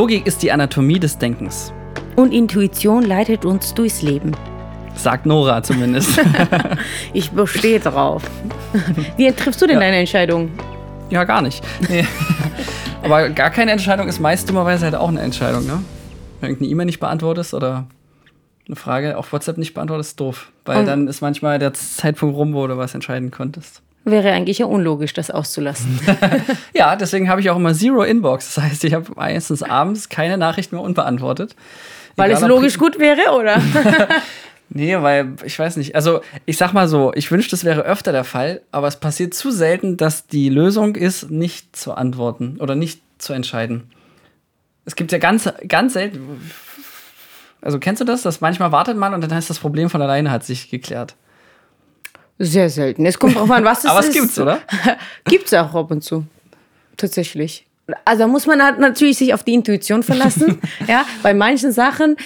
Logik 0.00 0.26
ist 0.26 0.42
die 0.42 0.50
Anatomie 0.50 0.98
des 0.98 1.18
Denkens. 1.18 1.74
Und 2.16 2.32
Intuition 2.32 3.02
leitet 3.02 3.44
uns 3.44 3.74
durchs 3.74 4.00
Leben. 4.00 4.32
Sagt 4.94 5.26
Nora 5.26 5.62
zumindest. 5.62 6.18
ich 7.12 7.30
bestehe 7.32 7.80
drauf. 7.80 8.22
Wie 9.18 9.30
triffst 9.30 9.60
du 9.60 9.66
denn 9.66 9.74
ja. 9.74 9.80
deine 9.80 9.98
Entscheidung? 9.98 10.52
Ja, 11.10 11.24
gar 11.24 11.42
nicht. 11.42 11.62
Nee. 11.90 12.06
Aber 13.02 13.28
gar 13.28 13.50
keine 13.50 13.72
Entscheidung 13.72 14.08
ist 14.08 14.20
meist 14.20 14.48
dummerweise 14.48 14.86
halt 14.86 14.94
auch 14.94 15.10
eine 15.10 15.20
Entscheidung, 15.20 15.66
ne? 15.66 15.84
Wenn 16.40 16.48
irgendeine 16.48 16.72
E-Mail 16.72 16.86
nicht 16.86 17.00
beantwortest 17.00 17.52
oder 17.52 17.86
eine 18.66 18.76
Frage 18.76 19.18
auf 19.18 19.30
WhatsApp 19.34 19.58
nicht 19.58 19.74
beantwortest, 19.74 20.12
ist 20.12 20.20
doof. 20.20 20.50
Weil 20.64 20.78
Und 20.78 20.86
dann 20.86 21.08
ist 21.08 21.20
manchmal 21.20 21.58
der 21.58 21.74
Zeitpunkt 21.74 22.34
rum, 22.36 22.54
wo 22.54 22.66
du 22.66 22.78
was 22.78 22.94
entscheiden 22.94 23.30
konntest. 23.30 23.82
Wäre 24.04 24.32
eigentlich 24.32 24.58
ja 24.58 24.66
unlogisch, 24.66 25.12
das 25.12 25.30
auszulassen. 25.30 26.00
ja, 26.74 26.96
deswegen 26.96 27.28
habe 27.28 27.42
ich 27.42 27.50
auch 27.50 27.56
immer 27.56 27.74
Zero 27.74 28.02
Inbox. 28.02 28.54
Das 28.54 28.64
heißt, 28.64 28.84
ich 28.84 28.94
habe 28.94 29.06
meistens 29.14 29.62
abends 29.62 30.08
keine 30.08 30.38
Nachricht 30.38 30.72
mehr 30.72 30.80
unbeantwortet. 30.80 31.54
Weil 32.16 32.30
Egal, 32.30 32.42
es 32.42 32.48
logisch 32.48 32.78
gut 32.78 32.98
wäre, 32.98 33.36
oder? 33.38 33.60
nee, 34.70 34.96
weil 35.00 35.36
ich 35.44 35.58
weiß 35.58 35.76
nicht. 35.76 35.94
Also, 35.94 36.22
ich 36.46 36.56
sag 36.56 36.72
mal 36.72 36.88
so, 36.88 37.12
ich 37.14 37.30
wünschte, 37.30 37.50
das 37.50 37.64
wäre 37.64 37.82
öfter 37.82 38.12
der 38.12 38.24
Fall, 38.24 38.62
aber 38.72 38.88
es 38.88 38.96
passiert 38.96 39.34
zu 39.34 39.50
selten, 39.50 39.98
dass 39.98 40.26
die 40.26 40.48
Lösung 40.48 40.96
ist, 40.96 41.30
nicht 41.30 41.76
zu 41.76 41.92
antworten 41.92 42.56
oder 42.58 42.74
nicht 42.74 43.02
zu 43.18 43.34
entscheiden. 43.34 43.90
Es 44.86 44.96
gibt 44.96 45.12
ja 45.12 45.18
ganz, 45.18 45.52
ganz 45.68 45.92
selten. 45.92 46.50
Also, 47.60 47.78
kennst 47.78 48.00
du 48.00 48.06
das? 48.06 48.22
Dass 48.22 48.40
manchmal 48.40 48.72
wartet 48.72 48.96
man 48.96 49.12
und 49.12 49.20
dann 49.20 49.34
heißt 49.34 49.50
das 49.50 49.58
Problem 49.58 49.90
von 49.90 50.00
alleine 50.00 50.30
hat 50.30 50.42
sich 50.42 50.70
geklärt. 50.70 51.16
Sehr 52.42 52.70
selten. 52.70 53.04
Es 53.04 53.18
kommt 53.18 53.36
drauf 53.36 53.50
an, 53.50 53.64
was 53.64 53.78
es 53.80 53.84
ist. 53.84 53.90
Aber 53.90 54.00
es 54.00 54.12
gibt's, 54.12 54.38
oder? 54.38 54.60
gibt's 55.24 55.52
auch 55.52 55.74
ab 55.74 55.90
und 55.90 56.02
zu. 56.02 56.24
Tatsächlich. 56.96 57.66
Also 58.06 58.22
da 58.22 58.28
muss 58.28 58.46
man 58.46 58.62
halt 58.62 58.78
natürlich 58.78 59.18
sich 59.18 59.34
auf 59.34 59.44
die 59.44 59.52
Intuition 59.52 60.02
verlassen. 60.02 60.58
ja, 60.88 61.04
bei 61.22 61.34
manchen 61.34 61.70
Sachen, 61.70 62.16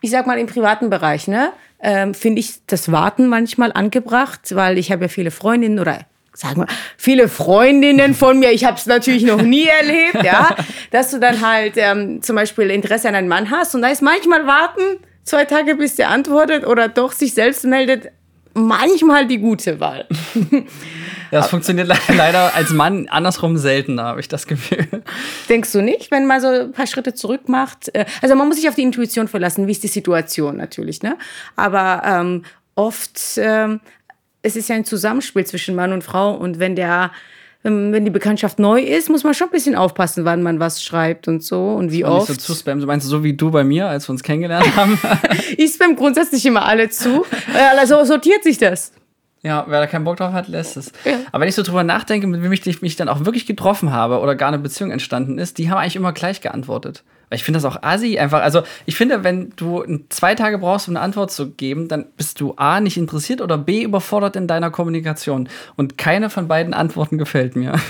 ich 0.00 0.10
sag 0.10 0.26
mal 0.26 0.38
im 0.38 0.46
privaten 0.46 0.88
Bereich, 0.88 1.28
ne, 1.28 1.52
ähm, 1.80 2.14
finde 2.14 2.40
ich 2.40 2.54
das 2.66 2.90
Warten 2.90 3.26
manchmal 3.26 3.70
angebracht, 3.72 4.40
weil 4.54 4.78
ich 4.78 4.90
habe 4.90 5.04
ja 5.04 5.08
viele 5.08 5.30
Freundinnen 5.30 5.78
oder 5.78 5.98
sagen 6.32 6.62
wir 6.62 6.66
viele 6.96 7.28
Freundinnen 7.28 8.14
von 8.14 8.38
mir. 8.38 8.52
Ich 8.52 8.64
habe 8.64 8.78
es 8.78 8.86
natürlich 8.86 9.24
noch 9.24 9.42
nie 9.42 9.66
erlebt, 9.66 10.24
ja, 10.24 10.56
dass 10.92 11.10
du 11.10 11.20
dann 11.20 11.46
halt 11.46 11.74
ähm, 11.76 12.22
zum 12.22 12.36
Beispiel 12.36 12.70
Interesse 12.70 13.08
an 13.08 13.16
einem 13.16 13.28
Mann 13.28 13.50
hast 13.50 13.74
und 13.74 13.82
da 13.82 13.88
ist 13.88 14.00
manchmal 14.00 14.46
Warten 14.46 14.98
zwei 15.24 15.44
Tage, 15.44 15.74
bis 15.74 15.96
der 15.96 16.08
antwortet 16.08 16.66
oder 16.66 16.88
doch 16.88 17.12
sich 17.12 17.34
selbst 17.34 17.64
meldet 17.64 18.12
manchmal 18.66 19.26
die 19.26 19.38
gute 19.38 19.80
Wahl. 19.80 20.06
Ja, 21.30 21.40
das 21.40 21.50
funktioniert 21.50 21.88
leider 22.08 22.54
als 22.54 22.70
Mann 22.70 23.06
andersrum 23.08 23.58
seltener, 23.58 24.04
habe 24.04 24.20
ich 24.20 24.28
das 24.28 24.46
Gefühl. 24.46 24.86
Denkst 25.50 25.72
du 25.72 25.82
nicht, 25.82 26.10
wenn 26.10 26.24
man 26.24 26.40
so 26.40 26.48
ein 26.48 26.72
paar 26.72 26.86
Schritte 26.86 27.12
zurück 27.12 27.50
macht? 27.50 27.94
Äh, 27.94 28.06
also 28.22 28.34
man 28.34 28.48
muss 28.48 28.56
sich 28.56 28.66
auf 28.66 28.76
die 28.76 28.82
Intuition 28.82 29.28
verlassen, 29.28 29.66
wie 29.66 29.72
ist 29.72 29.82
die 29.82 29.88
Situation 29.88 30.56
natürlich, 30.56 31.02
ne? 31.02 31.18
Aber 31.54 32.02
ähm, 32.06 32.44
oft 32.76 33.20
ähm, 33.36 33.80
es 34.40 34.56
ist 34.56 34.68
ja 34.68 34.76
ein 34.76 34.84
Zusammenspiel 34.84 35.44
zwischen 35.44 35.74
Mann 35.74 35.92
und 35.92 36.02
Frau 36.02 36.34
und 36.34 36.58
wenn 36.58 36.76
der 36.76 37.10
wenn 37.62 38.04
die 38.04 38.10
Bekanntschaft 38.10 38.58
neu 38.58 38.80
ist, 38.80 39.10
muss 39.10 39.24
man 39.24 39.34
schon 39.34 39.48
ein 39.48 39.50
bisschen 39.50 39.74
aufpassen, 39.74 40.24
wann 40.24 40.42
man 40.42 40.60
was 40.60 40.82
schreibt 40.82 41.26
und 41.26 41.42
so 41.42 41.70
und 41.70 41.90
wie 41.90 42.04
oft. 42.04 42.28
Nicht 42.28 42.40
so 42.40 42.54
zu 42.54 42.58
spammen. 42.58 42.80
Du 42.80 42.86
meinst 42.86 43.06
so 43.06 43.24
wie 43.24 43.34
du 43.34 43.50
bei 43.50 43.64
mir, 43.64 43.88
als 43.88 44.08
wir 44.08 44.12
uns 44.12 44.22
kennengelernt 44.22 44.76
haben? 44.76 44.98
ich 45.56 45.72
spam 45.72 45.96
grundsätzlich 45.96 46.46
immer 46.46 46.64
alle 46.64 46.88
zu. 46.88 47.26
Also 47.76 48.04
sortiert 48.04 48.44
sich 48.44 48.58
das. 48.58 48.92
Ja, 49.42 49.64
wer 49.68 49.80
da 49.80 49.86
keinen 49.86 50.04
Bock 50.04 50.16
drauf 50.16 50.32
hat, 50.32 50.48
lässt 50.48 50.76
es. 50.76 50.92
Ja. 51.04 51.20
Aber 51.30 51.42
wenn 51.42 51.48
ich 51.48 51.54
so 51.54 51.62
drüber 51.62 51.84
nachdenke, 51.84 52.26
mit 52.26 52.42
wem 52.42 52.52
ich 52.52 52.82
mich 52.82 52.96
dann 52.96 53.08
auch 53.08 53.24
wirklich 53.24 53.46
getroffen 53.46 53.92
habe 53.92 54.20
oder 54.20 54.34
gar 54.34 54.48
eine 54.48 54.58
Beziehung 54.58 54.90
entstanden 54.90 55.38
ist, 55.38 55.58
die 55.58 55.70
haben 55.70 55.78
eigentlich 55.78 55.96
immer 55.96 56.12
gleich 56.12 56.40
geantwortet. 56.40 57.04
Weil 57.28 57.36
ich 57.36 57.44
finde 57.44 57.60
das 57.60 57.64
auch 57.64 57.82
assi 57.82 58.18
einfach. 58.18 58.42
Also, 58.42 58.62
ich 58.86 58.96
finde, 58.96 59.24
wenn 59.24 59.50
du 59.56 59.84
zwei 60.08 60.34
Tage 60.34 60.58
brauchst, 60.58 60.88
um 60.88 60.96
eine 60.96 61.04
Antwort 61.04 61.30
zu 61.30 61.50
geben, 61.50 61.88
dann 61.88 62.06
bist 62.16 62.40
du 62.40 62.54
A, 62.56 62.80
nicht 62.80 62.96
interessiert 62.96 63.40
oder 63.40 63.58
B, 63.58 63.82
überfordert 63.82 64.36
in 64.36 64.46
deiner 64.46 64.70
Kommunikation. 64.70 65.48
Und 65.76 65.98
keine 65.98 66.30
von 66.30 66.48
beiden 66.48 66.74
Antworten 66.74 67.18
gefällt 67.18 67.56
mir. 67.56 67.74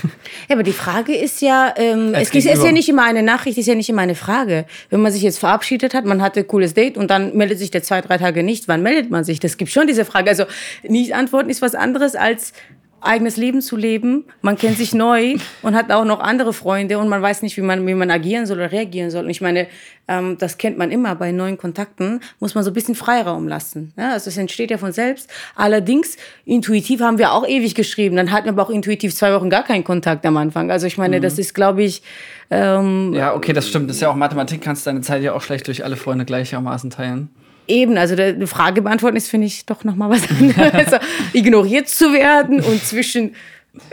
Ja, 0.49 0.55
aber 0.55 0.63
die 0.63 0.73
Frage 0.73 1.15
ist 1.15 1.43
ja, 1.43 1.75
ähm, 1.77 2.15
es 2.15 2.35
ist, 2.35 2.47
ist 2.47 2.65
ja 2.65 2.73
nicht 2.73 2.89
immer 2.89 3.05
eine 3.05 3.23
Nachricht, 3.23 3.59
ist 3.59 3.67
ja 3.67 3.75
nicht 3.75 3.89
immer 3.89 4.03
eine 4.03 4.15
Frage. 4.15 4.67
Wenn 4.89 5.01
man 5.01 5.13
sich 5.13 5.23
jetzt 5.23 5.39
verabschiedet 5.39 5.95
hat, 5.95 6.05
man 6.05 6.23
hatte 6.23 6.41
ein 6.41 6.47
cooles 6.47 6.75
Date 6.75 6.97
und 6.97 7.11
dann 7.11 7.37
meldet 7.37 7.59
sich 7.59 7.71
der 7.71 7.83
zwei, 7.83 8.01
drei 8.01 8.19
Tage 8.19 8.43
nicht, 8.43 8.69
wann 8.69 8.83
meldet 8.83 9.11
man 9.11 9.25
sich? 9.25 9.41
Das 9.41 9.57
gibt 9.57 9.71
schon 9.71 9.87
diese 9.87 10.05
Frage. 10.05 10.31
Also, 10.31 10.45
nicht 10.83 11.15
antworten 11.15 11.51
ist 11.51 11.61
was 11.61 11.75
anderes 11.75 12.15
als 12.15 12.53
eigenes 13.01 13.37
Leben 13.37 13.63
zu 13.63 13.77
leben. 13.77 14.25
Man 14.43 14.57
kennt 14.57 14.77
sich 14.77 14.95
neu 14.95 15.37
und 15.63 15.75
hat 15.75 15.91
auch 15.93 16.05
noch 16.05 16.21
andere 16.21 16.53
Freunde 16.53 16.99
und 16.99 17.09
man 17.09 17.23
weiß 17.23 17.43
nicht, 17.43 17.57
wie 17.57 17.63
man, 17.63 17.87
wie 17.87 17.95
man 17.95 18.11
agieren 18.11 18.47
soll 18.47 18.59
oder 18.59 18.73
reagieren 18.73 19.11
soll. 19.11 19.25
Und 19.25 19.31
ich 19.31 19.41
meine, 19.41 19.69
ähm, 20.09 20.37
das 20.39 20.59
kennt 20.59 20.79
man 20.79 20.91
immer 20.91 21.15
bei 21.15 21.33
neuen 21.33 21.59
Kontakten, 21.59 22.21
muss 22.41 22.55
man 22.55 22.65
so 22.65 22.71
ein 22.71 22.75
bisschen 22.75 22.95
Freiraum 22.95 23.47
lassen. 23.47 23.93
Ja, 23.97 24.13
also 24.13 24.29
es 24.29 24.37
entsteht 24.37 24.71
ja 24.71 24.79
von 24.79 24.93
selbst. 24.93 25.31
Allerdings, 25.55 26.17
intuitiv 26.45 27.01
haben 27.01 27.19
wir 27.19 27.33
auch 27.33 27.47
ewig 27.47 27.75
geschrieben. 27.75 28.17
Dann 28.17 28.33
hatten 28.33 28.47
wir 28.47 28.53
aber 28.53 28.63
auch 28.63 28.71
intuitiv 28.71 29.15
zwei 29.15 29.33
Wochen 29.35 29.51
gar 29.51 29.65
keinen 29.65 29.85
Kontakt 29.85 30.25
am 30.27 30.37
Anfang. 30.37 30.71
Also 30.71 30.87
ich 30.87 30.99
meine, 30.99 31.19
mhm. 31.19 31.23
das 31.23 31.39
ist, 31.39 31.55
glaube 31.55 31.83
ich. 31.83 32.03
Ähm, 32.51 33.13
ja, 33.15 33.35
okay, 33.35 33.53
das 33.53 33.69
stimmt. 33.69 33.89
Das 33.91 33.97
ist 33.97 34.03
ja 34.03 34.11
auch 34.11 34.17
Mathematik, 34.17 34.63
kannst 34.63 34.87
deine 34.87 35.03
Zeit 35.03 35.23
ja 35.23 35.35
auch 35.35 35.43
schlecht 35.43 35.67
durch 35.67 35.85
alle 35.85 35.97
Freunde 35.97 36.25
gleichermaßen 36.25 36.91
teilen. 36.91 37.29
Eben, 37.69 37.99
also 37.99 38.17
die 38.17 38.47
Frage 38.47 38.83
beantworten 38.83 39.17
ist, 39.17 39.29
finde 39.29 39.47
ich, 39.47 39.67
doch 39.67 39.85
nochmal 39.85 40.11
was 40.11 40.23
anderes. 40.41 40.73
Also, 40.73 40.97
ignoriert 41.33 41.89
zu 41.89 42.13
werden 42.13 42.61
und 42.61 42.83
zwischen 42.83 43.35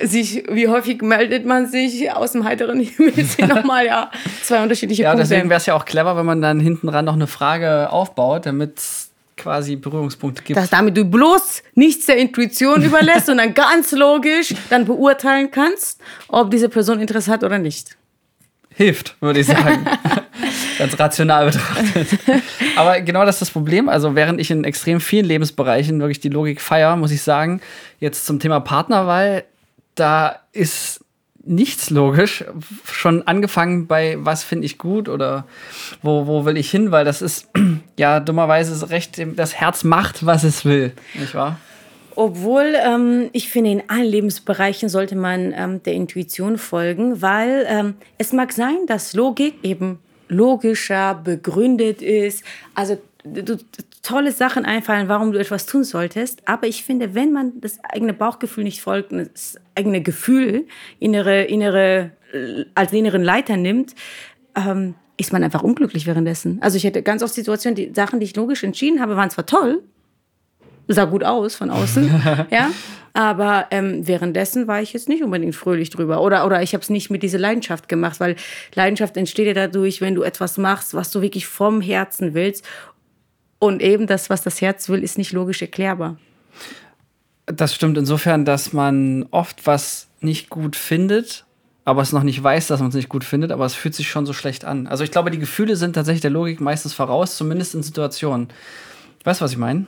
sich, 0.02 0.44
wie 0.50 0.68
häufig 0.68 1.02
meldet 1.02 1.46
man 1.46 1.68
sich 1.68 2.12
aus 2.12 2.32
dem 2.32 2.44
heiteren 2.44 2.80
Himmel, 2.80 3.14
sind 3.26 3.50
nochmal 3.50 3.86
ja 3.86 4.12
zwei 4.44 4.64
unterschiedliche 4.64 5.04
ja, 5.04 5.12
Punkte. 5.12 5.24
Ja, 5.24 5.30
deswegen 5.30 5.50
wäre 5.50 5.60
es 5.60 5.66
ja 5.66 5.76
auch 5.76 5.86
clever, 5.86 6.18
wenn 6.18 6.26
man 6.26 6.42
dann 6.42 6.60
hinten 6.60 6.88
dran 6.88 7.06
noch 7.06 7.14
eine 7.14 7.28
Frage 7.28 7.90
aufbaut, 7.92 8.46
damit 8.46 8.80
es 8.80 9.12
quasi 9.38 9.76
Berührungspunkte 9.76 10.44
gibt. 10.44 10.58
Dass 10.58 10.70
damit 10.70 10.96
du 10.96 11.06
bloß 11.06 11.64
nichts 11.76 12.06
der 12.06 12.18
Intuition 12.18 12.82
überlässt 12.84 13.30
und 13.30 13.38
dann 13.38 13.54
ganz 13.54 13.92
logisch 13.92 14.56
dann 14.70 14.86
beurteilen 14.86 15.52
kannst, 15.52 16.00
ob 16.28 16.52
diese 16.52 16.70
Person 16.70 17.00
Interesse 17.00 17.32
hat 17.32 17.44
oder 17.44 17.60
nicht. 17.60 17.98
Hilft, 18.70 19.16
würde 19.22 19.42
ich 19.42 19.48
sagen. 19.48 19.86
Ganz 20.78 21.00
rational 21.00 21.46
betrachtet. 21.46 22.20
Aber 22.76 23.02
genau 23.02 23.26
das 23.26 23.36
ist 23.36 23.42
das 23.42 23.52
Problem. 23.52 23.90
Also, 23.90 24.16
während 24.16 24.40
ich 24.40 24.52
in 24.52 24.64
extrem 24.64 25.00
vielen 25.00 25.26
Lebensbereichen 25.26 26.00
wirklich 26.00 26.20
die 26.20 26.30
Logik 26.30 26.62
feiere, 26.62 26.96
muss 26.96 27.12
ich 27.12 27.22
sagen, 27.22 27.62
jetzt 28.00 28.26
zum 28.26 28.40
Thema 28.40 28.60
Partnerwahl, 28.60 29.44
da 29.96 30.40
ist 30.52 31.06
nichts 31.46 31.90
logisch. 31.90 32.44
Schon 32.92 33.28
angefangen 33.28 33.88
bei, 33.88 34.18
was 34.20 34.44
finde 34.44 34.66
ich 34.66 34.78
gut 34.78 35.08
oder 35.08 35.46
wo, 36.02 36.28
wo 36.28 36.46
will 36.46 36.58
ich 36.58 36.70
hin, 36.70 36.92
weil 36.92 37.06
das 37.06 37.22
ist 37.22 37.50
ja 37.98 38.20
dummerweise 38.20 38.90
recht, 38.90 39.22
das 39.36 39.56
Herz 39.56 39.84
macht, 39.84 40.26
was 40.26 40.44
es 40.44 40.66
will, 40.66 40.94
nicht 41.14 41.36
wahr? 41.36 41.60
Obwohl 42.16 42.76
ähm, 42.82 43.30
ich 43.34 43.50
finde, 43.50 43.72
in 43.72 43.84
allen 43.90 44.06
Lebensbereichen 44.06 44.88
sollte 44.88 45.18
man 45.18 45.54
ähm, 45.56 45.84
der 45.84 45.94
Intuition 45.94 46.58
folgen, 46.58 47.22
weil 47.22 47.66
ähm, 47.68 47.96
es 48.18 48.32
mag 48.32 48.54
sein, 48.54 48.78
dass 48.88 49.14
Logik 49.14 49.56
eben 49.64 50.00
logischer, 50.28 51.16
begründet 51.16 52.02
ist. 52.02 52.44
Also 52.74 52.98
du, 53.24 53.58
tolle 54.02 54.32
Sachen 54.32 54.66
einfallen, 54.66 55.08
warum 55.08 55.32
du 55.32 55.40
etwas 55.40 55.66
tun 55.66 55.84
solltest. 55.84 56.48
Aber 56.48 56.68
ich 56.68 56.84
finde, 56.84 57.16
wenn 57.16 57.32
man 57.32 57.60
das 57.60 57.80
eigene 57.84 58.14
Bauchgefühl 58.14 58.64
nicht 58.64 58.82
folgt, 58.82 59.12
das 59.12 59.58
eigene 59.76 60.02
Gefühl, 60.02 60.68
innere, 61.00 61.44
innere, 61.44 62.12
äh, 62.32 62.66
als 62.76 62.94
inneren 62.94 63.24
Leiter 63.24 63.58
nimmt, 63.58 63.96
ähm, 64.56 64.94
ist 65.18 65.34
man 65.34 65.44
einfach 65.44 65.64
unglücklich 65.64 66.06
währenddessen. 66.06 66.62
Also 66.62 66.78
ich 66.78 66.84
hätte 66.84 67.02
ganz 67.02 67.24
oft 67.24 67.34
Situationen, 67.34 67.76
die 67.76 67.92
Sachen, 67.96 68.20
die 68.20 68.26
ich 68.26 68.36
logisch 68.36 68.64
entschieden 68.64 69.02
habe, 69.02 69.16
waren 69.16 69.30
zwar 69.30 69.46
toll, 69.46 69.82
sah 70.88 71.06
gut 71.06 71.24
aus 71.24 71.56
von 71.56 71.72
außen, 71.72 72.08
ja, 72.52 72.70
aber 73.16 73.68
ähm, 73.72 74.06
währenddessen 74.06 74.68
war 74.68 74.82
ich 74.82 74.92
jetzt 74.92 75.08
nicht 75.08 75.24
unbedingt 75.24 75.56
fröhlich 75.56 75.90
drüber. 75.90 76.22
Oder, 76.22 76.46
oder 76.46 76.62
ich 76.62 76.74
habe 76.74 76.82
es 76.82 76.90
nicht 76.90 77.10
mit 77.10 77.24
dieser 77.24 77.40
Leidenschaft 77.40 77.88
gemacht, 77.88 78.20
weil 78.20 78.36
Leidenschaft 78.74 79.16
entsteht 79.16 79.48
ja 79.48 79.54
dadurch, 79.54 80.02
wenn 80.02 80.16
du 80.16 80.24
etwas 80.24 80.58
machst, 80.58 80.94
was 80.94 81.12
du 81.12 81.22
wirklich 81.22 81.48
vom 81.48 81.80
Herzen 81.80 82.34
willst. 82.34 82.66
Und 83.58 83.82
eben 83.82 84.06
das, 84.06 84.30
was 84.30 84.44
das 84.44 84.60
Herz 84.60 84.90
will, 84.90 85.02
ist 85.02 85.18
nicht 85.18 85.32
logisch 85.32 85.62
erklärbar. 85.62 86.18
Das 87.46 87.74
stimmt 87.74 87.98
insofern, 87.98 88.44
dass 88.44 88.74
man 88.74 89.26
oft 89.32 89.66
was 89.66 90.10
nicht 90.20 90.50
gut 90.50 90.76
findet, 90.76 91.46
aber 91.86 92.02
es 92.02 92.12
noch 92.12 92.24
nicht 92.24 92.44
weiß, 92.44 92.68
dass 92.68 92.82
man 92.82 92.90
es 92.90 92.96
nicht 92.96 93.08
gut 93.08 93.24
findet, 93.24 93.54
aber 93.54 93.66
es 93.66 93.76
fühlt 93.76 93.96
sich 93.96 94.10
schon 94.10 94.26
so 94.26 94.34
schlecht 94.34 94.66
an. 94.66 94.88
Also 94.88 95.06
ich 95.06 95.12
glaube, 95.12 95.32
die 95.32 95.40
Gefühle 95.40 95.78
sind 95.78 95.94
tatsächlich 95.94 96.22
der 96.22 96.32
Logik 96.32 96.60
meistens 96.60 96.94
voraus, 96.94 97.38
zumindest 97.38 97.76
in 97.76 97.84
Situationen. 97.84 98.50
Weißt 99.24 99.40
du, 99.40 99.46
was 99.46 99.54
ich 99.54 99.58
meine? 99.58 99.86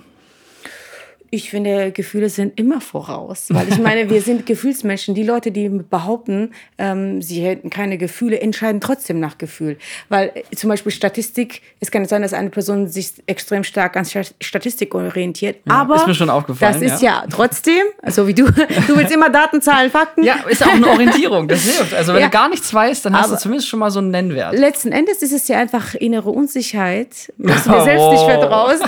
Ich 1.29 1.49
finde, 1.49 1.91
Gefühle 1.91 2.29
sind 2.29 2.57
immer 2.57 2.79
voraus. 2.79 3.47
Weil 3.49 3.67
ich 3.67 3.79
meine, 3.79 4.09
wir 4.09 4.21
sind 4.21 4.45
Gefühlsmenschen. 4.45 5.13
Die 5.13 5.23
Leute, 5.23 5.51
die 5.51 5.67
behaupten, 5.67 6.51
ähm, 6.77 7.21
sie 7.21 7.43
hätten 7.43 7.69
keine 7.69 7.97
Gefühle, 7.97 8.39
entscheiden 8.39 8.79
trotzdem 8.79 9.19
nach 9.19 9.37
Gefühl. 9.37 9.77
Weil 10.07 10.31
äh, 10.33 10.55
zum 10.55 10.69
Beispiel 10.69 10.91
Statistik, 10.91 11.61
es 11.81 11.91
kann 11.91 12.05
sein, 12.05 12.21
dass 12.21 12.31
eine 12.31 12.49
Person 12.49 12.87
sich 12.87 13.13
extrem 13.25 13.65
stark 13.65 13.97
an 13.97 14.05
Statistik 14.05 14.95
orientiert. 14.95 15.57
Ja, 15.67 15.73
aber 15.73 15.95
ist 15.97 16.07
mir 16.07 16.15
schon 16.15 16.29
aufgefallen. 16.29 16.79
Das 16.79 16.93
ist 16.93 17.01
ja, 17.01 17.23
ja 17.23 17.25
trotzdem, 17.29 17.83
so 18.07 18.25
wie 18.25 18.33
du, 18.33 18.45
du 18.87 18.95
willst 18.95 19.11
immer 19.11 19.29
Daten, 19.29 19.61
Zahlen, 19.61 19.91
Fakten. 19.91 20.23
Ja, 20.23 20.35
ist 20.47 20.63
auch 20.65 20.71
eine 20.71 20.87
Orientierung. 20.87 21.49
Das 21.49 21.61
hilft. 21.63 21.93
Also 21.93 22.13
wenn 22.13 22.21
ja. 22.21 22.27
du 22.27 22.31
gar 22.31 22.47
nichts 22.47 22.73
weißt, 22.73 23.05
dann 23.05 23.17
hast 23.17 23.25
aber 23.25 23.35
du 23.35 23.41
zumindest 23.41 23.67
schon 23.67 23.79
mal 23.79 23.91
so 23.91 23.99
einen 23.99 24.11
Nennwert. 24.11 24.57
Letzten 24.57 24.93
Endes 24.93 25.21
ist 25.21 25.33
es 25.33 25.47
ja 25.49 25.57
einfach 25.57 25.93
innere 25.95 26.29
Unsicherheit, 26.29 27.33
dass 27.37 27.63
du 27.65 27.71
dir 27.71 27.83
selbst 27.83 28.03
oh. 28.03 28.11
nicht 28.11 28.23
vertraust. 28.23 28.83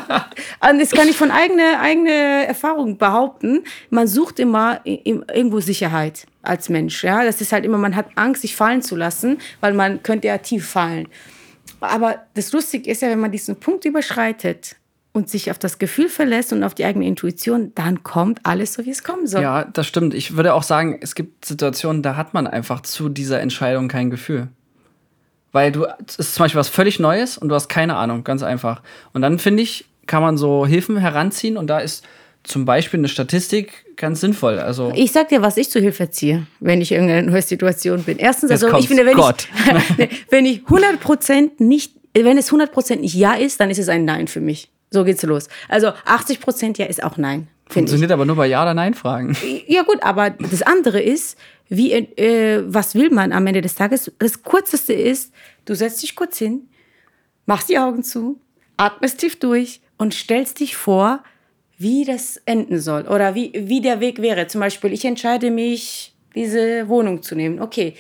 Und 0.70 0.80
das 0.80 0.92
kann 0.92 1.10
ich 1.10 1.18
von 1.18 1.32
eigener 1.32 1.82
eigene 1.82 2.29
Erfahrung 2.30 2.98
behaupten, 2.98 3.64
man 3.90 4.08
sucht 4.08 4.40
immer 4.40 4.82
irgendwo 4.84 5.60
Sicherheit 5.60 6.26
als 6.42 6.70
Mensch. 6.70 7.04
Ja, 7.04 7.24
das 7.24 7.42
ist 7.42 7.52
halt 7.52 7.66
immer, 7.66 7.78
man 7.78 7.96
hat 7.96 8.08
Angst, 8.16 8.42
sich 8.42 8.56
fallen 8.56 8.82
zu 8.82 8.96
lassen, 8.96 9.38
weil 9.62 9.74
man 9.74 10.04
könnte 10.04 10.28
ja 10.28 10.38
tief 10.38 10.68
fallen. 10.68 11.08
Aber 11.82 12.20
das 12.34 12.52
Lustige 12.52 12.90
ist 12.90 13.02
ja, 13.02 13.10
wenn 13.10 13.20
man 13.20 13.32
diesen 13.32 13.56
Punkt 13.58 13.86
überschreitet 13.86 14.76
und 15.12 15.30
sich 15.30 15.50
auf 15.50 15.60
das 15.60 15.80
Gefühl 15.80 16.10
verlässt 16.10 16.54
und 16.54 16.64
auf 16.64 16.76
die 16.76 16.86
eigene 16.86 17.06
Intuition, 17.08 17.72
dann 17.76 18.04
kommt 18.04 18.46
alles 18.46 18.74
so, 18.74 18.86
wie 18.86 18.92
es 18.92 19.04
kommen 19.04 19.28
soll. 19.28 19.42
Ja, 19.42 19.64
das 19.64 19.88
stimmt. 19.88 20.14
Ich 20.14 20.36
würde 20.36 20.54
auch 20.54 20.64
sagen, 20.64 21.00
es 21.02 21.16
gibt 21.16 21.46
Situationen, 21.46 22.04
da 22.04 22.16
hat 22.16 22.34
man 22.34 22.48
einfach 22.48 22.82
zu 22.82 23.10
dieser 23.10 23.40
Entscheidung 23.40 23.88
kein 23.88 24.10
Gefühl. 24.10 24.50
Weil 25.52 25.72
du, 25.72 25.88
es 26.08 26.18
ist 26.18 26.36
zum 26.36 26.44
Beispiel 26.44 26.60
was 26.60 26.70
völlig 26.70 27.00
Neues 27.00 27.38
und 27.38 27.50
du 27.50 27.56
hast 27.56 27.70
keine 27.70 27.96
Ahnung, 27.96 28.24
ganz 28.24 28.44
einfach. 28.44 28.84
Und 29.14 29.22
dann 29.22 29.40
finde 29.40 29.64
ich, 29.64 29.86
kann 30.06 30.22
man 30.22 30.38
so 30.38 30.66
Hilfen 30.66 30.98
heranziehen 30.98 31.58
und 31.58 31.68
da 31.68 31.80
ist 31.80 32.06
zum 32.50 32.66
Beispiel 32.66 33.00
eine 33.00 33.08
Statistik 33.08 33.96
ganz 33.96 34.22
sinnvoll. 34.22 34.60
Also 34.60 34.92
ich 34.96 35.12
sag 35.12 35.30
dir, 35.30 35.42
was 35.42 35.56
ich 35.56 35.70
zu 35.70 35.80
Hilfe 35.80 36.10
ziehe, 36.10 36.48
wenn 36.60 36.82
ich 36.82 36.92
in 36.92 37.04
einer 37.04 37.22
neuen 37.22 37.42
Situation 37.42 38.04
bin. 38.04 38.18
Erstens, 38.18 38.50
also 38.50 38.76
ich 38.78 38.88
finde, 38.88 39.06
wenn 39.06 39.16
Gott. 39.16 39.48
ich, 39.98 40.26
wenn 40.30 40.46
ich 40.46 40.62
100% 40.62 41.64
nicht, 41.64 41.94
wenn 42.14 42.38
es 42.38 42.52
100% 42.52 42.98
nicht 42.98 43.14
Ja 43.14 43.36
ist, 43.36 43.60
dann 43.60 43.70
ist 43.70 43.78
es 43.78 43.88
ein 43.88 44.04
Nein 44.04 44.28
für 44.28 44.42
mich. 44.42 44.72
So 44.90 45.04
geht's 45.04 45.22
los. 45.22 45.48
Also 45.68 45.90
80% 45.90 46.80
Ja 46.80 46.88
ist 46.88 47.04
auch 47.04 47.18
Nein. 47.18 47.48
Funktioniert 47.68 48.10
ich. 48.10 48.14
aber 48.14 48.26
nur 48.26 48.36
bei 48.36 48.48
Ja 48.48 48.64
oder 48.64 48.74
Nein 48.74 48.96
Fragen. 48.96 49.38
Ja 49.68 49.84
gut, 49.84 50.02
aber 50.02 50.32
das 50.32 50.64
andere 50.64 51.00
ist, 51.00 51.38
wie, 51.68 51.92
äh, 51.92 52.64
was 52.66 52.96
will 52.96 53.12
man 53.12 53.32
am 53.32 53.46
Ende 53.46 53.62
des 53.62 53.76
Tages? 53.76 54.12
Das 54.18 54.42
Kürzeste 54.42 54.94
ist, 54.94 55.32
du 55.66 55.76
setzt 55.76 56.02
dich 56.02 56.16
kurz 56.16 56.40
hin, 56.40 56.64
machst 57.46 57.70
die 57.70 57.78
Augen 57.78 58.02
zu, 58.02 58.42
atmest 58.76 59.20
tief 59.20 59.38
durch 59.38 59.82
und 60.00 60.16
stellst 60.16 60.62
dich 60.62 60.76
vor, 60.76 61.22
wie 61.80 62.04
das 62.04 62.38
enden 62.46 62.80
soll 62.80 63.08
oder 63.08 63.34
wie, 63.34 63.52
wie 63.56 63.82
der 63.82 64.02
Weg 64.02 64.22
wäre. 64.22 64.46
Zum 64.48 64.62
Beispiel, 64.62 64.92
ich 64.94 65.06
entscheide 65.06 65.50
mich, 65.50 66.14
diese 66.36 66.88
Wohnung 66.90 67.24
zu 67.24 67.36
nehmen. 67.36 67.60
Okay, 67.62 67.96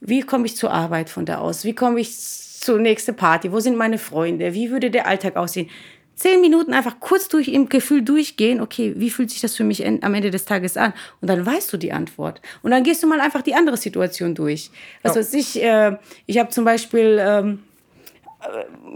wie 0.00 0.22
komme 0.22 0.46
ich 0.46 0.56
zur 0.56 0.72
Arbeit 0.72 1.10
von 1.10 1.26
da 1.26 1.38
aus? 1.38 1.64
Wie 1.64 1.74
komme 1.74 2.00
ich 2.00 2.18
zur 2.18 2.78
nächsten 2.78 3.14
Party? 3.14 3.52
Wo 3.52 3.60
sind 3.60 3.76
meine 3.76 3.98
Freunde? 3.98 4.54
Wie 4.54 4.70
würde 4.70 4.90
der 4.90 5.06
Alltag 5.06 5.36
aussehen? 5.36 5.68
Zehn 6.14 6.40
Minuten 6.40 6.72
einfach 6.72 6.98
kurz 6.98 7.28
durch 7.28 7.48
im 7.48 7.68
Gefühl 7.68 8.02
durchgehen, 8.02 8.60
okay, 8.60 8.94
wie 8.96 9.10
fühlt 9.10 9.30
sich 9.30 9.40
das 9.40 9.54
für 9.54 9.62
mich 9.62 9.86
am 9.86 10.14
Ende 10.14 10.30
des 10.30 10.46
Tages 10.46 10.76
an? 10.76 10.92
Und 11.20 11.28
dann 11.28 11.44
weißt 11.46 11.72
du 11.72 11.76
die 11.76 11.92
Antwort. 11.92 12.40
Und 12.62 12.72
dann 12.72 12.82
gehst 12.82 13.02
du 13.02 13.06
mal 13.06 13.20
einfach 13.20 13.42
die 13.42 13.54
andere 13.54 13.76
Situation 13.76 14.34
durch. 14.34 14.70
Also 15.02 15.20
ja. 15.20 15.38
ich, 15.38 15.62
äh, 15.62 15.96
ich 16.26 16.38
habe 16.38 16.48
zum 16.48 16.64
Beispiel 16.64 17.18
ähm, 17.20 17.52
äh, 17.54 17.67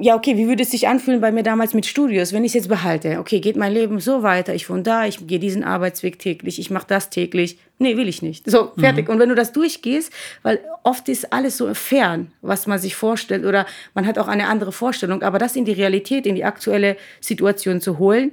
ja, 0.01 0.15
okay, 0.15 0.37
wie 0.37 0.47
würde 0.47 0.63
es 0.63 0.71
sich 0.71 0.87
anfühlen 0.87 1.21
bei 1.21 1.33
mir 1.33 1.43
damals 1.43 1.75
mit 1.75 1.85
Studios, 1.85 2.33
wenn 2.33 2.45
ich 2.45 2.51
es 2.51 2.55
jetzt 2.55 2.69
behalte? 2.69 3.19
Okay, 3.19 3.41
geht 3.41 3.57
mein 3.57 3.73
Leben 3.73 3.99
so 3.99 4.23
weiter, 4.23 4.55
ich 4.55 4.71
wohne 4.71 4.83
da, 4.83 5.07
ich 5.07 5.27
gehe 5.27 5.41
diesen 5.41 5.65
Arbeitsweg 5.65 6.19
täglich, 6.19 6.61
ich 6.61 6.71
mache 6.71 6.87
das 6.87 7.11
täglich. 7.11 7.59
Nee, 7.79 7.97
will 7.97 8.09
ich 8.09 8.23
nicht. 8.23 8.49
So, 8.49 8.71
fertig. 8.79 9.09
Mhm. 9.09 9.15
Und 9.15 9.21
wenn 9.21 9.29
du 9.29 9.35
das 9.35 9.53
durchgehst, 9.53 10.13
weil 10.43 10.61
oft 10.85 11.09
ist 11.09 11.33
alles 11.33 11.57
so 11.57 11.73
fern, 11.75 12.31
was 12.41 12.69
man 12.69 12.79
sich 12.79 12.95
vorstellt 12.95 13.45
oder 13.45 13.67
man 13.95 14.07
hat 14.07 14.19
auch 14.19 14.29
eine 14.29 14.47
andere 14.47 14.71
Vorstellung, 14.71 15.23
aber 15.23 15.39
das 15.39 15.57
in 15.57 15.65
die 15.65 15.73
Realität, 15.73 16.25
in 16.25 16.37
die 16.37 16.45
aktuelle 16.45 16.97
Situation 17.21 17.81
zu 17.81 17.99
holen, 17.99 18.33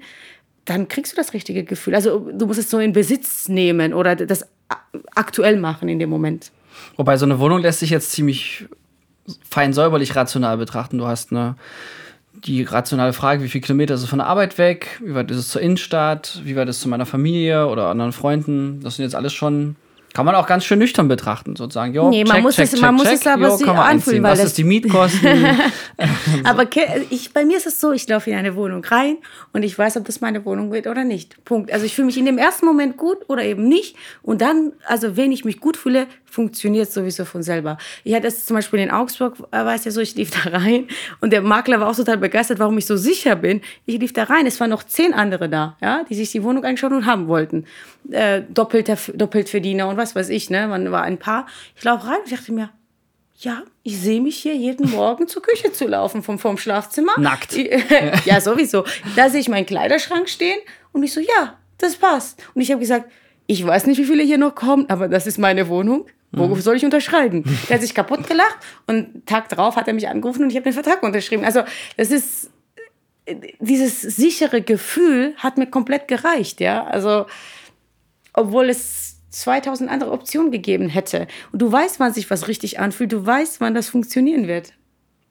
dann 0.65 0.87
kriegst 0.87 1.13
du 1.13 1.15
das 1.15 1.33
richtige 1.33 1.63
Gefühl. 1.63 1.95
Also 1.95 2.19
du 2.31 2.45
musst 2.45 2.59
es 2.59 2.69
so 2.69 2.77
in 2.77 2.93
Besitz 2.93 3.49
nehmen 3.49 3.95
oder 3.95 4.15
das 4.15 4.47
aktuell 5.15 5.57
machen 5.57 5.89
in 5.89 5.97
dem 5.97 6.09
Moment. 6.09 6.51
Wobei 6.95 7.17
so 7.17 7.25
eine 7.25 7.39
Wohnung 7.39 7.59
lässt 7.59 7.79
sich 7.79 7.89
jetzt 7.89 8.11
ziemlich 8.11 8.67
fein 9.49 9.73
säuberlich 9.73 10.15
rational 10.15 10.57
betrachten. 10.57 10.97
Du 10.97 11.07
hast 11.07 11.31
eine, 11.31 11.55
die 12.33 12.63
rationale 12.63 13.13
Frage, 13.13 13.43
wie 13.43 13.49
viele 13.49 13.63
Kilometer 13.63 13.95
ist 13.95 14.03
es 14.03 14.09
von 14.09 14.19
der 14.19 14.27
Arbeit 14.27 14.57
weg, 14.57 14.99
wie 15.03 15.15
weit 15.15 15.31
ist 15.31 15.37
es 15.37 15.49
zur 15.49 15.61
Innenstadt, 15.61 16.41
wie 16.43 16.55
weit 16.55 16.69
ist 16.69 16.77
es 16.77 16.81
zu 16.81 16.89
meiner 16.89 17.05
Familie 17.05 17.67
oder 17.67 17.87
anderen 17.87 18.11
Freunden. 18.11 18.81
Das 18.81 18.95
sind 18.95 19.03
jetzt 19.03 19.15
alles 19.15 19.33
schon 19.33 19.75
kann 20.13 20.25
man 20.25 20.35
auch 20.35 20.47
ganz 20.47 20.65
schön 20.65 20.79
nüchtern 20.79 21.07
betrachten, 21.07 21.55
sozusagen. 21.55 21.93
Jo, 21.93 22.09
nee, 22.09 22.23
man 22.23 22.37
check, 22.37 22.43
muss, 22.43 22.55
check, 22.55 22.65
es, 22.65 22.71
check, 22.71 22.81
man 22.81 22.95
muss 22.95 23.07
es 23.07 23.27
aber 23.27 23.49
jo, 23.49 23.57
sich 23.57 23.67
anfühlen. 23.67 24.23
Weil 24.23 24.31
Was 24.31 24.43
ist 24.43 24.57
die 24.57 24.63
Mietkosten? 24.63 25.45
aber 26.43 26.65
ich, 27.09 27.31
bei 27.31 27.45
mir 27.45 27.57
ist 27.57 27.67
es 27.67 27.79
so, 27.79 27.91
ich 27.91 28.07
laufe 28.07 28.31
in 28.31 28.35
eine 28.35 28.55
Wohnung 28.55 28.83
rein 28.83 29.17
und 29.53 29.63
ich 29.63 29.77
weiß, 29.77 29.97
ob 29.97 30.05
das 30.05 30.19
meine 30.19 30.43
Wohnung 30.45 30.71
wird 30.71 30.87
oder 30.87 31.03
nicht. 31.03 31.43
Punkt. 31.45 31.71
Also 31.71 31.85
ich 31.85 31.93
fühle 31.93 32.07
mich 32.07 32.17
in 32.17 32.25
dem 32.25 32.37
ersten 32.37 32.65
Moment 32.65 32.97
gut 32.97 33.17
oder 33.27 33.43
eben 33.43 33.67
nicht. 33.67 33.95
Und 34.23 34.41
dann, 34.41 34.73
also 34.87 35.15
wenn 35.15 35.31
ich 35.31 35.45
mich 35.45 35.59
gut 35.59 35.77
fühle, 35.77 36.07
funktioniert 36.29 36.87
es 36.87 36.93
sowieso 36.93 37.25
von 37.25 37.43
selber. 37.43 37.77
Ich 38.03 38.13
hatte 38.13 38.27
es 38.27 38.45
zum 38.45 38.55
Beispiel 38.55 38.79
in 38.79 38.91
Augsburg, 38.91 39.35
äh, 39.51 39.75
es 39.75 39.85
ja 39.85 39.91
so, 39.91 40.01
ich 40.01 40.15
lief 40.15 40.31
da 40.31 40.49
rein 40.49 40.87
und 41.21 41.33
der 41.33 41.41
Makler 41.41 41.79
war 41.79 41.89
auch 41.89 41.95
total 41.95 42.17
begeistert, 42.17 42.59
warum 42.59 42.77
ich 42.77 42.85
so 42.85 42.97
sicher 42.97 43.35
bin. 43.35 43.61
Ich 43.85 43.99
lief 43.99 44.13
da 44.13 44.23
rein, 44.23 44.45
es 44.45 44.59
waren 44.59 44.69
noch 44.69 44.83
zehn 44.83 45.13
andere 45.13 45.49
da, 45.49 45.77
ja, 45.81 46.03
die 46.09 46.15
sich 46.15 46.31
die 46.31 46.43
Wohnung 46.43 46.63
angeschaut 46.63 46.91
und 46.91 47.05
haben 47.05 47.27
wollten. 47.27 47.65
Äh, 48.11 48.43
doppelter, 48.49 48.97
Doppeltverdiener 49.13 49.87
und 49.87 49.97
was 49.97 50.15
weiß 50.15 50.29
ich, 50.29 50.49
ne? 50.49 50.67
Man 50.67 50.91
war 50.91 51.03
ein 51.03 51.17
Paar. 51.17 51.47
Ich 51.75 51.83
laufe 51.83 52.07
rein 52.07 52.19
und 52.23 52.31
dachte 52.31 52.51
mir, 52.51 52.69
ja, 53.39 53.63
ich 53.83 53.97
sehe 53.97 54.19
mich 54.19 54.37
hier 54.37 54.55
jeden 54.55 54.91
Morgen 54.91 55.27
zur 55.27 55.41
Küche 55.41 55.71
zu 55.71 55.87
laufen 55.87 56.23
vom, 56.23 56.39
vom 56.39 56.57
Schlafzimmer. 56.57 57.13
Nackt. 57.17 57.55
ja, 58.25 58.41
sowieso. 58.41 58.83
Da 59.15 59.29
sehe 59.29 59.39
ich 59.39 59.47
meinen 59.47 59.65
Kleiderschrank 59.65 60.27
stehen 60.27 60.59
und 60.91 61.03
ich 61.03 61.13
so, 61.13 61.21
ja, 61.21 61.57
das 61.77 61.95
passt. 61.95 62.43
Und 62.53 62.61
ich 62.61 62.71
habe 62.71 62.81
gesagt, 62.81 63.09
ich 63.47 63.65
weiß 63.65 63.87
nicht, 63.87 63.97
wie 63.97 64.05
viele 64.05 64.23
hier 64.23 64.37
noch 64.37 64.55
kommen, 64.55 64.89
aber 64.89 65.07
das 65.07 65.25
ist 65.25 65.37
meine 65.37 65.69
Wohnung. 65.69 66.05
Wo 66.31 66.47
mhm. 66.47 66.61
soll 66.61 66.75
ich 66.75 66.85
unterschreiben? 66.85 67.43
Der 67.69 67.75
hat 67.75 67.81
sich 67.81 67.95
kaputt 67.95 68.27
gelacht 68.27 68.57
und 68.87 69.25
Tag 69.25 69.49
drauf 69.49 69.75
hat 69.75 69.87
er 69.87 69.93
mich 69.93 70.07
angerufen 70.07 70.43
und 70.43 70.49
ich 70.49 70.55
habe 70.55 70.65
den 70.65 70.73
Vertrag 70.73 71.01
unterschrieben. 71.03 71.43
Also, 71.43 71.63
das 71.97 72.11
ist 72.11 72.51
dieses 73.59 74.01
sichere 74.01 74.61
Gefühl 74.61 75.33
hat 75.37 75.57
mir 75.57 75.67
komplett 75.67 76.07
gereicht, 76.07 76.61
ja. 76.61 76.83
Also, 76.85 77.25
obwohl 78.33 78.69
es 78.69 79.17
2000 79.29 79.89
andere 79.89 80.11
Optionen 80.11 80.51
gegeben 80.51 80.89
hätte. 80.89 81.27
Und 81.51 81.61
du 81.61 81.71
weißt, 81.71 81.99
wann 81.99 82.13
sich 82.13 82.29
was 82.29 82.47
richtig 82.47 82.79
anfühlt, 82.79 83.11
du 83.11 83.25
weißt, 83.25 83.61
wann 83.61 83.75
das 83.75 83.89
funktionieren 83.89 84.47
wird. 84.47 84.73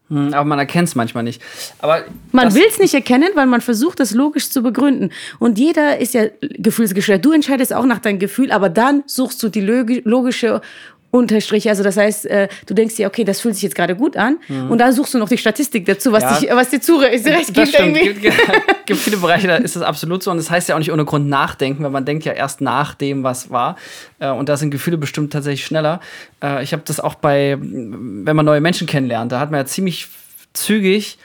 Hm, 0.08 0.32
aber 0.32 0.44
man 0.44 0.58
erkennt 0.58 0.88
es 0.88 0.94
manchmal 0.94 1.22
nicht. 1.22 1.42
Aber 1.80 2.04
man 2.32 2.54
will 2.54 2.64
es 2.68 2.78
nicht 2.78 2.94
erkennen, 2.94 3.28
weil 3.34 3.46
man 3.46 3.60
versucht, 3.60 4.00
das 4.00 4.12
logisch 4.12 4.50
zu 4.50 4.62
begründen. 4.62 5.10
Und 5.38 5.58
jeder 5.58 5.98
ist 5.98 6.14
ja 6.14 6.24
gefühlsgesteuert. 6.40 7.24
Du 7.24 7.32
entscheidest 7.32 7.74
auch 7.74 7.84
nach 7.84 7.98
deinem 7.98 8.18
Gefühl, 8.18 8.50
aber 8.50 8.68
dann 8.70 9.02
suchst 9.06 9.42
du 9.42 9.48
die 9.48 9.60
logische 9.60 10.62
Unterstrich, 11.10 11.68
also 11.70 11.82
das 11.82 11.96
heißt, 11.96 12.26
äh, 12.26 12.48
du 12.66 12.74
denkst 12.74 12.96
dir, 12.96 13.06
okay, 13.06 13.24
das 13.24 13.40
fühlt 13.40 13.54
sich 13.54 13.62
jetzt 13.62 13.74
gerade 13.74 13.96
gut 13.96 14.16
an 14.16 14.38
mhm. 14.48 14.70
und 14.70 14.78
dann 14.78 14.92
suchst 14.92 15.14
du 15.14 15.18
noch 15.18 15.30
die 15.30 15.38
Statistik 15.38 15.86
dazu, 15.86 16.12
was, 16.12 16.22
ja. 16.22 16.38
dich, 16.38 16.50
was 16.50 16.68
dir 16.68 16.82
zurecht 16.82 17.24
gibt. 17.24 17.56
Das 17.56 17.68
stimmt. 17.70 17.96
Irgendwie. 17.96 18.28
Gibt, 18.28 18.36
gibt 18.86 19.00
viele 19.00 19.16
Bereiche, 19.16 19.48
da 19.48 19.56
ist 19.56 19.74
das 19.74 19.82
absolut 19.82 20.22
so 20.22 20.30
und 20.30 20.36
das 20.36 20.50
heißt 20.50 20.68
ja 20.68 20.74
auch 20.74 20.78
nicht 20.78 20.92
ohne 20.92 21.06
Grund 21.06 21.26
nachdenken, 21.26 21.82
weil 21.82 21.90
man 21.90 22.04
denkt 22.04 22.26
ja 22.26 22.32
erst 22.32 22.60
nach 22.60 22.94
dem, 22.94 23.22
was 23.22 23.50
war 23.50 23.76
äh, 24.18 24.28
und 24.28 24.50
da 24.50 24.58
sind 24.58 24.70
Gefühle 24.70 24.98
bestimmt 24.98 25.32
tatsächlich 25.32 25.64
schneller. 25.64 26.00
Äh, 26.42 26.62
ich 26.62 26.74
habe 26.74 26.82
das 26.84 27.00
auch 27.00 27.14
bei, 27.14 27.56
wenn 27.58 28.36
man 28.36 28.44
neue 28.44 28.60
Menschen 28.60 28.86
kennenlernt, 28.86 29.32
da 29.32 29.40
hat 29.40 29.50
man 29.50 29.60
ja 29.60 29.66
ziemlich 29.66 30.08
zügig 30.52 31.18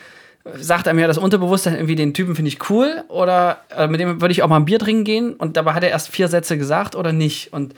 sagt 0.56 0.88
einem 0.88 1.00
ja 1.00 1.08
das 1.08 1.18
Unterbewusstsein 1.18 1.76
irgendwie, 1.76 1.96
den 1.96 2.14
Typen 2.14 2.36
finde 2.36 2.50
ich 2.50 2.70
cool 2.70 3.04
oder 3.08 3.60
äh, 3.76 3.88
mit 3.88 4.00
dem 4.00 4.22
würde 4.22 4.32
ich 4.34 4.44
auch 4.44 4.50
mal 4.50 4.58
ein 4.58 4.66
Bier 4.66 4.80
trinken 4.80 5.04
gehen 5.04 5.34
und 5.34 5.56
dabei 5.56 5.74
hat 5.74 5.84
er 5.84 5.90
erst 5.90 6.10
vier 6.10 6.28
Sätze 6.28 6.58
gesagt 6.58 6.96
oder 6.96 7.14
nicht 7.14 7.54
und 7.54 7.74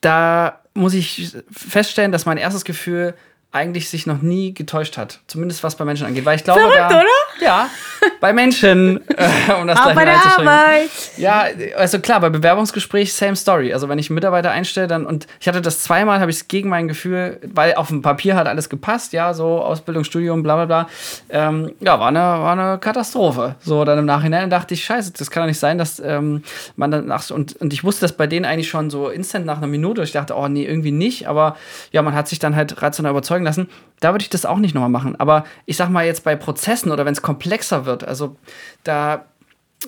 da 0.00 0.60
muss 0.74 0.94
ich 0.94 1.32
feststellen, 1.50 2.12
dass 2.12 2.26
mein 2.26 2.36
erstes 2.36 2.64
Gefühl 2.64 3.14
eigentlich 3.52 3.88
sich 3.88 4.06
noch 4.06 4.20
nie 4.20 4.52
getäuscht 4.52 4.96
hat. 4.96 5.20
Zumindest 5.28 5.62
was 5.62 5.76
bei 5.76 5.84
Menschen 5.84 6.06
angeht. 6.06 6.24
Weil 6.24 6.36
ich 6.36 6.44
glaube, 6.44 6.60
Verrückt, 6.60 6.78
da, 6.78 7.00
oder? 7.00 7.06
Ja, 7.40 7.70
bei 8.20 8.32
Menschen. 8.32 9.00
Äh, 9.16 9.52
um 9.60 9.66
das 9.66 9.78
Auch 9.78 9.94
bei 9.94 10.04
der 10.04 10.16
Arbeit. 10.16 10.90
Ja, 11.16 11.44
also 11.76 12.00
klar, 12.00 12.20
bei 12.20 12.30
Bewerbungsgespräch 12.30 13.12
same 13.12 13.36
story. 13.36 13.72
Also 13.72 13.88
wenn 13.88 13.98
ich 13.98 14.10
einen 14.10 14.16
Mitarbeiter 14.16 14.50
einstelle, 14.50 14.88
dann 14.88 15.06
und 15.06 15.26
ich 15.40 15.46
hatte 15.46 15.60
das 15.60 15.80
zweimal, 15.80 16.20
habe 16.20 16.30
ich 16.30 16.38
es 16.38 16.48
gegen 16.48 16.68
mein 16.68 16.88
Gefühl, 16.88 17.38
weil 17.52 17.74
auf 17.74 17.88
dem 17.88 18.02
Papier 18.02 18.34
hat 18.34 18.48
alles 18.48 18.68
gepasst, 18.68 19.12
ja, 19.12 19.32
so 19.32 19.62
Ausbildung, 19.62 20.04
Studium, 20.04 20.42
bla 20.42 20.56
bla 20.56 20.64
bla. 20.64 20.88
Ähm, 21.28 21.72
ja, 21.80 22.00
war 22.00 22.08
eine, 22.08 22.18
war 22.18 22.52
eine 22.52 22.78
Katastrophe. 22.78 23.54
So 23.60 23.84
dann 23.84 23.98
im 23.98 24.04
Nachhinein 24.04 24.50
dachte 24.50 24.74
ich, 24.74 24.84
scheiße, 24.84 25.12
das 25.12 25.30
kann 25.30 25.42
doch 25.42 25.48
nicht 25.48 25.60
sein, 25.60 25.78
dass 25.78 26.00
ähm, 26.00 26.42
man 26.76 26.90
dann 26.90 27.06
nach 27.06 27.30
und, 27.30 27.56
und 27.56 27.72
ich 27.72 27.84
wusste 27.84 28.02
das 28.02 28.16
bei 28.16 28.26
denen 28.26 28.44
eigentlich 28.44 28.68
schon 28.68 28.90
so 28.90 29.08
instant 29.08 29.46
nach 29.46 29.58
einer 29.58 29.66
Minute. 29.66 30.02
Ich 30.02 30.12
dachte, 30.12 30.34
oh 30.36 30.48
nee, 30.48 30.64
irgendwie 30.64 30.92
nicht. 30.92 31.28
Aber 31.28 31.56
ja, 31.92 32.02
man 32.02 32.14
hat 32.14 32.28
sich 32.28 32.38
dann 32.38 32.56
halt 32.56 32.82
rational 32.82 33.10
überzeugen 33.10 33.44
lassen. 33.44 33.68
Da 34.00 34.12
würde 34.12 34.22
ich 34.22 34.30
das 34.30 34.44
auch 34.44 34.58
nicht 34.58 34.74
nochmal 34.74 34.90
machen. 34.90 35.18
Aber 35.18 35.44
ich 35.66 35.76
sag 35.76 35.88
mal 35.88 36.04
jetzt 36.04 36.24
bei 36.24 36.36
Prozessen 36.36 36.90
oder 36.90 37.04
wenn 37.04 37.12
es 37.12 37.22
komplexer 37.22 37.86
wird, 37.86 37.93
also 38.02 38.36
da 38.82 39.26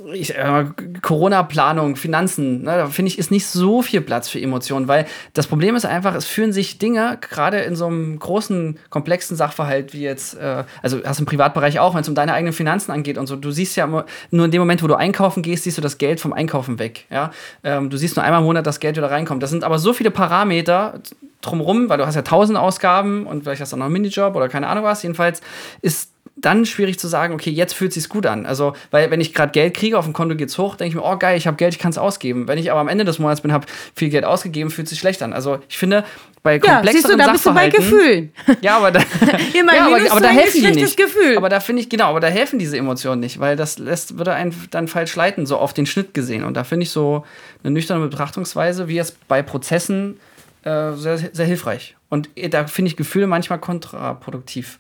äh, 0.05 0.65
Corona-Planung, 1.01 1.97
Finanzen, 1.97 2.63
ne, 2.63 2.77
da 2.77 2.87
finde 2.87 3.11
ich, 3.11 3.19
ist 3.19 3.31
nicht 3.31 3.47
so 3.47 3.81
viel 3.81 4.03
Platz 4.03 4.29
für 4.29 4.41
Emotionen, 4.41 4.89
weil 4.89 5.07
das 5.33 5.47
Problem 5.47 5.75
ist 5.75 5.87
einfach, 5.87 6.15
es 6.15 6.27
führen 6.27 6.53
sich 6.53 6.79
Dinge, 6.79 7.19
gerade 7.21 7.61
in 7.61 7.77
so 7.77 7.87
einem 7.87 8.19
großen, 8.19 8.79
komplexen 8.91 9.37
Sachverhalt 9.37 9.95
wie 9.95 10.03
jetzt, 10.03 10.37
äh, 10.37 10.65
also 10.83 11.01
hast 11.05 11.19
du 11.19 11.23
im 11.23 11.27
Privatbereich 11.27 11.79
auch, 11.79 11.95
wenn 11.95 12.03
es 12.03 12.09
um 12.09 12.15
deine 12.15 12.35
eigenen 12.35 12.53
Finanzen 12.53 12.93
angeht 12.93 13.17
und 13.17 13.27
so, 13.27 13.37
du 13.37 13.51
siehst 13.51 13.75
ja 13.77 13.87
nur 13.87 14.07
in 14.45 14.51
dem 14.51 14.61
Moment, 14.61 14.83
wo 14.83 14.87
du 14.87 14.95
einkaufen 14.95 15.43
gehst, 15.43 15.65
siehst 15.65 15.79
du 15.79 15.83
das 15.83 15.97
Geld 15.97 16.21
vom 16.21 16.35
Einkaufen 16.35 16.79
weg. 16.79 17.07
Ja? 17.11 17.31
Ähm, 17.65 17.89
du 17.89 17.97
siehst 17.97 18.17
nur 18.17 18.25
einmal 18.25 18.41
im 18.41 18.47
Monat, 18.47 18.67
das 18.67 18.81
Geld 18.81 18.97
wieder 18.97 19.11
reinkommt. 19.11 19.43
Das 19.43 19.51
sind 19.51 19.65
aber 19.65 19.79
so 19.79 19.95
viele 19.95 20.11
Parameter 20.11 21.01
drumherum, 21.41 21.89
weil 21.89 21.99
du 21.99 22.07
hast 22.07 22.17
ja 22.17 22.23
tausend 22.23 22.59
Ausgaben 22.59 23.27
und 23.27 23.45
vielleicht 23.45 23.63
hast 23.63 23.73
du 23.73 23.77
noch 23.77 23.87
einen 23.87 23.95
Minijob 23.95 24.35
oder 24.35 24.49
keine 24.49 24.67
Ahnung 24.69 24.85
was. 24.85 25.03
Jedenfalls 25.03 25.41
ist 25.81 26.11
dann 26.37 26.67
schwierig 26.67 26.99
zu 26.99 27.09
sagen, 27.09 27.33
okay, 27.33 27.51
jetzt 27.51 27.73
fühlt 27.73 27.95
sich's 27.95 28.11
gut 28.11 28.27
an. 28.27 28.45
Also, 28.45 28.75
weil 28.91 29.11
wenn 29.11 29.21
ich 29.23 29.33
gerade 29.33 29.53
Geld 29.53 29.75
kriege, 29.75 29.99
auf 29.99 30.05
dem 30.05 30.13
Konto 30.13 30.37
geht's 30.37 30.59
hoch, 30.59 30.77
denke 30.77 30.91
ich 30.91 30.95
mir, 30.95 31.03
oh 31.03 31.17
geil, 31.17 31.39
ich 31.39 31.47
habe 31.47 31.57
Geld, 31.57 31.75
ich 31.75 31.81
kann 31.81 31.91
es 31.91 31.99
ausgeben. 31.99 32.47
Wenn 32.47 32.59
ich 32.59 32.71
aber 32.71 32.81
am 32.81 32.89
Ende 32.89 33.07
des 33.07 33.19
Monats 33.19 33.41
bin, 33.41 33.53
habe 33.53 33.67
viel 33.95 34.11
Geld 34.11 34.25
ausgegeben, 34.25 34.71
fühlt 34.71 34.87
sich 34.87 34.99
schlecht 34.99 35.23
an. 35.23 35.33
Also, 35.33 35.61
ich 35.69 35.79
finde, 35.79 36.05
bei 36.43 36.59
komplexeren 36.59 36.87
ja, 36.87 36.93
siehst 36.93 37.09
du, 37.09 37.17
da 37.17 37.33
bist 37.33 37.47
du 37.47 37.55
bei 37.55 37.69
Gefühlen. 37.71 38.33
Ja, 38.61 38.77
aber 38.77 38.93
da, 38.93 39.01
ja, 39.55 39.87
aber, 39.87 40.11
aber 40.11 40.21
da 40.21 40.29
helfen 40.29 40.63
die 40.63 40.71
nicht. 40.71 40.97
Gefühl. 40.97 41.39
Aber 41.39 41.49
da 41.49 41.61
finde 41.61 41.81
ich 41.81 41.89
genau, 41.89 42.11
aber 42.11 42.21
da 42.21 42.29
helfen 42.29 42.59
diese 42.59 42.77
Emotionen 42.77 43.21
nicht, 43.21 43.41
weil 43.41 43.57
das 43.57 43.79
lässt 43.79 44.19
würde 44.19 44.35
einen 44.35 44.55
dann 44.71 44.89
falsch 44.89 45.17
leiten, 45.17 45.47
so 45.47 45.57
auf 45.57 45.73
den 45.73 45.87
Schnitt 45.87 46.13
gesehen. 46.13 46.45
Und 46.45 46.55
da 46.55 46.65
finde 46.65 46.85
ich 46.85 46.91
so 46.91 47.25
eine 47.65 47.73
nüchterne 47.73 48.07
Betrachtungsweise, 48.07 48.89
wie 48.89 48.99
es 48.99 49.13
bei 49.13 49.43
Prozessen 49.43 50.21
äh, 50.65 50.93
sehr, 50.93 51.19
sehr 51.19 51.47
hilfreich. 51.47 51.97
Und 52.11 52.29
da 52.51 52.67
finde 52.67 52.91
ich 52.91 52.97
Gefühle 52.97 53.27
manchmal 53.27 53.59
kontraproduktiv. 53.59 54.79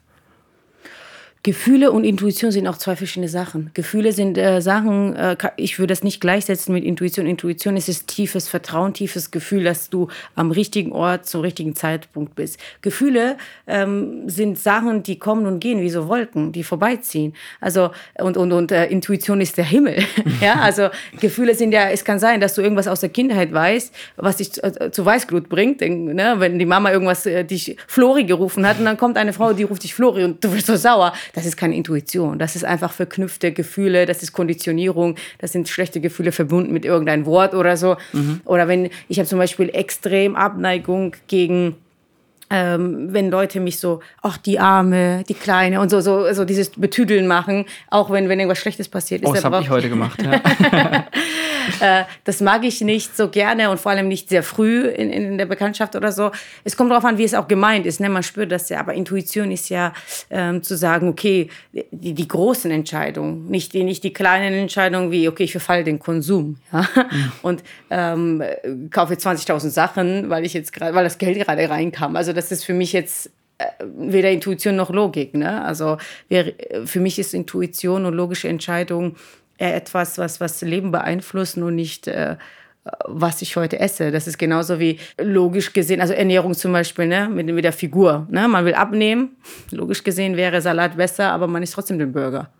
Gefühle 1.46 1.92
und 1.92 2.02
Intuition 2.02 2.50
sind 2.50 2.66
auch 2.66 2.76
zwei 2.76 2.96
verschiedene 2.96 3.28
Sachen. 3.28 3.70
Gefühle 3.72 4.10
sind 4.10 4.36
äh, 4.36 4.60
Sachen, 4.60 5.14
äh, 5.14 5.36
ich 5.56 5.78
würde 5.78 5.92
das 5.92 6.02
nicht 6.02 6.20
gleichsetzen 6.20 6.74
mit 6.74 6.82
Intuition. 6.82 7.24
Intuition 7.24 7.76
ist 7.76 7.88
das 7.88 8.04
tiefes 8.04 8.48
Vertrauen, 8.48 8.94
tiefes 8.94 9.30
Gefühl, 9.30 9.62
dass 9.62 9.88
du 9.88 10.08
am 10.34 10.50
richtigen 10.50 10.90
Ort 10.90 11.26
zum 11.26 11.42
richtigen 11.42 11.76
Zeitpunkt 11.76 12.34
bist. 12.34 12.58
Gefühle 12.82 13.36
ähm, 13.68 14.28
sind 14.28 14.58
Sachen, 14.58 15.04
die 15.04 15.20
kommen 15.20 15.46
und 15.46 15.60
gehen 15.60 15.80
wie 15.82 15.88
so 15.88 16.08
Wolken, 16.08 16.50
die 16.50 16.64
vorbeiziehen. 16.64 17.32
Also 17.60 17.92
und 18.18 18.36
und 18.36 18.50
und 18.50 18.72
äh, 18.72 18.86
Intuition 18.86 19.40
ist 19.40 19.56
der 19.56 19.66
Himmel. 19.66 20.02
ja, 20.40 20.54
also 20.54 20.88
Gefühle 21.20 21.54
sind 21.54 21.70
ja, 21.70 21.90
es 21.90 22.04
kann 22.04 22.18
sein, 22.18 22.40
dass 22.40 22.54
du 22.54 22.60
irgendwas 22.60 22.88
aus 22.88 22.98
der 22.98 23.10
Kindheit 23.10 23.52
weißt, 23.52 23.94
was 24.16 24.38
dich 24.38 24.60
äh, 24.64 24.90
zu 24.90 25.04
Weißglut 25.04 25.48
bringt. 25.48 25.80
Ne? 25.80 26.34
Wenn 26.38 26.58
die 26.58 26.66
Mama 26.66 26.90
irgendwas 26.90 27.24
äh, 27.24 27.44
dich 27.44 27.76
Flori 27.86 28.24
gerufen 28.24 28.66
hat 28.66 28.80
und 28.80 28.84
dann 28.84 28.96
kommt 28.96 29.16
eine 29.16 29.32
Frau, 29.32 29.52
die 29.52 29.62
ruft 29.62 29.84
dich 29.84 29.94
Flori 29.94 30.24
und 30.24 30.42
du 30.42 30.52
wirst 30.52 30.66
so 30.66 30.74
sauer 30.74 31.12
das 31.36 31.44
ist 31.44 31.58
keine 31.58 31.76
Intuition. 31.76 32.38
Das 32.38 32.56
ist 32.56 32.64
einfach 32.64 32.92
verknüpfte 32.92 33.52
Gefühle, 33.52 34.06
das 34.06 34.22
ist 34.22 34.32
Konditionierung, 34.32 35.16
das 35.38 35.52
sind 35.52 35.68
schlechte 35.68 36.00
Gefühle 36.00 36.32
verbunden 36.32 36.72
mit 36.72 36.86
irgendeinem 36.86 37.26
Wort 37.26 37.54
oder 37.54 37.76
so. 37.76 37.98
Mhm. 38.14 38.40
Oder 38.46 38.68
wenn 38.68 38.88
ich 39.08 39.18
habe 39.18 39.28
zum 39.28 39.38
Beispiel 39.38 39.68
extrem 39.68 40.34
Abneigung 40.34 41.14
gegen 41.28 41.76
ähm, 42.50 43.12
wenn 43.12 43.30
Leute 43.30 43.60
mich 43.60 43.78
so, 43.78 44.00
ach, 44.22 44.36
die 44.36 44.58
Arme, 44.58 45.24
die 45.28 45.34
Kleine 45.34 45.80
und 45.80 45.90
so, 45.90 46.00
so, 46.00 46.32
so 46.32 46.44
dieses 46.44 46.70
Betüdeln 46.70 47.26
machen, 47.26 47.66
auch 47.90 48.10
wenn, 48.10 48.28
wenn 48.28 48.38
irgendwas 48.38 48.58
Schlechtes 48.58 48.88
passiert 48.88 49.22
ist. 49.22 49.28
Oh, 49.28 49.34
das 49.34 49.44
habe 49.44 49.60
ich 49.60 49.70
heute 49.70 49.88
gemacht, 49.88 50.22
ja. 50.22 50.34
äh, 52.00 52.04
das 52.24 52.40
mag 52.40 52.64
ich 52.64 52.80
nicht 52.80 53.16
so 53.16 53.28
gerne 53.28 53.70
und 53.70 53.80
vor 53.80 53.92
allem 53.92 54.08
nicht 54.08 54.28
sehr 54.28 54.42
früh 54.42 54.86
in, 54.86 55.10
in 55.10 55.38
der 55.38 55.46
Bekanntschaft 55.46 55.96
oder 55.96 56.12
so. 56.12 56.30
Es 56.62 56.76
kommt 56.76 56.90
darauf 56.90 57.04
an, 57.04 57.18
wie 57.18 57.24
es 57.24 57.34
auch 57.34 57.48
gemeint 57.48 57.86
ist. 57.86 58.00
Ne? 58.00 58.08
Man 58.08 58.22
spürt 58.22 58.52
das 58.52 58.68
ja, 58.68 58.80
aber 58.80 58.94
Intuition 58.94 59.50
ist 59.50 59.68
ja 59.68 59.92
ähm, 60.30 60.62
zu 60.62 60.76
sagen, 60.76 61.08
okay, 61.08 61.48
die, 61.90 62.14
die 62.14 62.28
großen 62.28 62.70
Entscheidungen, 62.70 63.46
nicht 63.46 63.72
die, 63.72 63.82
nicht 63.82 64.04
die 64.04 64.12
kleinen 64.12 64.54
Entscheidungen 64.54 65.10
wie, 65.10 65.28
okay, 65.28 65.44
ich 65.44 65.52
verfalle 65.52 65.82
den 65.82 65.98
Konsum 65.98 66.58
ja? 66.72 66.80
Mhm. 66.80 67.32
und 67.42 67.64
ähm, 67.90 68.42
kaufe 68.90 69.14
20.000 69.14 69.70
Sachen, 69.70 70.30
weil 70.30 70.44
ich 70.44 70.54
jetzt 70.54 70.72
gerade, 70.72 70.94
weil 70.94 71.04
das 71.04 71.18
Geld 71.18 71.38
gerade 71.38 71.68
reinkam. 71.68 72.14
Also 72.14 72.35
das 72.36 72.52
ist 72.52 72.64
für 72.64 72.74
mich 72.74 72.92
jetzt 72.92 73.30
äh, 73.58 73.64
weder 73.82 74.30
Intuition 74.30 74.76
noch 74.76 74.90
Logik. 74.90 75.34
Ne? 75.34 75.64
Also 75.64 75.98
für 76.84 77.00
mich 77.00 77.18
ist 77.18 77.34
Intuition 77.34 78.06
und 78.06 78.14
logische 78.14 78.48
Entscheidung 78.48 79.16
eher 79.58 79.74
etwas, 79.74 80.18
was 80.18 80.40
was 80.40 80.60
Leben 80.62 80.92
beeinflussen 80.92 81.62
und 81.62 81.74
nicht 81.74 82.06
äh, 82.06 82.36
was 83.04 83.42
ich 83.42 83.56
heute 83.56 83.80
esse. 83.80 84.10
Das 84.10 84.26
ist 84.26 84.38
genauso 84.38 84.78
wie 84.78 84.98
logisch 85.20 85.72
gesehen, 85.72 86.00
also 86.00 86.12
Ernährung 86.12 86.54
zum 86.54 86.72
Beispiel, 86.72 87.06
ne, 87.06 87.28
mit, 87.28 87.46
mit 87.46 87.64
der 87.64 87.72
Figur. 87.72 88.26
Ne? 88.30 88.46
Man 88.48 88.64
will 88.64 88.74
abnehmen. 88.74 89.36
Logisch 89.70 90.04
gesehen 90.04 90.36
wäre 90.36 90.60
Salat 90.60 90.96
besser, 90.96 91.32
aber 91.32 91.46
man 91.46 91.62
isst 91.62 91.74
trotzdem 91.74 91.98
den 91.98 92.12
Burger. 92.12 92.50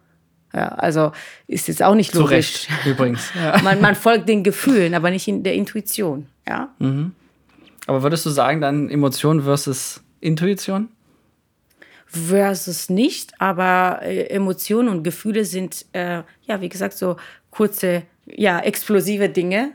Ja, 0.54 0.68
also 0.68 1.12
ist 1.46 1.68
jetzt 1.68 1.82
auch 1.82 1.94
nicht 1.94 2.14
logisch. 2.14 2.62
Zu 2.62 2.72
Recht, 2.72 2.86
übrigens. 2.86 3.30
Ja. 3.34 3.60
Man, 3.62 3.80
man 3.80 3.94
folgt 3.94 4.28
den 4.28 4.42
Gefühlen, 4.42 4.94
aber 4.94 5.10
nicht 5.10 5.28
in 5.28 5.42
der 5.42 5.54
Intuition. 5.54 6.28
Ja. 6.48 6.68
Mhm. 6.78 7.12
Aber 7.86 8.02
würdest 8.02 8.26
du 8.26 8.30
sagen, 8.30 8.60
dann 8.60 8.90
Emotion 8.90 9.42
versus 9.42 10.02
Intuition? 10.20 10.88
Versus 12.06 12.88
nicht, 12.88 13.32
aber 13.40 14.00
äh, 14.02 14.26
Emotionen 14.26 14.88
und 14.88 15.02
Gefühle 15.02 15.44
sind, 15.44 15.86
äh, 15.92 16.22
ja, 16.42 16.60
wie 16.60 16.68
gesagt, 16.68 16.94
so 16.94 17.16
kurze, 17.50 18.02
ja, 18.26 18.60
explosive 18.60 19.28
Dinge. 19.28 19.72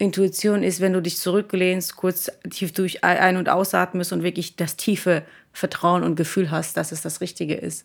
Intuition 0.00 0.62
ist, 0.62 0.80
wenn 0.80 0.92
du 0.92 1.02
dich 1.02 1.18
zurücklehnst, 1.18 1.96
kurz 1.96 2.30
tief 2.48 2.72
durch 2.72 3.04
ein- 3.04 3.36
und 3.36 3.48
ausatmest 3.48 4.12
und 4.12 4.22
wirklich 4.22 4.56
das 4.56 4.76
tiefe 4.76 5.22
Vertrauen 5.52 6.04
und 6.04 6.14
Gefühl 6.14 6.50
hast, 6.50 6.76
dass 6.76 6.92
es 6.92 7.02
das 7.02 7.20
Richtige 7.20 7.54
ist. 7.54 7.84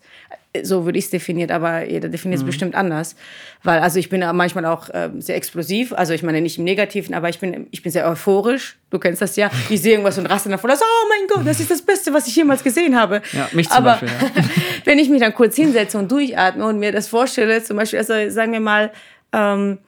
So 0.64 0.86
würde 0.86 1.00
ich 1.00 1.06
es 1.06 1.12
definiert, 1.12 1.52
aber 1.52 1.84
jeder 1.84 2.08
definiert 2.08 2.38
es 2.38 2.44
mhm. 2.44 2.48
bestimmt 2.48 2.76
anders. 2.76 3.16
Weil, 3.64 3.80
also 3.80 4.00
ich 4.00 4.10
bin 4.10 4.22
manchmal 4.34 4.66
auch 4.66 4.90
äh, 4.90 5.10
sehr 5.18 5.36
explosiv, 5.36 5.92
also 5.92 6.14
ich 6.14 6.22
meine 6.22 6.42
nicht 6.42 6.60
im 6.60 6.64
Negativen, 6.64 7.16
aber 7.16 7.28
ich 7.28 7.40
bin, 7.40 7.68
ich 7.72 7.82
bin 7.82 7.92
sehr 7.92 8.08
euphorisch. 8.08 8.78
Du 8.92 9.00
kennst 9.00 9.22
das 9.22 9.36
ja. 9.36 9.50
Ich 9.70 9.82
sehe 9.82 9.94
irgendwas 9.94 10.18
und 10.18 10.28
raste 10.28 10.48
davon, 10.48 10.70
oh 10.72 11.10
mein 11.10 11.28
Gott, 11.28 11.46
das 11.46 11.60
ist 11.60 11.72
das 11.72 11.82
Beste, 11.82 12.14
was 12.14 12.28
ich 12.28 12.36
jemals 12.36 12.64
gesehen 12.64 12.98
habe. 12.98 13.22
Ja, 13.34 13.50
mich 13.52 13.68
zum 13.68 13.78
aber, 13.78 14.00
Beispiel. 14.00 14.10
Ja. 14.10 14.44
wenn 14.86 15.00
ich 15.00 15.10
mich 15.10 15.20
dann 15.20 15.34
kurz 15.34 15.56
hinsetze 15.56 15.98
und 15.98 16.10
durchatme 16.12 16.66
und 16.66 16.80
mir 16.80 16.92
das 16.92 17.08
vorstelle, 17.08 17.64
zum 17.64 17.78
Beispiel, 17.78 18.00
also 18.00 18.14
sagen 18.30 18.54
wir 18.54 18.62
mal, 18.62 18.92
ähm, 19.34 19.80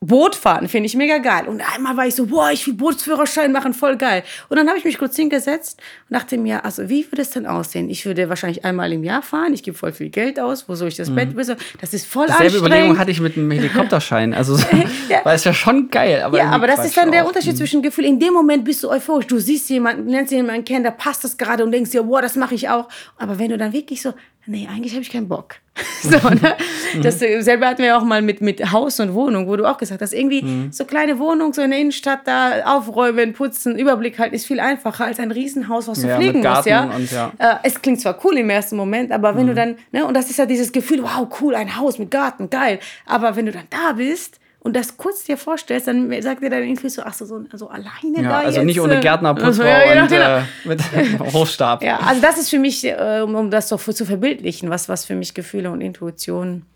Boot 0.00 0.36
fahren 0.36 0.68
finde 0.68 0.86
ich 0.86 0.94
mega 0.94 1.18
geil. 1.18 1.48
Und 1.48 1.60
einmal 1.74 1.96
war 1.96 2.06
ich 2.06 2.14
so, 2.14 2.26
boah, 2.26 2.52
ich 2.52 2.64
will 2.68 2.74
Bootsführerschein 2.74 3.50
machen, 3.50 3.74
voll 3.74 3.96
geil. 3.96 4.22
Und 4.48 4.56
dann 4.56 4.68
habe 4.68 4.78
ich 4.78 4.84
mich 4.84 4.96
kurz 4.96 5.16
hingesetzt 5.16 5.80
und 6.08 6.14
dachte 6.14 6.38
mir, 6.38 6.64
also 6.64 6.88
wie 6.88 7.04
würde 7.10 7.22
es 7.22 7.30
denn 7.30 7.46
aussehen? 7.46 7.90
Ich 7.90 8.06
würde 8.06 8.28
wahrscheinlich 8.28 8.64
einmal 8.64 8.92
im 8.92 9.02
Jahr 9.02 9.22
fahren, 9.22 9.52
ich 9.52 9.64
gebe 9.64 9.76
voll 9.76 9.92
viel 9.92 10.08
Geld 10.08 10.38
aus, 10.38 10.68
wo 10.68 10.76
soll 10.76 10.88
ich 10.88 10.96
das 10.96 11.10
mhm. 11.10 11.16
Bett 11.16 11.36
wissen? 11.36 11.56
Das 11.80 11.92
ist 11.94 12.06
voll 12.06 12.28
Dasselbe 12.28 12.44
anstrengend. 12.44 12.66
Überlegung 12.68 12.98
hatte 12.98 13.10
ich 13.10 13.20
mit 13.20 13.36
einem 13.36 13.50
Helikopterschein. 13.50 14.34
Also 14.34 14.54
so, 14.54 14.66
ja. 15.08 15.20
war 15.24 15.34
es 15.34 15.42
ja 15.42 15.52
schon 15.52 15.90
geil. 15.90 16.22
Aber 16.22 16.38
ja, 16.38 16.50
aber 16.50 16.68
das 16.68 16.84
ist 16.84 16.96
dann 16.96 17.10
der 17.10 17.26
Unterschied 17.26 17.54
mhm. 17.54 17.58
zwischen 17.58 17.82
Gefühl. 17.82 18.04
In 18.04 18.20
dem 18.20 18.34
Moment 18.34 18.64
bist 18.64 18.84
du 18.84 18.90
euphorisch. 18.90 19.26
Du 19.26 19.40
siehst 19.40 19.68
jemanden, 19.68 20.08
lernst 20.08 20.30
jemanden 20.30 20.64
kennen, 20.64 20.84
da 20.84 20.92
passt 20.92 21.24
das 21.24 21.36
gerade 21.36 21.64
und 21.64 21.72
denkst 21.72 21.90
dir, 21.90 22.04
boah, 22.04 22.22
das 22.22 22.36
mache 22.36 22.54
ich 22.54 22.68
auch. 22.68 22.88
Aber 23.16 23.40
wenn 23.40 23.50
du 23.50 23.58
dann 23.58 23.72
wirklich 23.72 24.00
so, 24.00 24.14
nee, 24.46 24.68
eigentlich 24.70 24.92
habe 24.92 25.02
ich 25.02 25.10
keinen 25.10 25.28
Bock. 25.28 25.56
so, 26.02 26.10
ne? 26.28 26.56
Mhm. 26.94 27.02
Das 27.02 27.22
äh, 27.22 27.40
selber 27.40 27.68
hatten 27.68 27.82
wir 27.82 27.96
auch 27.96 28.04
mal 28.04 28.22
mit, 28.22 28.40
mit 28.40 28.72
Haus 28.72 28.98
und 29.00 29.14
Wohnung, 29.14 29.46
wo 29.46 29.56
du 29.56 29.64
auch 29.64 29.78
gesagt 29.78 30.02
hast, 30.02 30.12
irgendwie 30.12 30.42
mhm. 30.42 30.72
so 30.72 30.84
kleine 30.84 31.18
Wohnung, 31.18 31.52
so 31.52 31.62
in 31.62 31.70
der 31.70 31.78
Innenstadt 31.78 32.26
da 32.26 32.64
aufräumen, 32.64 33.32
putzen, 33.32 33.78
Überblick 33.78 34.18
halt 34.18 34.32
ist 34.32 34.46
viel 34.46 34.60
einfacher 34.60 35.04
als 35.04 35.20
ein 35.20 35.30
Riesenhaus, 35.30 35.88
was 35.88 36.00
du 36.00 36.08
ja, 36.08 36.16
pflegen 36.16 36.42
musst. 36.42 36.66
Ja? 36.66 36.84
Und, 36.84 37.10
ja. 37.10 37.32
Äh, 37.38 37.56
es 37.62 37.80
klingt 37.80 38.00
zwar 38.00 38.18
cool 38.24 38.38
im 38.38 38.50
ersten 38.50 38.76
Moment, 38.76 39.12
aber 39.12 39.36
wenn 39.36 39.44
mhm. 39.44 39.48
du 39.48 39.54
dann, 39.54 39.76
ne, 39.92 40.04
und 40.04 40.14
das 40.14 40.30
ist 40.30 40.38
ja 40.38 40.46
dieses 40.46 40.72
Gefühl, 40.72 41.02
wow, 41.02 41.28
cool, 41.40 41.54
ein 41.54 41.76
Haus 41.76 41.98
mit 41.98 42.10
Garten, 42.10 42.50
geil. 42.50 42.80
Aber 43.06 43.36
wenn 43.36 43.46
du 43.46 43.52
dann 43.52 43.66
da 43.70 43.92
bist, 43.92 44.37
und 44.60 44.74
das 44.74 44.96
kurz 44.96 45.24
dir 45.24 45.36
vorstellst, 45.36 45.86
dann 45.86 46.10
sagt 46.20 46.42
dir 46.42 46.50
dein 46.50 46.64
Intuit 46.64 46.90
so, 46.90 47.02
ach 47.02 47.14
so, 47.14 47.24
so, 47.24 47.44
so 47.52 47.68
alleine 47.68 48.16
ja, 48.16 48.22
da 48.22 48.38
Also 48.38 48.58
jetzt, 48.58 48.66
nicht 48.66 48.80
ohne 48.80 48.98
äh, 48.98 49.00
Gärtner, 49.00 49.34
Putzfrau 49.34 49.64
ja, 49.64 50.02
und 50.02 50.08
genau. 50.08 50.38
äh, 50.38 50.42
mit 50.64 50.80
Hofstab. 51.32 51.82
Ja, 51.82 51.98
also 51.98 52.20
das 52.20 52.38
ist 52.38 52.50
für 52.50 52.58
mich, 52.58 52.84
äh, 52.84 53.20
um 53.22 53.50
das 53.50 53.68
so 53.68 53.76
zu 53.76 54.04
verbildlichen, 54.04 54.68
was, 54.68 54.88
was 54.88 55.04
für 55.04 55.14
mich 55.14 55.34
Gefühle 55.34 55.70
und 55.70 55.80
Intuition 55.80 56.66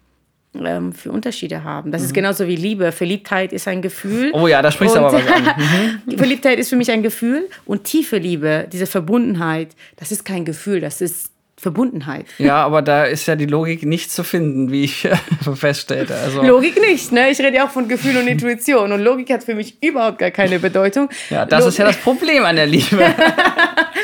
ähm, 0.54 0.92
für 0.92 1.10
Unterschiede 1.10 1.64
haben. 1.64 1.92
Das 1.92 2.02
mhm. 2.02 2.06
ist 2.06 2.14
genauso 2.14 2.46
wie 2.46 2.56
Liebe. 2.56 2.92
Verliebtheit 2.92 3.52
ist 3.52 3.66
ein 3.66 3.82
Gefühl. 3.82 4.30
Oh 4.32 4.46
ja, 4.46 4.62
da 4.62 4.70
sprichst 4.70 4.94
du 4.94 5.00
aber 5.00 5.12
was 5.12 5.26
an. 5.26 6.02
Mhm. 6.06 6.18
Verliebtheit 6.18 6.58
ist 6.58 6.68
für 6.68 6.76
mich 6.76 6.90
ein 6.90 7.02
Gefühl 7.02 7.48
und 7.64 7.84
tiefe 7.84 8.18
Liebe, 8.18 8.68
diese 8.72 8.86
Verbundenheit, 8.86 9.74
das 9.96 10.12
ist 10.12 10.24
kein 10.24 10.44
Gefühl, 10.44 10.80
das 10.80 11.00
ist 11.00 11.32
Verbundenheit. 11.62 12.26
Ja, 12.38 12.56
aber 12.56 12.82
da 12.82 13.04
ist 13.04 13.26
ja 13.26 13.36
die 13.36 13.46
Logik 13.46 13.84
nicht 13.84 14.10
zu 14.10 14.24
finden, 14.24 14.72
wie 14.72 14.82
ich 14.82 15.08
feststellte. 15.54 16.16
Also 16.16 16.42
Logik 16.42 16.80
nicht, 16.80 17.12
ne? 17.12 17.30
Ich 17.30 17.38
rede 17.38 17.56
ja 17.56 17.66
auch 17.66 17.70
von 17.70 17.86
Gefühl 17.86 18.16
und 18.16 18.26
Intuition 18.26 18.90
und 18.90 19.00
Logik 19.00 19.30
hat 19.32 19.44
für 19.44 19.54
mich 19.54 19.80
überhaupt 19.80 20.18
gar 20.18 20.32
keine 20.32 20.58
Bedeutung. 20.58 21.08
Ja, 21.30 21.46
das 21.46 21.60
Log 21.60 21.68
ist 21.68 21.78
ja 21.78 21.84
das 21.84 21.98
Problem 21.98 22.44
an 22.44 22.56
der 22.56 22.66
Liebe. 22.66 23.14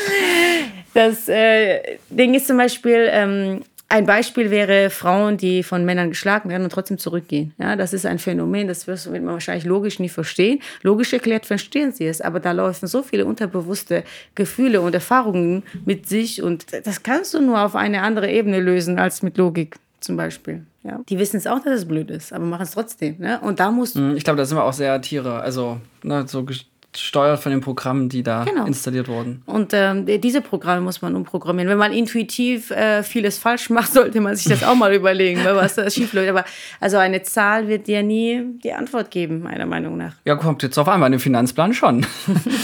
das 0.95 1.29
äh, 1.29 1.99
Ding 2.09 2.35
ist 2.35 2.47
zum 2.47 2.59
Beispiel, 2.59 3.09
ähm, 3.11 3.63
ein 3.91 4.05
Beispiel 4.05 4.51
wäre 4.51 4.91
Frauen, 4.91 5.39
die 5.39 5.63
von 5.63 5.85
Männern 5.85 6.11
geschlagen 6.11 6.51
werden 6.51 6.65
und 6.65 6.71
trotzdem 6.71 6.99
zurückgehen. 6.99 7.55
Ja, 7.59 7.75
das 7.75 7.95
ist 7.95 8.05
ein 8.05 8.19
Phänomen, 8.19 8.69
das 8.69 8.87
wird 8.87 9.07
man 9.07 9.27
wahrscheinlich 9.27 9.65
logisch 9.65 9.99
nicht 9.99 10.13
verstehen. 10.13 10.61
Logisch 10.83 11.13
erklärt 11.13 11.47
verstehen 11.47 11.93
sie 11.93 12.07
es, 12.07 12.21
aber 12.21 12.39
da 12.39 12.53
laufen 12.53 12.87
so 12.87 13.03
viele 13.03 13.25
unterbewusste 13.25 14.05
Gefühle 14.35 14.83
und 14.83 14.95
Erfahrungen 14.95 15.63
mit 15.87 16.07
sich 16.07 16.43
und 16.43 16.67
das 16.87 17.03
kannst 17.03 17.33
du 17.33 17.41
nur 17.41 17.61
auf 17.61 17.75
eine 17.77 18.03
andere 18.03 18.31
Ebene 18.31 18.61
lösen 18.61 18.99
als 18.99 19.23
mit 19.23 19.39
Logik 19.39 19.77
zum 20.01 20.17
Beispiel. 20.17 20.65
Ja? 20.83 21.01
Die 21.09 21.19
wissen 21.19 21.39
es 21.39 21.47
auch, 21.47 21.61
dass 21.61 21.81
es 21.81 21.89
blöd 21.89 22.11
ist, 22.11 22.33
aber 22.33 22.45
machen 22.45 22.63
es 22.63 22.73
trotzdem. 22.73 23.17
Ne? 23.19 23.41
Und 23.41 23.59
da 23.59 23.71
musst 23.71 23.97
Ich 23.97 24.25
glaube, 24.25 24.37
da 24.37 24.45
sind 24.45 24.59
wir 24.59 24.65
auch 24.65 24.73
sehr 24.73 25.01
Tiere, 25.01 25.41
also 25.41 25.81
ne, 26.03 26.27
so 26.29 26.45
gesteuert 26.93 27.41
von 27.41 27.53
den 27.53 27.61
Programmen, 27.61 28.09
die 28.09 28.23
da 28.23 28.45
genau. 28.45 28.65
installiert 28.65 29.09
wurden. 29.09 29.43
Und 29.47 29.73
ähm, 29.75 30.07
diese 30.07 30.41
Programme 30.41 30.81
muss 30.81 31.03
man 31.03 31.15
umprogrammieren. 31.15 31.71
Wenn 31.71 31.79
man 31.79 31.93
intuitiv 31.93 32.71
äh, 32.71 33.03
vieles 33.03 33.39
falsch 33.39 33.71
macht, 33.71 33.93
sollte 33.93 34.21
man 34.21 34.35
sich 34.37 34.47
das 34.47 34.65
auch 34.65 34.75
mal 34.75 34.93
überlegen, 34.95 35.45
was 35.45 35.75
da 35.75 35.89
schief 35.91 36.13
läuft. 36.13 36.31
Aber 36.31 36.45
also 36.81 36.97
eine 36.97 37.23
Zahl 37.23 37.69
wird 37.69 37.87
dir 37.87 38.03
nie 38.03 38.43
die 38.65 38.73
Antwort 38.73 39.11
geben, 39.11 39.43
meiner 39.43 39.67
Meinung 39.67 39.97
nach. 39.97 40.15
Ja, 40.25 40.37
kommt 40.37 40.63
jetzt 40.63 40.79
auf 40.79 40.89
einmal, 40.89 41.11
den 41.11 41.21
Finanzplan 41.21 41.75
schon. 41.75 42.07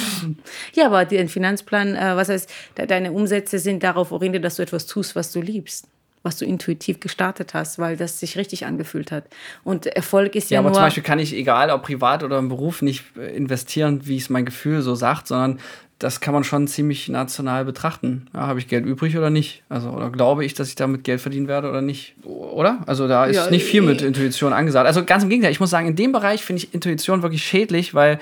ja, 0.75 0.87
aber 0.87 1.04
den 1.04 1.28
Finanzplan, 1.28 1.95
äh, 1.95 2.16
was 2.16 2.28
heißt, 2.28 2.50
deine 2.75 3.12
Umsätze 3.12 3.59
sind 3.59 3.83
darauf 3.83 4.11
orientiert, 4.11 4.45
dass 4.45 4.57
du 4.57 4.62
etwas 4.62 4.87
tust, 4.87 5.14
was 5.16 5.33
du 5.33 5.40
liebst 5.40 5.87
was 6.25 6.38
du 6.38 6.45
intuitiv 6.45 6.99
gestartet 6.99 7.54
hast, 7.54 7.78
weil 7.78 7.97
das 7.97 8.19
sich 8.19 8.37
richtig 8.37 8.66
angefühlt 8.66 9.12
hat. 9.12 9.25
Und 9.62 9.87
Erfolg 9.87 10.35
ist 10.35 10.50
ja, 10.50 10.57
ja 10.57 10.61
aber 10.61 10.71
nur... 10.71 10.75
zum 10.75 10.85
Beispiel 10.85 11.02
kann 11.02 11.19
ich, 11.21 11.35
egal 11.35 11.71
ob 11.71 11.83
privat 11.83 12.25
oder 12.25 12.38
im 12.38 12.49
Beruf, 12.49 12.83
nicht 12.83 13.04
äh, 13.16 13.37
investieren, 13.37 14.00
wie 14.04 14.16
es 14.16 14.31
mein 14.31 14.45
Gefühl 14.45 14.83
so 14.83 14.95
sagt, 14.95 15.28
sondern 15.28 15.61
das 15.99 16.21
kann 16.21 16.35
man 16.35 16.43
schon 16.43 16.66
ziemlich 16.66 17.09
national 17.09 17.64
betrachten. 17.64 18.26
Ja, 18.35 18.47
Habe 18.49 18.59
ich 18.59 18.69
Geld 18.69 18.85
übrig 18.85 19.16
oder 19.16 19.31
nicht? 19.31 19.62
Also, 19.69 19.90
oder 19.90 20.11
glaube 20.11 20.45
ich, 20.45 20.54
dass 20.54 20.69
ich 20.69 20.75
damit 20.75 21.04
Geld 21.04 21.21
verdienen 21.21 21.47
werde 21.47 21.69
oder 21.69 21.83
nicht? 21.83 22.14
Oder? 22.25 22.81
Also, 22.87 23.07
da 23.07 23.26
ist 23.26 23.37
ja, 23.37 23.50
nicht 23.50 23.64
viel 23.64 23.83
mit 23.83 24.02
Intuition 24.02 24.52
angesagt. 24.52 24.87
Also, 24.87 25.04
ganz 25.04 25.23
im 25.23 25.28
Gegenteil, 25.28 25.52
ich 25.52 25.61
muss 25.61 25.71
sagen, 25.71 25.87
in 25.87 25.97
dem 25.97 26.12
Bereich 26.12 26.43
finde 26.43 26.62
ich 26.62 26.75
Intuition 26.75 27.23
wirklich 27.23 27.45
schädlich, 27.45 27.95
weil 27.95 28.19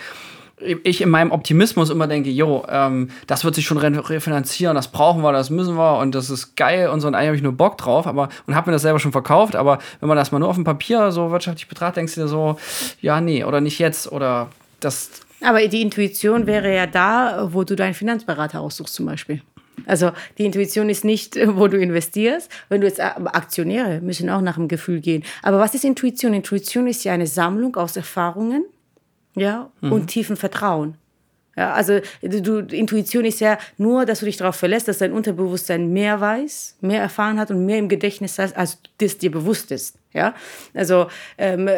ich 0.85 1.01
in 1.01 1.11
meinem 1.11 1.31
Optimismus 1.31 1.91
immer 1.91 2.07
denke, 2.07 2.31
jo, 2.31 2.65
ähm, 2.69 3.11
das 3.27 3.45
wird 3.45 3.55
sich 3.55 3.67
schon 3.67 3.79
refinanzieren, 3.79 4.75
das 4.75 4.89
brauchen 4.89 5.23
wir, 5.23 5.33
das 5.33 5.51
müssen 5.51 5.77
wir 5.77 5.99
und 5.99 6.15
das 6.15 6.31
ist 6.31 6.57
geil 6.57 6.89
und 6.89 7.01
so 7.01 7.09
und 7.09 7.15
eigentlich 7.15 7.29
habe 7.29 7.37
ich 7.37 7.43
nur 7.43 7.53
Bock 7.53 7.79
drauf, 7.79 8.07
aber 8.07 8.29
und 8.47 8.55
habe 8.55 8.71
mir 8.71 8.73
das 8.73 8.83
selber 8.83 8.99
schon 8.99 9.13
verkauft, 9.13 9.57
aber 9.57 9.79
wenn 10.01 10.09
man 10.09 10.17
das 10.17 10.33
mal 10.33 10.39
nur 10.39 10.49
auf 10.49 10.57
dem 10.57 10.65
Papier 10.65 11.13
so 11.13 11.31
wirtschaftlich 11.31 11.69
betrachtet, 11.69 11.99
denkst 11.99 12.15
du 12.15 12.23
dir 12.23 12.29
so, 12.29 12.59
ja, 13.01 13.21
nee, 13.21 13.45
oder 13.45 13.61
nicht 13.61 13.79
jetzt 13.79 14.11
oder 14.11 14.49
das. 14.81 15.11
Aber 15.41 15.67
die 15.67 15.83
Intuition 15.83 16.47
wäre 16.47 16.75
ja 16.75 16.87
da, 16.87 17.49
wo 17.53 17.65
du 17.65 17.75
deinen 17.75 17.95
Finanzberater 17.95 18.61
aussuchst 18.61 18.95
zum 18.95 19.07
Beispiel. 19.07 19.43
Also 19.87 20.13
die 20.39 20.45
Intuition 20.45 20.89
ist 20.89 21.05
nicht, 21.05 21.37
wo 21.57 21.69
du 21.69 21.79
investierst. 21.79 22.51
Wenn 22.69 22.81
du 22.81 22.87
jetzt 22.87 23.01
Aktionäre 23.01 24.01
müssen 24.01 24.31
auch 24.31 24.41
nach 24.41 24.55
dem 24.55 24.69
Gefühl 24.69 25.01
gehen. 25.01 25.25
Aber 25.43 25.59
was 25.59 25.75
ist 25.75 25.85
Intuition? 25.85 26.35
Intuition 26.35 26.87
ist 26.87 27.05
ja 27.05 27.13
eine 27.13 27.27
Sammlung 27.27 27.77
aus 27.77 27.97
Erfahrungen 27.97 28.65
ja, 29.35 29.71
mhm. 29.81 29.93
und 29.93 30.07
tiefen 30.09 30.37
Vertrauen. 30.37 30.97
Ja, 31.57 31.75
also 31.75 32.01
du, 32.23 32.61
Intuition 32.61 33.27
ist 33.27 33.41
ja 33.41 33.59
nur, 33.77 34.07
dass 34.07 34.21
du 34.21 34.27
dich 34.27 34.39
darauf 34.39 34.57
verlässt, 34.57 34.89
dass 34.89 34.99
dein 34.99 35.13
Unterbewusstsein 35.13 35.93
mehr 35.93 36.19
weiß, 36.19 36.79
mehr 36.81 37.03
erfahren 37.03 37.39
hat 37.39 37.51
und 37.51 37.67
mehr 37.67 37.79
im 37.79 37.91
Gedächtnis 37.91 38.39
hat, 38.39 38.57
als 38.57 38.79
das 38.97 39.19
dir 39.19 39.31
bewusst 39.31 39.71
ist. 39.71 39.97
Ja, 40.15 40.35
also 40.75 41.07
ähm, 41.39 41.71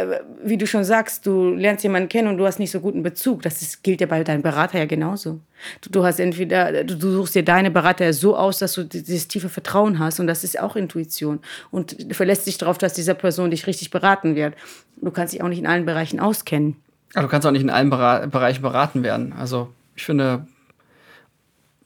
wie 0.42 0.56
du 0.56 0.66
schon 0.66 0.82
sagst, 0.82 1.24
du 1.24 1.50
lernst 1.50 1.84
jemanden 1.84 2.08
kennen 2.08 2.26
und 2.26 2.36
du 2.36 2.46
hast 2.46 2.58
nicht 2.58 2.72
so 2.72 2.80
guten 2.80 3.02
Bezug. 3.02 3.42
Das 3.42 3.62
ist, 3.62 3.84
gilt 3.84 4.00
ja 4.00 4.08
bei 4.08 4.24
deinem 4.24 4.42
Berater 4.42 4.78
ja 4.78 4.86
genauso. 4.86 5.40
Du, 5.80 5.90
du 5.90 6.04
hast 6.04 6.18
entweder, 6.18 6.82
du, 6.82 6.96
du 6.96 7.10
suchst 7.12 7.36
dir 7.36 7.44
deine 7.44 7.70
Berater 7.70 8.12
so 8.12 8.36
aus, 8.36 8.58
dass 8.58 8.74
du 8.74 8.84
dieses 8.84 9.28
tiefe 9.28 9.48
Vertrauen 9.48 10.00
hast 10.00 10.18
und 10.18 10.26
das 10.26 10.42
ist 10.42 10.58
auch 10.58 10.74
Intuition 10.74 11.40
und 11.70 12.10
du 12.10 12.14
verlässt 12.14 12.46
dich 12.46 12.58
darauf, 12.58 12.76
dass 12.76 12.94
dieser 12.94 13.14
Person 13.14 13.50
dich 13.50 13.68
richtig 13.68 13.90
beraten 13.90 14.34
wird. 14.34 14.54
Du 15.00 15.12
kannst 15.12 15.32
dich 15.32 15.42
auch 15.42 15.48
nicht 15.48 15.60
in 15.60 15.66
allen 15.66 15.86
Bereichen 15.86 16.18
auskennen. 16.18 16.76
Aber 17.14 17.22
du 17.22 17.28
kannst 17.28 17.46
auch 17.46 17.52
nicht 17.52 17.62
in 17.62 17.70
allen 17.70 17.90
Bera 17.90 18.26
Bereichen 18.26 18.62
beraten 18.62 19.02
werden. 19.02 19.32
Also 19.38 19.72
ich 19.96 20.04
finde, 20.04 20.46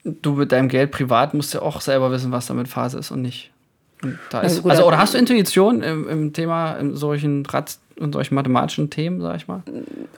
du 0.05 0.33
mit 0.33 0.53
deinem 0.53 0.69
Geld 0.69 0.91
privat 0.91 1.35
musst 1.35 1.55
ja 1.55 1.63
auch 1.63 1.81
selber 1.81 2.11
wissen, 2.11 2.33
was 2.33 2.47
damit 2.47 2.69
Phase 2.69 2.99
ist 2.99 3.11
und 3.11 3.23
nicht. 3.23 3.53
Und 4.03 4.19
da 4.31 4.41
ist, 4.41 4.65
also, 4.65 4.87
oder 4.87 4.99
hast 4.99 5.15
du 5.15 5.19
Intuition 5.19 5.83
im, 5.83 6.09
im 6.09 6.33
Thema, 6.33 6.75
in 6.75 6.95
solchen 6.95 7.45
Rad 7.47 7.79
und 8.01 8.13
solchen 8.13 8.35
mathematischen 8.35 8.91
Themen, 8.91 9.21
sag 9.21 9.37
ich 9.37 9.49
mal? 9.49 9.63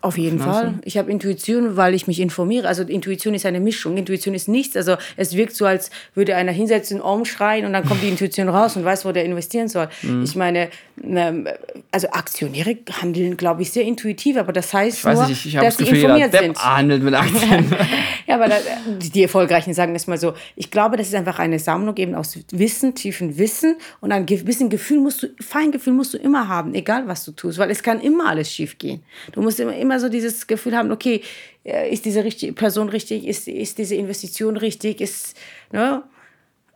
Auf 0.00 0.18
jeden 0.18 0.38
Fall. 0.38 0.74
Ich 0.84 0.98
habe 0.98 1.10
Intuition, 1.10 1.76
weil 1.76 1.94
ich 1.94 2.06
mich 2.06 2.20
informiere. 2.20 2.68
Also 2.68 2.82
Intuition 2.82 3.34
ist 3.34 3.46
eine 3.46 3.60
Mischung. 3.60 3.96
Intuition 3.96 4.34
ist 4.34 4.48
nichts. 4.48 4.76
Also 4.76 4.96
es 5.16 5.36
wirkt 5.36 5.54
so, 5.54 5.66
als 5.66 5.90
würde 6.14 6.36
einer 6.36 6.52
hinsetzen, 6.52 7.00
umschreien 7.00 7.66
und 7.66 7.72
dann 7.72 7.84
kommt 7.84 8.02
die 8.02 8.08
Intuition 8.08 8.48
raus 8.48 8.76
und 8.76 8.84
weiß, 8.84 9.04
wo 9.04 9.12
der 9.12 9.24
investieren 9.24 9.68
soll. 9.68 9.88
Mhm. 10.02 10.24
Ich 10.24 10.36
meine, 10.36 10.68
ähm, 11.02 11.48
also 11.90 12.08
Aktionäre 12.10 12.76
handeln, 13.00 13.36
glaube 13.36 13.62
ich, 13.62 13.70
sehr 13.70 13.84
intuitiv, 13.84 14.36
aber 14.36 14.52
das 14.52 14.72
heißt 14.72 14.98
ich 14.98 15.04
nur, 15.04 15.26
nicht, 15.26 15.46
ich 15.46 15.54
dass 15.54 15.76
sie 15.76 15.88
informiert 15.88 16.32
sind. 16.32 16.58
handelt 16.58 17.02
mit 17.02 17.14
Aktien. 17.14 17.74
ja, 18.26 18.34
aber 18.34 18.48
das, 18.48 18.62
die 18.98 19.22
Erfolgreichen 19.22 19.74
sagen 19.74 19.94
es 19.94 20.06
mal 20.06 20.18
so. 20.18 20.34
Ich 20.56 20.70
glaube, 20.70 20.96
das 20.96 21.08
ist 21.08 21.14
einfach 21.14 21.38
eine 21.38 21.58
Sammlung 21.58 21.96
eben 21.96 22.14
aus 22.14 22.38
Wissen, 22.50 22.94
tiefen 22.94 23.38
Wissen 23.38 23.76
und 24.00 24.12
ein 24.12 24.26
bisschen 24.26 24.68
Gefühl 24.68 25.00
musst 25.00 25.22
du, 25.22 25.28
Feingefühl 25.40 25.92
musst 25.92 26.14
du 26.14 26.18
immer 26.18 26.48
haben, 26.48 26.74
egal 26.74 27.06
was 27.06 27.24
du 27.24 27.32
tust, 27.32 27.58
weil 27.58 27.69
es 27.70 27.82
kann 27.82 28.00
immer 28.00 28.28
alles 28.28 28.52
schief 28.52 28.78
gehen. 28.78 29.02
Du 29.32 29.42
musst 29.42 29.60
immer, 29.60 29.76
immer 29.76 30.00
so 30.00 30.08
dieses 30.08 30.46
Gefühl 30.46 30.76
haben, 30.76 30.90
okay, 30.90 31.22
äh, 31.64 31.92
ist 31.92 32.04
diese 32.04 32.24
richtige 32.24 32.52
Person 32.52 32.88
richtig, 32.88 33.26
ist, 33.26 33.48
ist 33.48 33.78
diese 33.78 33.94
Investition 33.94 34.56
richtig, 34.56 35.00
ist, 35.00 35.36
ne, 35.72 36.02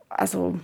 also 0.09 0.59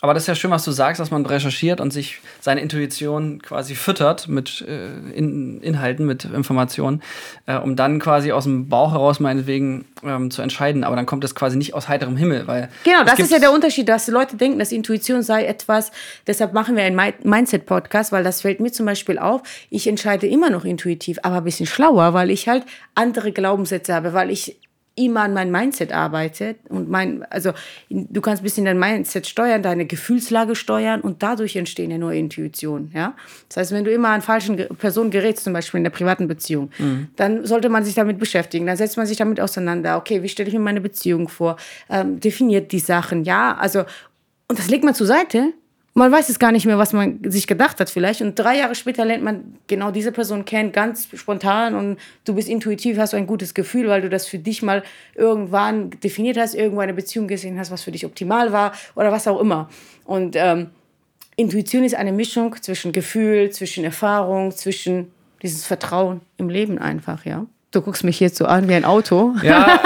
aber 0.00 0.14
das 0.14 0.22
ist 0.22 0.28
ja 0.28 0.34
schön, 0.34 0.50
was 0.50 0.64
du 0.64 0.70
sagst, 0.70 0.98
dass 0.98 1.10
man 1.10 1.26
recherchiert 1.26 1.80
und 1.80 1.92
sich 1.92 2.20
seine 2.40 2.62
Intuition 2.62 3.42
quasi 3.42 3.74
füttert 3.74 4.28
mit 4.28 4.64
äh, 4.66 4.88
in, 5.12 5.60
Inhalten, 5.60 6.06
mit 6.06 6.24
Informationen, 6.24 7.02
äh, 7.46 7.56
um 7.56 7.76
dann 7.76 7.98
quasi 7.98 8.32
aus 8.32 8.44
dem 8.44 8.68
Bauch 8.68 8.92
heraus 8.92 9.20
meinetwegen 9.20 9.84
ähm, 10.02 10.30
zu 10.30 10.40
entscheiden. 10.40 10.84
Aber 10.84 10.96
dann 10.96 11.04
kommt 11.04 11.22
das 11.22 11.34
quasi 11.34 11.58
nicht 11.58 11.74
aus 11.74 11.88
heiterem 11.88 12.16
Himmel. 12.16 12.46
Weil 12.46 12.70
genau, 12.84 13.04
das 13.04 13.18
ist 13.18 13.30
ja 13.30 13.38
der 13.38 13.52
Unterschied, 13.52 13.88
dass 13.88 14.08
Leute 14.08 14.36
denken, 14.36 14.58
dass 14.58 14.72
Intuition 14.72 15.22
sei 15.22 15.44
etwas, 15.44 15.92
deshalb 16.26 16.54
machen 16.54 16.76
wir 16.76 16.84
einen 16.84 16.98
Mindset-Podcast, 17.22 18.10
weil 18.10 18.24
das 18.24 18.40
fällt 18.40 18.60
mir 18.60 18.72
zum 18.72 18.86
Beispiel 18.86 19.18
auf. 19.18 19.42
Ich 19.68 19.86
entscheide 19.86 20.26
immer 20.26 20.48
noch 20.48 20.64
intuitiv, 20.64 21.18
aber 21.22 21.38
ein 21.38 21.44
bisschen 21.44 21.66
schlauer, 21.66 22.14
weil 22.14 22.30
ich 22.30 22.48
halt 22.48 22.64
andere 22.94 23.32
Glaubenssätze 23.32 23.94
habe, 23.94 24.14
weil 24.14 24.30
ich 24.30 24.56
immer 24.94 25.22
an 25.22 25.32
mein 25.32 25.50
Mindset 25.50 25.92
arbeitet 25.92 26.58
und 26.68 26.90
mein, 26.90 27.24
also 27.30 27.52
du 27.88 28.20
kannst 28.20 28.42
ein 28.42 28.44
bisschen 28.44 28.64
dein 28.64 28.78
Mindset 28.78 29.26
steuern, 29.26 29.62
deine 29.62 29.86
Gefühlslage 29.86 30.54
steuern 30.54 31.00
und 31.00 31.22
dadurch 31.22 31.56
entstehen 31.56 31.90
ja 31.90 31.98
nur 31.98 32.12
Intuitionen, 32.12 32.90
ja. 32.94 33.14
Das 33.48 33.58
heißt, 33.58 33.72
wenn 33.72 33.84
du 33.84 33.92
immer 33.92 34.08
an 34.08 34.22
falschen 34.22 34.56
Personen 34.78 35.10
gerätst, 35.10 35.44
zum 35.44 35.52
Beispiel 35.52 35.78
in 35.78 35.84
der 35.84 35.90
privaten 35.90 36.28
Beziehung, 36.28 36.70
mhm. 36.78 37.08
dann 37.16 37.46
sollte 37.46 37.68
man 37.68 37.84
sich 37.84 37.94
damit 37.94 38.18
beschäftigen, 38.18 38.66
dann 38.66 38.76
setzt 38.76 38.96
man 38.96 39.06
sich 39.06 39.16
damit 39.16 39.40
auseinander, 39.40 39.96
okay, 39.96 40.22
wie 40.22 40.28
stelle 40.28 40.48
ich 40.48 40.54
mir 40.54 40.60
meine 40.60 40.80
Beziehung 40.80 41.28
vor, 41.28 41.56
ähm, 41.88 42.20
definiert 42.20 42.72
die 42.72 42.80
Sachen, 42.80 43.24
ja, 43.24 43.56
also 43.56 43.84
und 44.48 44.58
das 44.58 44.68
legt 44.68 44.82
man 44.82 44.94
zur 44.96 45.06
Seite 45.06 45.52
man 45.94 46.12
weiß 46.12 46.28
es 46.28 46.38
gar 46.38 46.52
nicht 46.52 46.66
mehr, 46.66 46.78
was 46.78 46.92
man 46.92 47.18
sich 47.24 47.46
gedacht 47.46 47.80
hat 47.80 47.90
vielleicht. 47.90 48.22
Und 48.22 48.38
drei 48.38 48.58
Jahre 48.58 48.74
später 48.74 49.04
lernt 49.04 49.24
man 49.24 49.56
genau 49.66 49.90
diese 49.90 50.12
Person 50.12 50.44
kennen, 50.44 50.72
ganz 50.72 51.08
spontan 51.14 51.74
und 51.74 51.98
du 52.24 52.34
bist 52.34 52.48
intuitiv, 52.48 52.96
hast 52.98 53.12
du 53.12 53.16
ein 53.16 53.26
gutes 53.26 53.54
Gefühl, 53.54 53.88
weil 53.88 54.00
du 54.00 54.08
das 54.08 54.26
für 54.26 54.38
dich 54.38 54.62
mal 54.62 54.82
irgendwann 55.14 55.90
definiert 55.90 56.38
hast, 56.38 56.54
irgendwo 56.54 56.80
eine 56.80 56.94
Beziehung 56.94 57.26
gesehen 57.26 57.58
hast, 57.58 57.70
was 57.70 57.82
für 57.82 57.92
dich 57.92 58.06
optimal 58.06 58.52
war 58.52 58.72
oder 58.94 59.10
was 59.10 59.26
auch 59.26 59.40
immer. 59.40 59.68
Und 60.04 60.36
ähm, 60.36 60.70
Intuition 61.36 61.84
ist 61.84 61.94
eine 61.94 62.12
Mischung 62.12 62.54
zwischen 62.60 62.92
Gefühl, 62.92 63.50
zwischen 63.50 63.84
Erfahrung, 63.84 64.52
zwischen 64.52 65.10
dieses 65.42 65.66
Vertrauen 65.66 66.20
im 66.36 66.48
Leben 66.48 66.78
einfach, 66.78 67.24
ja. 67.24 67.46
Du 67.72 67.82
guckst 67.82 68.02
mich 68.02 68.18
jetzt 68.18 68.36
so 68.36 68.46
an 68.46 68.68
wie 68.68 68.74
ein 68.74 68.84
Auto. 68.84 69.34
Ja. 69.44 69.80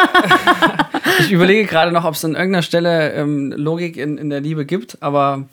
ich 1.21 1.33
überlege 1.33 1.67
gerade 1.67 1.93
noch, 1.93 2.05
ob 2.05 2.15
es 2.15 2.25
an 2.25 2.35
irgendeiner 2.35 2.63
Stelle 2.63 3.13
ähm, 3.13 3.53
Logik 3.55 3.99
in, 3.99 4.17
in 4.17 4.31
der 4.31 4.41
Liebe 4.41 4.65
gibt, 4.65 5.03
aber 5.03 5.45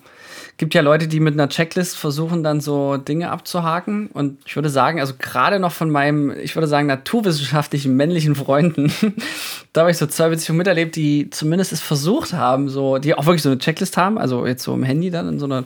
gibt 0.62 0.76
ja 0.76 0.82
Leute, 0.82 1.08
die 1.08 1.20
mit 1.20 1.34
einer 1.34 1.50
Checklist 1.50 1.98
versuchen, 1.98 2.44
dann 2.44 2.62
so 2.62 2.98
Dinge 2.98 3.32
abzuhaken. 3.32 4.12
Und 4.14 4.38
ich 4.46 4.56
würde 4.56 4.70
sagen, 4.70 5.00
also 5.00 5.16
gerade 5.18 5.58
noch 5.58 5.72
von 5.72 5.90
meinem, 5.90 6.30
ich 6.38 6.56
würde 6.56 6.68
sagen, 6.68 6.86
naturwissenschaftlichen 6.86 7.96
männlichen 7.96 8.36
Freunden, 8.36 8.94
da 9.74 9.82
habe 9.82 9.90
ich 9.90 9.98
so 9.98 10.06
zwei 10.06 10.30
Beziehungen 10.30 10.60
miterlebt, 10.60 10.96
die 10.96 11.32
zumindest 11.32 11.72
es 11.72 11.82
versucht 11.82 12.34
haben, 12.34 12.70
so, 12.70 13.00
die 13.00 13.16
auch 13.16 13.26
wirklich 13.26 13.42
so 13.42 13.50
eine 13.50 13.58
Checklist 13.58 13.98
haben, 13.98 14.20
also 14.20 14.46
jetzt 14.46 14.62
so 14.62 14.76
im 14.76 14.84
Handy 14.84 15.10
dann 15.10 15.30
in 15.30 15.40
so 15.40 15.46
einer 15.46 15.64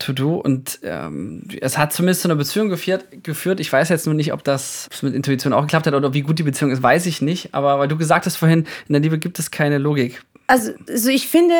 To-Do. 0.00 0.34
Und 0.34 0.80
ähm, 0.82 1.44
es 1.60 1.78
hat 1.78 1.92
zumindest 1.92 2.22
zu 2.22 2.28
einer 2.28 2.34
Beziehung 2.34 2.68
geführt, 2.68 3.04
geführt. 3.22 3.60
Ich 3.60 3.72
weiß 3.72 3.90
jetzt 3.90 4.06
nur 4.06 4.16
nicht, 4.16 4.32
ob 4.32 4.42
das 4.42 4.88
mit 5.02 5.14
Intuition 5.14 5.52
auch 5.52 5.62
geklappt 5.62 5.86
hat 5.86 5.94
oder 5.94 6.14
wie 6.14 6.22
gut 6.22 6.40
die 6.40 6.42
Beziehung 6.42 6.72
ist, 6.72 6.82
weiß 6.82 7.06
ich 7.06 7.22
nicht. 7.22 7.54
Aber 7.54 7.78
weil 7.78 7.86
du 7.86 7.96
gesagt 7.96 8.26
hast 8.26 8.38
vorhin, 8.38 8.66
in 8.88 8.92
der 8.92 9.02
Liebe 9.02 9.20
gibt 9.20 9.38
es 9.38 9.52
keine 9.52 9.78
Logik. 9.78 10.20
Also, 10.48 10.72
also 10.88 11.10
ich 11.10 11.28
finde, 11.28 11.54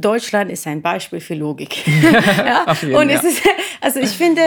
Deutschland 0.00 0.50
ist 0.50 0.66
ein 0.66 0.82
Beispiel 0.82 1.20
für 1.20 1.34
Logik. 1.34 1.86
ja? 2.38 2.66
Jeden, 2.80 2.94
und 2.94 3.08
es 3.08 3.22
ja. 3.22 3.28
ist, 3.28 3.42
also 3.80 4.00
ich 4.00 4.10
finde, 4.10 4.42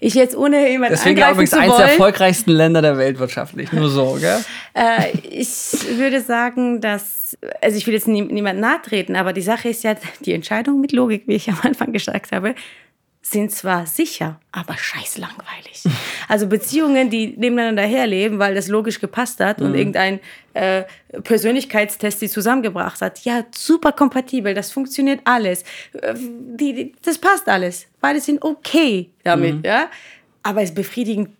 ich 0.00 0.14
jetzt 0.14 0.36
ohne 0.36 0.68
jemanden 0.68 0.94
Deswegen 0.94 1.22
angreifen 1.22 1.46
zu 1.46 1.56
wollen, 1.56 1.64
eines 1.64 1.76
der 1.76 1.86
erfolgreichsten 1.90 2.50
Länder 2.52 2.82
der 2.82 2.96
Welt 2.96 3.18
wirtschaftlich, 3.18 3.72
nur 3.72 3.88
so, 3.88 4.18
gell? 4.20 4.44
Äh, 4.74 5.16
ich 5.28 5.48
würde 5.96 6.20
sagen, 6.20 6.80
dass, 6.80 7.36
also 7.60 7.76
ich 7.76 7.86
will 7.86 7.94
jetzt 7.94 8.08
nie, 8.08 8.22
niemand 8.22 8.60
nahtreten, 8.60 9.16
aber 9.16 9.32
die 9.32 9.42
Sache 9.42 9.68
ist 9.68 9.84
ja, 9.84 9.94
die 10.20 10.32
Entscheidung 10.32 10.80
mit 10.80 10.92
Logik, 10.92 11.24
wie 11.26 11.34
ich 11.34 11.48
am 11.48 11.58
Anfang 11.62 11.92
gesagt 11.92 12.32
habe, 12.32 12.54
sind 13.24 13.52
zwar 13.52 13.86
sicher, 13.86 14.40
aber 14.50 14.76
scheiß 14.76 15.18
langweilig. 15.18 15.84
Also 16.28 16.46
Beziehungen, 16.46 17.10
die 17.10 17.34
nebeneinander 17.36 17.82
herleben, 17.82 18.38
weil 18.38 18.54
das 18.54 18.68
logisch 18.68 19.00
gepasst 19.00 19.40
hat 19.40 19.60
und 19.60 19.74
irgendein 19.74 20.18
äh, 20.54 20.84
Persönlichkeitstest 21.24 22.22
die 22.22 22.28
zusammengebracht 22.28 23.02
hat. 23.02 23.18
Ja, 23.24 23.44
super 23.54 23.92
kompatibel, 23.92 24.54
das 24.54 24.70
funktioniert 24.72 25.20
alles. 25.24 25.62
Äh, 25.92 26.14
Die, 26.14 26.72
die, 26.74 26.92
das 27.02 27.18
passt 27.18 27.48
alles. 27.48 27.86
Beide 28.00 28.20
sind 28.20 28.42
okay 28.42 29.10
damit, 29.24 29.66
ja. 29.66 29.90
Aber 30.42 30.62
es 30.62 30.72
befriedigend 30.72 31.30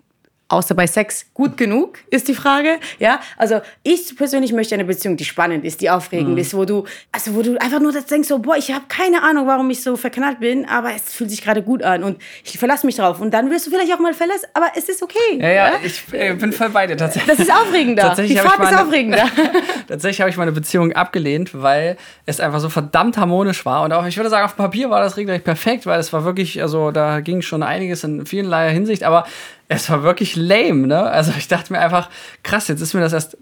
außer 0.53 0.75
bei 0.75 0.87
Sex 0.87 1.27
gut 1.35 1.57
genug, 1.57 1.99
ist 2.11 2.29
die 2.29 2.35
Frage. 2.35 2.79
Ja, 2.99 3.21
also 3.37 3.61
ich 3.83 4.15
persönlich 4.17 4.53
möchte 4.53 4.75
eine 4.75 4.85
Beziehung, 4.85 5.17
die 5.17 5.25
spannend 5.25 5.65
ist, 5.65 5.81
die 5.81 5.91
aufregend 5.91 6.39
ist, 6.39 6.55
wo 6.55 6.65
du, 6.65 6.85
also 7.11 7.35
wo 7.35 7.43
du 7.43 7.61
einfach 7.61 7.81
nur 7.81 7.93
das 7.93 8.07
denkst, 8.07 8.29
so, 8.29 8.39
boah, 8.39 8.57
ich 8.57 8.71
habe 8.73 8.85
keine 8.89 9.23
Ahnung, 9.23 9.47
warum 9.47 9.71
ich 9.71 9.83
so 9.83 9.97
verknallt 9.97 10.41
bin, 10.41 10.69
aber 10.69 10.91
es 10.95 11.15
fühlt 11.15 11.31
sich 11.31 11.43
gerade 11.43 11.63
gut 11.63 11.83
an 11.83 12.05
und 12.05 12.21
ich 12.45 12.59
verlasse 12.59 12.87
mich 12.87 12.97
drauf. 12.97 13.21
Und 13.21 13.33
dann 13.33 13.51
wirst 13.51 13.67
du 13.67 13.71
vielleicht 13.71 13.93
auch 13.93 13.99
mal 13.99 14.15
verlassen, 14.15 14.47
aber 14.55 14.67
es 14.77 14.89
ist 14.89 15.03
okay. 15.03 15.19
Ja, 15.39 15.49
ja, 15.51 15.73
ich 15.83 16.03
äh, 16.13 16.35
bin 16.35 16.53
voll 16.53 16.69
bei 16.69 16.87
dir 16.87 16.97
tatsächlich. 16.97 17.37
Das 17.37 17.47
ist 17.47 17.53
aufregender. 17.53 18.03
Tatsächlich 18.03 18.39
die 18.39 18.47
Fahrt 18.47 18.61
ist 18.61 18.71
meine- 18.71 18.83
aufregender. 18.83 19.25
Tatsächlich 19.89 20.21
habe 20.21 20.31
ich 20.31 20.37
meine 20.37 20.53
Beziehung 20.53 20.93
abgelehnt, 20.93 21.51
weil 21.61 21.97
es 22.27 22.41
einfach 22.41 22.61
so 22.61 22.69
verdammt 22.69 23.17
harmonisch 23.17 23.65
war. 23.65 23.83
Und 23.83 23.93
auch, 23.93 24.07
ich 24.07 24.17
würde 24.17 24.31
sagen, 24.31 24.45
auf 24.45 24.57
Papier 24.57 24.91
war 24.91 25.01
das 25.01 25.17
regelrecht 25.17 25.45
perfekt, 25.45 25.87
weil 25.87 25.99
es 25.99 26.13
war 26.13 26.25
wirklich, 26.25 26.61
also 26.63 26.91
da 26.91 27.21
ging 27.21 27.43
schon 27.43 27.63
einiges 27.63 28.05
in 28.05 28.27
vielerlei 28.27 28.71
Hinsicht, 28.73 29.05
aber 29.05 29.25
es 29.73 29.91
war 29.91 30.03
wirklich 30.03 30.37
lame, 30.37 30.87
ne? 30.87 31.03
Also 31.03 31.33
ich 31.37 31.49
dachte 31.49 31.73
mir 31.73 31.81
einfach, 31.81 32.09
krass, 32.43 32.69
jetzt 32.69 32.81
ist 32.81 32.95
mir 32.95 33.01
das 33.01 33.13
erst 33.13 33.37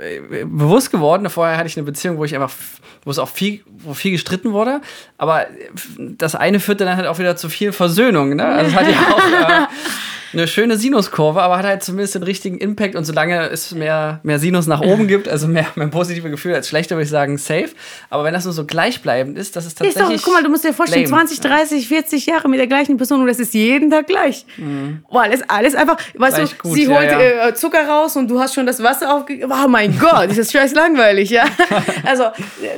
äh, 0.00 0.16
äh, 0.16 0.44
bewusst 0.44 0.90
geworden. 0.90 1.28
Vorher 1.30 1.56
hatte 1.56 1.68
ich 1.68 1.76
eine 1.76 1.84
Beziehung, 1.84 2.18
wo 2.18 2.24
ich 2.24 2.34
einfach, 2.34 2.52
wo 3.04 3.10
es 3.10 3.18
auch 3.18 3.28
viel, 3.28 3.60
wo 3.66 3.94
viel 3.94 4.12
gestritten 4.12 4.52
wurde, 4.52 4.80
aber 5.18 5.46
das 5.98 6.34
eine 6.34 6.60
führte 6.60 6.84
dann 6.84 6.96
halt 6.96 7.06
auch 7.06 7.18
wieder 7.18 7.36
zu 7.36 7.48
viel 7.48 7.72
Versöhnung, 7.72 8.36
ne? 8.36 8.44
Also 8.44 8.70
es 8.70 8.76
hat 8.76 8.88
ja 8.88 8.98
auch 8.98 9.18
äh, 9.18 9.66
eine 10.32 10.46
schöne 10.46 10.76
Sinuskurve, 10.76 11.42
aber 11.42 11.58
hat 11.58 11.66
halt 11.66 11.82
zumindest 11.82 12.14
den 12.14 12.22
richtigen 12.22 12.58
Impact 12.58 12.94
und 12.94 13.04
solange 13.04 13.48
es 13.48 13.72
mehr, 13.72 14.20
mehr 14.22 14.38
Sinus 14.38 14.66
nach 14.66 14.80
oben 14.80 15.08
gibt, 15.08 15.28
also 15.28 15.48
mehr, 15.48 15.66
mehr 15.74 15.88
positive 15.88 16.30
Gefühle 16.30 16.54
als 16.56 16.68
schlechte, 16.68 16.94
würde 16.94 17.04
ich 17.04 17.10
sagen, 17.10 17.38
safe. 17.38 17.70
Aber 18.08 18.24
wenn 18.24 18.34
das 18.34 18.44
nur 18.44 18.52
so 18.52 18.64
gleichbleibend 18.64 19.38
ist, 19.38 19.56
das 19.56 19.66
ist 19.66 19.72
Ist 19.72 19.80
doch, 19.80 19.86
tatsächlich. 19.86 20.22
guck 20.22 20.34
mal, 20.34 20.42
du 20.42 20.50
musst 20.50 20.64
dir 20.64 20.72
vorstellen, 20.72 21.04
lame. 21.04 21.26
20, 21.26 21.40
30, 21.40 21.88
40 21.88 22.26
Jahre 22.26 22.48
mit 22.48 22.58
der 22.58 22.66
gleichen 22.66 22.96
Person 22.96 23.20
und 23.20 23.26
das 23.26 23.38
ist 23.38 23.54
jeden 23.54 23.90
Tag 23.90 24.06
gleich. 24.06 24.44
Weil 25.10 25.32
es 25.32 25.42
alles 25.48 25.74
einfach, 25.74 25.96
weißt 26.14 26.36
Gleich 26.36 26.50
du, 26.50 26.56
gut, 26.68 26.74
sie 26.74 26.84
ja, 26.84 26.96
holt 26.96 27.10
ja. 27.10 27.48
Äh, 27.48 27.54
Zucker 27.54 27.86
raus 27.88 28.16
und 28.16 28.28
du 28.28 28.40
hast 28.40 28.54
schon 28.54 28.66
das 28.66 28.82
Wasser 28.82 29.14
aufgegeben. 29.14 29.52
Oh 29.52 29.68
mein 29.68 29.98
Gott, 29.98 30.30
ist 30.30 30.38
das 30.38 30.52
scheiß 30.52 30.74
langweilig, 30.74 31.30
ja? 31.30 31.44
Also, 32.04 32.24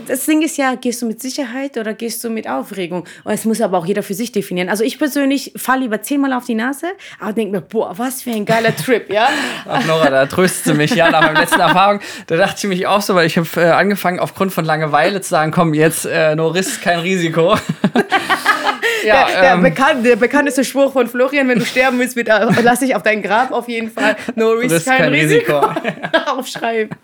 das 0.06 0.24
Ding 0.26 0.42
ist 0.42 0.56
ja, 0.56 0.74
gehst 0.74 1.00
du 1.02 1.06
mit 1.06 1.20
Sicherheit 1.20 1.76
oder 1.78 1.94
gehst 1.94 2.22
du 2.24 2.30
mit 2.30 2.48
Aufregung? 2.48 3.04
Und 3.24 3.32
es 3.32 3.44
muss 3.44 3.60
aber 3.60 3.78
auch 3.78 3.86
jeder 3.86 4.02
für 4.02 4.14
sich 4.14 4.32
definieren. 4.32 4.68
Also, 4.68 4.84
ich 4.84 4.98
persönlich 4.98 5.52
falle 5.56 5.82
lieber 5.82 6.02
zehnmal 6.02 6.32
auf 6.32 6.44
die 6.44 6.54
Nase, 6.54 6.86
aber 7.20 7.32
denke 7.42 7.56
mir, 7.56 7.60
boah, 7.62 7.92
was 7.96 8.22
für 8.22 8.30
ein 8.30 8.44
geiler 8.44 8.74
Trip, 8.74 9.10
ja? 9.12 9.28
Ach, 9.68 9.84
Nora, 9.86 10.10
da 10.10 10.26
tröstet 10.26 10.64
sie 10.64 10.74
mich. 10.74 10.94
Ja, 10.94 11.10
nach 11.10 11.22
meiner 11.22 11.40
letzten 11.40 11.60
Erfahrung, 11.60 12.00
da 12.26 12.36
dachte 12.36 12.56
ich 12.58 12.64
mich 12.64 12.86
auch 12.86 13.02
so, 13.02 13.14
weil 13.14 13.26
ich 13.26 13.36
habe 13.36 13.48
äh, 13.56 13.70
angefangen, 13.70 14.20
aufgrund 14.20 14.52
von 14.52 14.64
Langeweile 14.64 15.20
zu 15.20 15.30
sagen, 15.30 15.52
komm, 15.52 15.74
jetzt 15.74 16.06
äh, 16.06 16.34
no 16.34 16.48
risk, 16.48 16.82
kein 16.82 17.00
Risiko. 17.00 17.56
ja, 19.04 19.26
der, 19.26 19.40
der, 19.40 19.52
ähm, 19.54 19.62
bekannt, 19.62 20.06
der 20.06 20.16
bekannteste 20.16 20.64
Spruch 20.64 20.92
von 20.92 21.06
Florian, 21.06 21.48
wenn 21.48 21.58
du 21.58 21.64
sterben 21.64 21.98
willst, 21.98 22.16
mit, 22.16 22.28
äh, 22.28 22.46
lass 22.62 22.80
dich 22.80 22.94
auf 22.94 23.02
dein 23.02 23.22
Grab 23.22 23.52
auf 23.52 23.68
jeden 23.68 23.90
Fall. 23.90 24.16
No 24.34 24.50
risk, 24.50 24.74
Risk, 24.74 24.86
kein, 24.86 24.98
kein 24.98 25.12
Risiko. 25.12 25.58
Risiko. 25.58 25.82
Aufschreiben. 26.26 26.96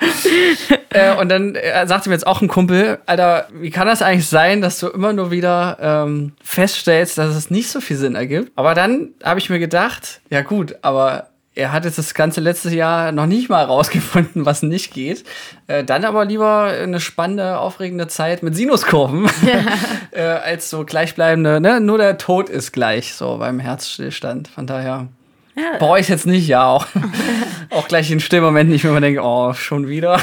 Äh, 0.90 1.14
und 1.16 1.29
dann 1.29 1.55
äh, 1.55 1.87
sagte 1.87 2.09
mir 2.09 2.14
jetzt 2.14 2.27
auch 2.27 2.40
ein 2.40 2.48
Kumpel, 2.48 2.98
Alter, 3.07 3.48
wie 3.53 3.70
kann 3.70 3.87
das 3.87 4.03
eigentlich 4.03 4.29
sein, 4.29 4.61
dass 4.62 4.79
du 4.79 4.88
immer 4.88 5.12
nur 5.12 5.31
wieder 5.31 5.77
ähm, 5.81 6.33
feststellst, 6.42 7.18
dass 7.18 7.35
es 7.35 7.51
nicht 7.51 7.70
so 7.70 7.81
viel 7.81 7.96
Sinn 7.96 8.14
ergibt? 8.14 8.53
Aber 8.57 8.74
dann 8.74 9.11
habe 9.22 9.38
ich 9.38 9.51
mir 9.51 9.59
gedacht, 9.59 10.20
ja 10.31 10.43
gut, 10.43 10.77
aber 10.83 11.29
er 11.59 11.73
hat 11.73 11.85
jetzt 11.85 11.99
das 11.99 12.14
ganze 12.14 12.41
letzte 12.41 12.71
Jahr 12.71 13.11
noch 13.11 13.27
nicht 13.27 13.49
mal 13.49 13.64
rausgefunden, 13.64 14.47
was 14.47 14.62
nicht 14.62 14.95
geht. 14.95 15.25
Äh, 15.67 15.83
dann 15.83 16.05
aber 16.05 16.25
lieber 16.25 16.67
eine 16.67 17.01
spannende, 17.01 17.59
aufregende 17.59 18.07
Zeit 18.07 18.45
mit 18.45 18.55
Sinuskurven, 18.55 19.29
äh, 20.12 20.21
als 20.23 20.71
so 20.71 20.85
gleichbleibende, 20.85 21.61
ne? 21.61 21.81
Nur 21.81 21.99
der 21.99 22.17
Tod 22.17 22.49
ist 22.49 22.73
gleich, 22.73 23.14
so 23.14 23.38
beim 23.38 23.59
Herzstillstand. 23.59 24.47
Von 24.47 24.69
daher. 24.69 25.09
Ja. 25.57 25.79
Brauche 25.81 25.99
ich 25.99 26.09
jetzt 26.09 26.27
nicht, 26.27 26.47
ja 26.47 26.64
auch. 26.64 26.87
auch 27.71 27.88
gleich 27.88 28.09
in 28.12 28.21
stillen 28.21 28.45
Momenten 28.45 28.73
nicht, 28.73 28.85
wenn 28.85 28.93
man 28.93 29.03
denkt, 29.03 29.21
oh, 29.21 29.53
schon 29.55 29.88
wieder. 29.88 30.21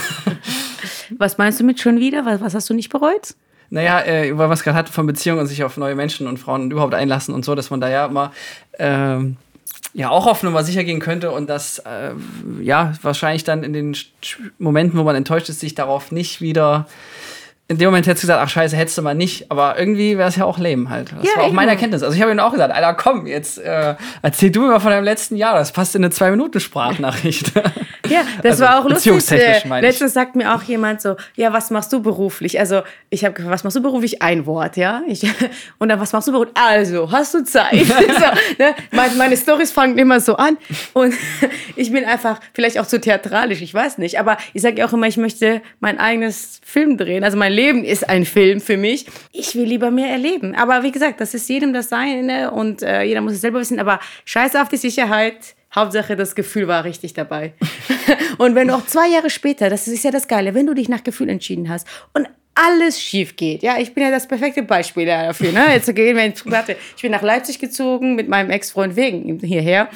Was 1.17 1.37
meinst 1.37 1.59
du 1.59 1.65
mit 1.65 1.81
schon 1.81 1.99
wieder? 1.99 2.25
Was, 2.25 2.39
was 2.39 2.55
hast 2.55 2.69
du 2.69 2.73
nicht 2.73 2.89
bereut? 2.89 3.35
Naja, 3.69 4.01
äh, 4.05 4.37
weil 4.37 4.47
wir 4.47 4.53
es 4.53 4.63
gerade 4.63 4.77
hatten 4.77 4.93
von 4.93 5.05
Beziehungen 5.05 5.41
und 5.41 5.47
sich 5.47 5.65
auf 5.65 5.75
neue 5.75 5.95
Menschen 5.95 6.27
und 6.27 6.37
Frauen 6.37 6.71
überhaupt 6.71 6.93
einlassen 6.93 7.35
und 7.35 7.43
so, 7.43 7.55
dass 7.55 7.69
man 7.71 7.81
da 7.81 7.89
ja 7.89 8.05
immer 8.05 8.31
ähm, 8.79 9.35
ja 9.95 10.09
auch 10.09 10.27
auf 10.27 10.43
Nummer 10.43 10.63
sicher 10.63 10.83
gehen 10.83 10.99
könnte 10.99 11.31
und 11.31 11.49
dass 11.49 11.81
ähm, 11.85 12.61
ja 12.61 12.93
wahrscheinlich 13.01 13.43
dann 13.43 13.63
in 13.63 13.73
den 13.73 13.97
Momenten, 14.59 14.99
wo 14.99 15.03
man 15.03 15.15
enttäuscht 15.15 15.49
ist, 15.49 15.61
sich 15.61 15.73
darauf 15.73 16.11
nicht 16.11 16.41
wieder 16.41 16.85
in 17.67 17.79
dem 17.79 17.87
Moment 17.87 18.05
hättest 18.05 18.23
du 18.23 18.27
gesagt, 18.27 18.43
ach 18.43 18.49
scheiße, 18.49 18.77
hättest 18.77 18.97
du 18.97 19.01
mal 19.01 19.15
nicht. 19.15 19.49
Aber 19.49 19.79
irgendwie 19.79 20.19
wäre 20.19 20.29
es 20.29 20.35
ja 20.35 20.45
auch 20.45 20.59
lame 20.59 20.87
halt. 20.89 21.11
Das 21.17 21.25
Ja, 21.25 21.37
war 21.37 21.45
auch 21.45 21.51
meine 21.51 21.71
Erkenntnis. 21.71 22.03
Also 22.03 22.15
ich 22.15 22.21
habe 22.21 22.31
ihm 22.31 22.39
auch 22.39 22.51
gesagt, 22.51 22.71
Alter, 22.71 22.93
komm, 22.93 23.25
jetzt 23.25 23.57
äh, 23.57 23.95
erzähl 24.21 24.51
du 24.51 24.61
mir 24.61 24.67
mal 24.67 24.79
von 24.79 24.91
deinem 24.91 25.03
letzten 25.03 25.35
Jahr. 25.35 25.55
Das 25.55 25.71
passt 25.71 25.95
in 25.95 26.03
eine 26.03 26.11
Zwei-Minuten-Sprachnachricht. 26.11 27.53
Ja, 28.09 28.21
das 28.41 28.61
Also, 28.61 28.63
war 28.63 28.79
auch 28.79 28.89
lustig. 28.89 29.31
Äh. 29.31 29.81
Letztens 29.81 30.13
sagt 30.13 30.35
mir 30.35 30.53
auch 30.55 30.63
jemand 30.63 31.01
so, 31.01 31.15
ja, 31.35 31.51
was 31.53 31.71
machst 31.71 31.91
du 31.93 32.01
beruflich? 32.01 32.59
Also 32.59 32.81
ich 33.09 33.23
habe 33.23 33.33
gefragt, 33.33 33.53
was 33.53 33.63
machst 33.63 33.77
du 33.77 33.81
beruflich? 33.81 34.21
Ein 34.21 34.45
Wort, 34.45 34.77
ja. 34.77 35.01
Ich, 35.07 35.23
und 35.79 35.89
dann, 35.89 35.99
was 35.99 36.13
machst 36.13 36.27
du 36.27 36.31
beruflich? 36.31 36.55
Also, 36.55 37.11
hast 37.11 37.33
du 37.33 37.43
Zeit? 37.43 37.73
so, 37.85 38.63
ne? 38.63 38.75
meine, 38.91 39.15
meine 39.15 39.37
Stories 39.37 39.71
fangen 39.71 39.97
immer 39.97 40.19
so 40.19 40.35
an. 40.35 40.57
Und 40.93 41.13
ich 41.75 41.91
bin 41.91 42.05
einfach 42.05 42.39
vielleicht 42.53 42.79
auch 42.79 42.87
zu 42.87 42.99
theatralisch, 42.99 43.61
ich 43.61 43.73
weiß 43.73 43.97
nicht. 43.97 44.19
Aber 44.19 44.37
ich 44.53 44.61
sage 44.61 44.79
ja 44.79 44.85
auch 44.85 44.93
immer, 44.93 45.07
ich 45.07 45.17
möchte 45.17 45.61
mein 45.79 45.99
eigenes 45.99 46.59
Film 46.63 46.97
drehen. 46.97 47.23
Also 47.23 47.37
mein 47.37 47.51
Leben 47.51 47.83
ist 47.83 48.07
ein 48.09 48.25
Film 48.25 48.61
für 48.61 48.77
mich. 48.77 49.05
Ich 49.31 49.55
will 49.55 49.65
lieber 49.65 49.91
mehr 49.91 50.09
erleben. 50.09 50.55
Aber 50.55 50.83
wie 50.83 50.91
gesagt, 50.91 51.21
das 51.21 51.33
ist 51.33 51.47
jedem 51.49 51.73
das 51.73 51.89
Seine 51.89 52.51
und 52.51 52.81
äh, 52.81 53.03
jeder 53.03 53.21
muss 53.21 53.33
es 53.33 53.41
selber 53.41 53.59
wissen. 53.59 53.79
Aber 53.79 53.99
scheiß 54.25 54.55
auf 54.55 54.69
die 54.69 54.77
Sicherheit. 54.77 55.55
Hauptsache, 55.75 56.15
das 56.15 56.35
Gefühl 56.35 56.67
war 56.67 56.83
richtig 56.83 57.13
dabei. 57.13 57.53
und 58.37 58.55
wenn 58.55 58.69
auch 58.69 58.85
zwei 58.85 59.09
Jahre 59.09 59.29
später, 59.29 59.69
das 59.69 59.87
ist 59.87 60.03
ja 60.03 60.11
das 60.11 60.27
Geile, 60.27 60.53
wenn 60.53 60.67
du 60.67 60.73
dich 60.73 60.89
nach 60.89 61.03
Gefühl 61.03 61.29
entschieden 61.29 61.69
hast 61.69 61.87
und 62.13 62.27
alles 62.55 63.01
schief 63.01 63.35
geht. 63.35 63.63
Ja, 63.63 63.77
ich 63.77 63.93
bin 63.93 64.01
ja 64.03 64.09
das 64.09 64.27
perfekte 64.27 64.63
Beispiel 64.63 65.05
dafür. 65.05 65.51
Ne? 65.51 65.73
Jetzt 65.73 65.93
gehen 65.93 66.15
wir 66.15 66.23
ins 66.23 66.41
Private. 66.41 66.77
Ich 66.95 67.01
bin 67.01 67.11
nach 67.11 67.21
Leipzig 67.21 67.59
gezogen 67.59 68.15
mit 68.15 68.29
meinem 68.29 68.49
Ex-Freund 68.49 68.95
wegen 68.95 69.39
hierher. 69.39 69.89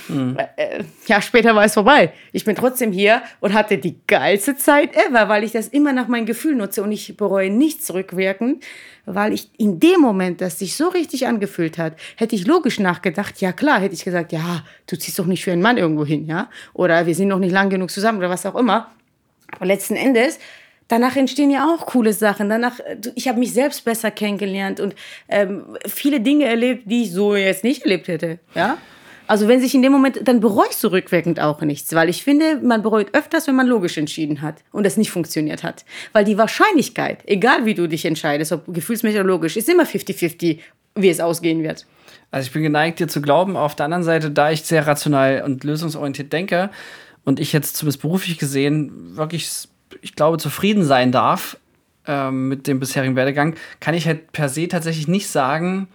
Äh, 0.57 0.83
ja, 1.07 1.21
später 1.21 1.55
war 1.55 1.63
es 1.63 1.73
vorbei. 1.73 2.11
Ich 2.33 2.43
bin 2.43 2.57
trotzdem 2.57 2.91
hier 2.91 3.21
und 3.39 3.53
hatte 3.53 3.77
die 3.77 3.95
geilste 4.07 4.57
Zeit 4.57 4.93
ever, 4.93 5.29
weil 5.29 5.45
ich 5.45 5.53
das 5.53 5.69
immer 5.69 5.93
nach 5.93 6.09
meinem 6.09 6.25
Gefühl 6.25 6.55
nutze 6.55 6.83
und 6.83 6.91
ich 6.91 7.15
bereue 7.15 7.49
nichts 7.49 7.93
rückwirkend, 7.93 8.65
weil 9.11 9.33
ich 9.33 9.49
in 9.57 9.79
dem 9.79 10.01
Moment, 10.01 10.39
das 10.39 10.59
sich 10.59 10.75
so 10.75 10.87
richtig 10.89 11.25
angefühlt 11.27 11.77
hat, 11.77 11.93
hätte 12.15 12.35
ich 12.35 12.45
logisch 12.45 12.79
nachgedacht, 12.79 13.41
ja 13.41 13.51
klar, 13.51 13.79
hätte 13.79 13.95
ich 13.95 14.05
gesagt, 14.05 14.31
ja, 14.31 14.63
du 14.87 14.97
ziehst 14.97 15.17
doch 15.17 15.25
nicht 15.25 15.43
für 15.43 15.51
einen 15.51 15.61
Mann 15.61 15.77
irgendwo 15.77 16.05
hin, 16.05 16.27
ja? 16.27 16.49
Oder 16.73 17.05
wir 17.07 17.15
sind 17.15 17.27
noch 17.27 17.39
nicht 17.39 17.51
lang 17.51 17.69
genug 17.69 17.89
zusammen 17.89 18.19
oder 18.19 18.29
was 18.29 18.45
auch 18.45 18.55
immer. 18.55 18.91
Aber 19.51 19.65
letzten 19.65 19.95
Endes, 19.95 20.37
danach 20.87 21.15
entstehen 21.15 21.49
ja 21.49 21.65
auch 21.65 21.87
coole 21.87 22.13
Sachen. 22.13 22.49
Danach, 22.49 22.79
äh, 22.81 22.97
ich 23.15 23.27
habe 23.27 23.39
mich 23.39 23.51
selbst 23.51 23.83
besser 23.83 24.11
kennengelernt 24.11 24.79
und 24.79 24.95
ähm, 25.27 25.77
viele 25.87 26.19
Dinge 26.19 26.45
erlebt, 26.45 26.83
die 26.85 27.03
ich 27.03 27.11
so 27.11 27.35
jetzt 27.35 27.63
nicht 27.63 27.81
erlebt 27.81 28.07
hätte. 28.07 28.37
Ja? 28.53 28.77
Also 29.29 29.47
wenn 29.47 29.61
sich 29.61 29.75
in 29.75 29.83
dem 29.83 29.91
Moment, 29.91 30.27
dann 30.27 30.39
bereust 30.39 30.83
du 30.83 30.87
rückwirkend 30.87 31.39
auch 31.39 31.61
nichts, 31.61 31.93
weil 31.93 32.09
ich 32.09 32.23
finde, 32.23 32.59
man 32.63 32.81
bereut 32.81 33.13
öfters, 33.13 33.45
wenn 33.45 33.55
man 33.55 33.67
logisch 33.67 33.95
entschieden 33.95 34.41
hat 34.41 34.63
und 34.71 34.87
es 34.87 34.97
nicht 34.97 35.11
funktioniert 35.11 35.61
hat. 35.61 35.85
Weil 36.13 36.25
die 36.25 36.39
Wahrscheinlichkeit, 36.39 37.19
egal 37.27 37.63
wie 37.63 37.75
du 37.75 37.87
dich 37.87 38.05
entscheidest, 38.05 38.51
ob 38.53 38.63
gefühlsmäßig 38.73 39.19
oder 39.19 39.27
logisch, 39.27 39.55
ist 39.55 39.69
immer 39.69 39.83
50-50, 39.83 40.57
wie 40.95 41.09
es 41.09 41.19
ausgehen 41.19 41.61
wird. 41.61 41.85
Also 42.31 42.47
ich 42.47 42.53
bin 42.53 42.63
geneigt, 42.63 42.99
dir 42.99 43.07
zu 43.07 43.21
glauben. 43.21 43.55
Auf 43.55 43.75
der 43.75 43.85
anderen 43.85 44.03
Seite, 44.03 44.31
da 44.31 44.49
ich 44.49 44.63
sehr 44.63 44.87
rational 44.87 45.43
und 45.45 45.63
lösungsorientiert 45.63 46.33
denke 46.33 46.71
und 47.23 47.39
ich 47.39 47.53
jetzt 47.53 47.77
zumindest 47.77 48.01
beruflich 48.01 48.39
gesehen 48.39 49.15
wirklich, 49.15 49.47
ich 50.01 50.15
glaube, 50.15 50.39
zufrieden 50.39 50.83
sein 50.83 51.11
darf 51.11 51.55
ähm, 52.07 52.47
mit 52.47 52.65
dem 52.65 52.79
bisherigen 52.79 53.15
Werdegang, 53.15 53.53
kann 53.79 53.93
ich 53.93 54.07
halt 54.07 54.31
per 54.31 54.49
se 54.49 54.67
tatsächlich 54.67 55.07
nicht 55.07 55.27
sagen, 55.27 55.87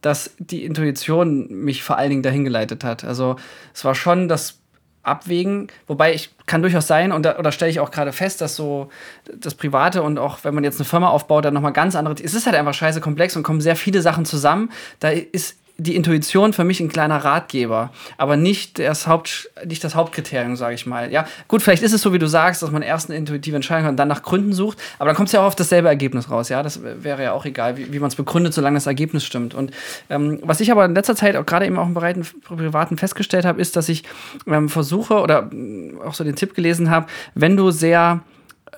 dass 0.00 0.34
die 0.38 0.64
Intuition 0.64 1.48
mich 1.48 1.82
vor 1.82 1.98
allen 1.98 2.10
Dingen 2.10 2.22
dahin 2.22 2.44
geleitet 2.44 2.84
hat. 2.84 3.04
Also 3.04 3.36
es 3.74 3.84
war 3.84 3.94
schon 3.94 4.28
das 4.28 4.58
Abwägen, 5.02 5.68
wobei 5.86 6.14
ich 6.14 6.30
kann 6.46 6.62
durchaus 6.62 6.86
sein, 6.86 7.12
und 7.12 7.22
da, 7.22 7.38
oder 7.38 7.50
stelle 7.52 7.70
ich 7.70 7.80
auch 7.80 7.90
gerade 7.90 8.12
fest, 8.12 8.40
dass 8.40 8.56
so 8.56 8.90
das 9.34 9.54
Private 9.54 10.02
und 10.02 10.18
auch 10.18 10.38
wenn 10.42 10.54
man 10.54 10.64
jetzt 10.64 10.78
eine 10.78 10.84
Firma 10.84 11.08
aufbaut, 11.08 11.44
dann 11.44 11.54
nochmal 11.54 11.72
ganz 11.72 11.96
andere. 11.96 12.14
Es 12.22 12.34
ist 12.34 12.46
halt 12.46 12.56
einfach 12.56 12.74
scheiße 12.74 13.00
komplex 13.00 13.36
und 13.36 13.42
kommen 13.42 13.60
sehr 13.60 13.76
viele 13.76 14.02
Sachen 14.02 14.24
zusammen. 14.24 14.70
Da 15.00 15.10
ist 15.10 15.56
die 15.80 15.94
Intuition 15.94 16.52
für 16.52 16.64
mich 16.64 16.80
ein 16.80 16.88
kleiner 16.88 17.18
Ratgeber, 17.18 17.90
aber 18.16 18.36
nicht 18.36 18.80
das, 18.80 19.06
Haupt, 19.06 19.48
nicht 19.64 19.84
das 19.84 19.94
Hauptkriterium, 19.94 20.56
sage 20.56 20.74
ich 20.74 20.86
mal. 20.86 21.12
Ja, 21.12 21.24
gut, 21.46 21.62
vielleicht 21.62 21.84
ist 21.84 21.92
es 21.92 22.02
so, 22.02 22.12
wie 22.12 22.18
du 22.18 22.26
sagst, 22.26 22.62
dass 22.62 22.72
man 22.72 22.82
erst 22.82 23.08
eine 23.08 23.16
intuitive 23.16 23.54
Entscheidung 23.54 23.84
hat 23.84 23.90
und 23.92 23.96
dann 23.96 24.08
nach 24.08 24.22
Gründen 24.22 24.52
sucht, 24.52 24.78
aber 24.98 25.06
dann 25.06 25.16
kommt 25.16 25.28
es 25.28 25.32
ja 25.32 25.40
auch 25.40 25.46
auf 25.46 25.54
dasselbe 25.54 25.86
Ergebnis 25.86 26.30
raus. 26.30 26.48
Ja, 26.48 26.64
das 26.64 26.80
wäre 26.82 27.22
ja 27.22 27.32
auch 27.32 27.44
egal, 27.44 27.76
wie, 27.76 27.92
wie 27.92 28.00
man 28.00 28.08
es 28.08 28.16
begründet, 28.16 28.54
solange 28.54 28.76
das 28.76 28.86
Ergebnis 28.86 29.24
stimmt. 29.24 29.54
Und 29.54 29.70
ähm, 30.10 30.40
was 30.42 30.58
ich 30.60 30.72
aber 30.72 30.84
in 30.84 30.94
letzter 30.94 31.14
Zeit 31.14 31.36
auch 31.36 31.46
gerade 31.46 31.66
eben 31.66 31.78
auch 31.78 31.86
im 31.86 31.94
Breiten, 31.94 32.26
Privaten 32.42 32.96
festgestellt 32.96 33.44
habe, 33.44 33.60
ist, 33.60 33.76
dass 33.76 33.88
ich 33.88 34.02
ähm, 34.48 34.68
versuche 34.68 35.20
oder 35.20 35.48
äh, 35.52 35.92
auch 36.04 36.14
so 36.14 36.24
den 36.24 36.34
Tipp 36.34 36.54
gelesen 36.54 36.90
habe, 36.90 37.06
wenn 37.34 37.56
du 37.56 37.70
sehr 37.70 38.20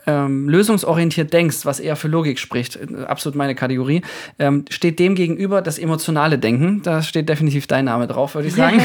ähm, 0.07 0.49
lösungsorientiert 0.49 1.33
denkst, 1.33 1.65
was 1.65 1.81
eher 1.81 1.97
für 1.97 2.09
Logik 2.09 2.39
spricht, 2.39 2.77
äh, 2.77 3.05
absolut 3.07 3.37
meine 3.37 3.55
Kategorie, 3.55 4.03
ähm, 4.39 4.65
steht 4.71 4.99
dem 4.99 5.15
gegenüber 5.15 5.63
das 5.63 5.79
emotionale 5.79 6.39
Denken. 6.39 6.83
Da 6.83 7.03
steht 7.03 7.29
definitiv 7.29 7.67
dein 7.67 7.85
Name 7.85 8.07
drauf, 8.07 8.35
würde 8.35 8.49
ich 8.49 8.55
sagen. 8.55 8.81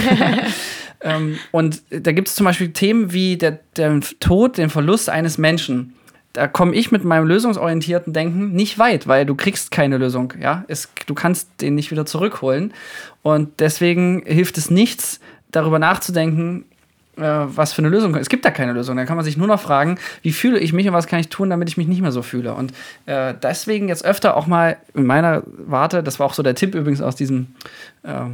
ähm, 1.02 1.38
und 1.52 1.82
da 1.90 2.12
gibt 2.12 2.28
es 2.28 2.36
zum 2.36 2.46
Beispiel 2.46 2.72
Themen 2.72 3.14
wie 3.14 3.38
der, 3.38 3.60
der 3.78 4.00
Tod, 4.20 4.58
den 4.58 4.70
Verlust 4.70 5.10
eines 5.10 5.38
Menschen 5.38 5.94
da 6.36 6.48
komme 6.48 6.76
ich 6.76 6.92
mit 6.92 7.06
meinem 7.06 7.28
lösungsorientierten 7.28 8.12
Denken 8.12 8.52
nicht 8.52 8.78
weit, 8.78 9.08
weil 9.08 9.26
du 9.26 9.36
kriegst 9.36 9.72
keine 9.72 9.98
Lösung. 9.98 10.34
Ja? 10.40 10.66
Es, 10.68 10.90
du 11.06 11.14
kannst 11.14 11.62
den 11.62 11.76
nicht 11.76 11.92
wieder 11.92 12.06
zurückholen. 12.06 12.74
Und 13.22 13.62
deswegen 13.62 14.22
hilft 14.26 14.58
es 14.58 14.70
nichts, 14.70 15.22
darüber 15.52 15.80
nachzudenken, 15.80 16.66
äh, 16.66 16.75
was 17.18 17.74
für 17.74 17.80
eine 17.80 17.90
Lösung. 17.90 18.16
Es 18.16 18.30
gibt 18.30 18.46
da 18.46 18.52
keine 18.52 18.74
Lösung. 18.74 18.98
Da 18.98 19.06
kann 19.06 19.16
man 19.16 19.26
sich 19.26 19.38
nur 19.38 19.48
noch 19.48 19.60
fragen, 19.60 19.98
wie 20.22 20.32
fühle 20.32 20.60
ich 20.60 20.74
mich 20.74 20.88
und 20.88 20.94
was 20.94 21.08
kann 21.08 21.20
ich 21.20 21.30
tun, 21.30 21.50
damit 21.50 21.70
ich 21.70 21.78
mich 21.78 21.88
nicht 21.88 22.02
mehr 22.02 22.12
so 22.12 22.22
fühle. 22.22 22.54
Und 22.54 22.74
äh, 23.06 23.34
deswegen 23.42 23.88
jetzt 23.88 24.06
öfter 24.06 24.36
auch 24.36 24.48
mal 24.48 24.78
in 24.94 25.06
meiner 25.06 25.44
Warte, 25.46 26.04
das 26.04 26.20
war 26.20 26.26
auch 26.26 26.34
so 26.34 26.44
der 26.44 26.56
Tipp 26.56 26.76
übrigens 26.76 27.02
aus 27.02 27.16
diesem, 27.16 27.56
äh, 28.04 28.26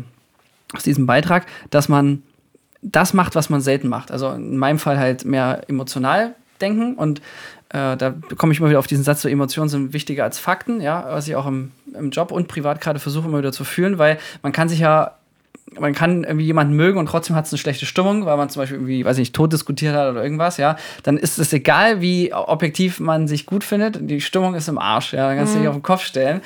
aus 0.73 0.83
diesem 0.83 1.05
Beitrag, 1.05 1.45
dass 1.69 1.89
man 1.89 2.23
das 2.81 3.13
macht, 3.13 3.35
was 3.35 3.49
man 3.49 3.61
selten 3.61 3.87
macht. 3.87 4.11
Also 4.11 4.31
in 4.31 4.57
meinem 4.57 4.79
Fall 4.79 4.97
halt 4.97 5.25
mehr 5.25 5.61
emotional 5.67 6.35
denken 6.59 6.95
und 6.95 7.21
äh, 7.69 7.95
da 7.95 8.13
komme 8.37 8.51
ich 8.51 8.59
immer 8.59 8.69
wieder 8.69 8.79
auf 8.79 8.87
diesen 8.87 9.03
Satz, 9.03 9.21
so 9.21 9.29
Emotionen 9.29 9.69
sind 9.69 9.93
wichtiger 9.93 10.25
als 10.25 10.39
Fakten, 10.39 10.81
ja, 10.81 11.05
was 11.07 11.27
ich 11.27 11.35
auch 11.35 11.47
im, 11.47 11.71
im 11.93 12.11
Job 12.11 12.31
und 12.31 12.47
privat 12.47 12.81
gerade 12.81 12.99
versuche 12.99 13.27
immer 13.27 13.37
wieder 13.37 13.53
zu 13.53 13.63
fühlen, 13.63 13.97
weil 13.97 14.19
man 14.41 14.51
kann 14.51 14.67
sich 14.67 14.79
ja 14.79 15.15
man 15.79 15.93
kann 15.93 16.23
irgendwie 16.23 16.45
jemanden 16.45 16.75
mögen 16.75 16.99
und 16.99 17.05
trotzdem 17.05 17.35
hat 17.35 17.45
es 17.45 17.53
eine 17.53 17.59
schlechte 17.59 17.85
Stimmung, 17.85 18.25
weil 18.25 18.35
man 18.37 18.49
zum 18.49 18.61
Beispiel 18.61 18.77
irgendwie, 18.77 19.05
weiß 19.05 19.17
ich 19.17 19.21
nicht, 19.21 19.35
tot 19.35 19.53
diskutiert 19.53 19.95
hat 19.95 20.11
oder 20.11 20.23
irgendwas, 20.23 20.57
ja, 20.57 20.75
dann 21.03 21.17
ist 21.17 21.39
es 21.39 21.53
egal, 21.53 22.01
wie 22.01 22.33
objektiv 22.33 22.99
man 22.99 23.27
sich 23.27 23.45
gut 23.45 23.63
findet, 23.63 23.97
die 24.01 24.21
Stimmung 24.21 24.55
ist 24.55 24.67
im 24.67 24.77
Arsch, 24.77 25.13
ja, 25.13 25.27
dann 25.27 25.37
kannst 25.37 25.53
du 25.53 25.57
mhm. 25.57 25.61
dich 25.61 25.69
auf 25.69 25.75
den 25.75 25.83
Kopf 25.83 26.03
stellen. 26.03 26.41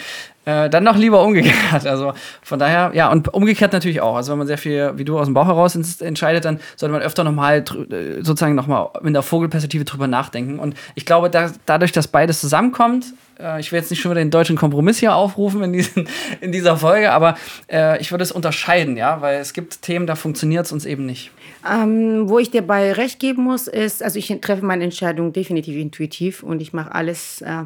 Äh, 0.46 0.70
dann 0.70 0.84
noch 0.84 0.96
lieber 0.96 1.24
umgekehrt. 1.24 1.56
Also 1.86 2.14
von 2.42 2.60
daher, 2.60 2.92
ja, 2.94 3.12
und 3.12 3.34
umgekehrt 3.34 3.74
natürlich 3.74 4.02
auch. 4.02 4.16
Also 4.16 4.32
wenn 4.32 4.40
man 4.40 4.48
sehr 4.48 4.58
viel, 4.58 4.94
wie 4.96 5.06
du, 5.06 5.20
aus 5.20 5.26
dem 5.26 5.34
Bauch 5.34 5.48
heraus 5.48 5.76
entscheidet, 5.76 6.46
dann 6.46 6.60
sollte 6.76 6.94
man 6.94 7.02
öfter 7.02 7.24
nochmal 7.24 7.64
äh, 7.90 8.24
sozusagen 8.24 8.56
nochmal 8.56 8.90
mit 9.02 9.14
der 9.14 9.22
Vogelperspektive 9.22 9.86
drüber 9.86 10.08
nachdenken. 10.08 10.60
Und 10.60 10.76
ich 10.96 11.06
glaube, 11.06 11.30
da, 11.30 11.52
dadurch, 11.66 11.92
dass 11.92 12.08
beides 12.08 12.42
zusammenkommt, 12.42 13.06
äh, 13.40 13.60
ich 13.60 13.72
will 13.72 13.80
jetzt 13.80 13.90
nicht 13.90 14.02
schon 14.02 14.12
wieder 14.12 14.22
den 14.22 14.32
deutschen 14.32 14.56
Kompromiss 14.56 15.00
hier 15.00 15.16
aufrufen 15.16 15.64
in, 15.64 15.74
diesen, 15.74 16.08
in 16.42 16.52
dieser 16.52 16.78
Folge, 16.78 17.12
aber 17.12 17.36
äh, 17.72 18.00
ich 18.00 18.12
würde 18.12 18.24
es 18.24 18.32
unterscheiden, 18.32 18.98
ja, 18.98 19.22
weil 19.22 19.40
es 19.40 19.54
gibt 19.54 19.82
Themen, 19.82 20.08
da 20.08 20.16
funktioniert 20.16 20.66
es 20.66 20.72
uns 20.72 20.86
eben 20.86 21.06
nicht. 21.06 21.32
Ähm, 21.70 22.30
wo 22.30 22.40
ich 22.40 22.52
dir 22.52 22.62
bei 22.62 22.94
recht 22.94 23.20
geben 23.20 23.44
muss, 23.44 23.68
ist, 23.68 24.04
also 24.04 24.20
ich 24.20 24.28
treffe 24.42 24.66
meine 24.66 24.84
Entscheidung 24.84 25.34
definitiv 25.34 25.76
intuitiv 25.78 26.44
und 26.44 26.62
ich 26.62 26.74
mache 26.74 26.94
alles 26.94 27.42
äh, 27.42 27.64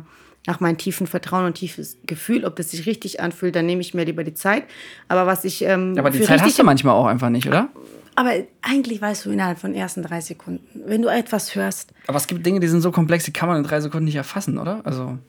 nach 0.49 0.59
meinem 0.59 0.79
tiefen 0.79 1.05
Vertrauen 1.05 1.45
und 1.45 1.53
tiefes 1.53 1.97
Gefühl, 2.07 2.43
ob 2.43 2.55
das 2.55 2.71
sich 2.71 2.87
richtig 2.87 3.21
anfühlt, 3.21 3.55
dann 3.55 3.67
nehme 3.67 3.81
ich 3.81 3.93
mir 3.93 4.03
lieber 4.03 4.23
die 4.23 4.33
Zeit. 4.33 4.63
Aber 5.07 5.27
was 5.27 5.45
ich. 5.45 5.61
Ähm, 5.61 5.93
aber 5.95 6.09
die 6.09 6.21
Zeit 6.21 6.41
hast 6.41 6.57
du 6.57 6.63
manchmal 6.63 6.95
auch 6.95 7.05
einfach 7.05 7.29
nicht, 7.29 7.47
oder? 7.47 7.69
Aber 8.15 8.31
eigentlich 8.63 8.99
weißt 8.99 9.25
du 9.25 9.29
innerhalb 9.29 9.59
von 9.59 9.75
ersten 9.75 10.01
drei 10.01 10.21
Sekunden, 10.21 10.67
wenn 10.87 11.03
du 11.03 11.07
etwas 11.07 11.55
hörst. 11.55 11.93
Aber 12.07 12.17
es 12.17 12.25
gibt 12.25 12.43
Dinge, 12.43 12.59
die 12.59 12.67
sind 12.67 12.81
so 12.81 12.91
komplex, 12.91 13.25
die 13.25 13.31
kann 13.31 13.47
man 13.47 13.59
in 13.59 13.63
drei 13.63 13.79
Sekunden 13.79 14.05
nicht 14.05 14.15
erfassen, 14.15 14.57
oder? 14.57 14.81
Also 14.83 15.19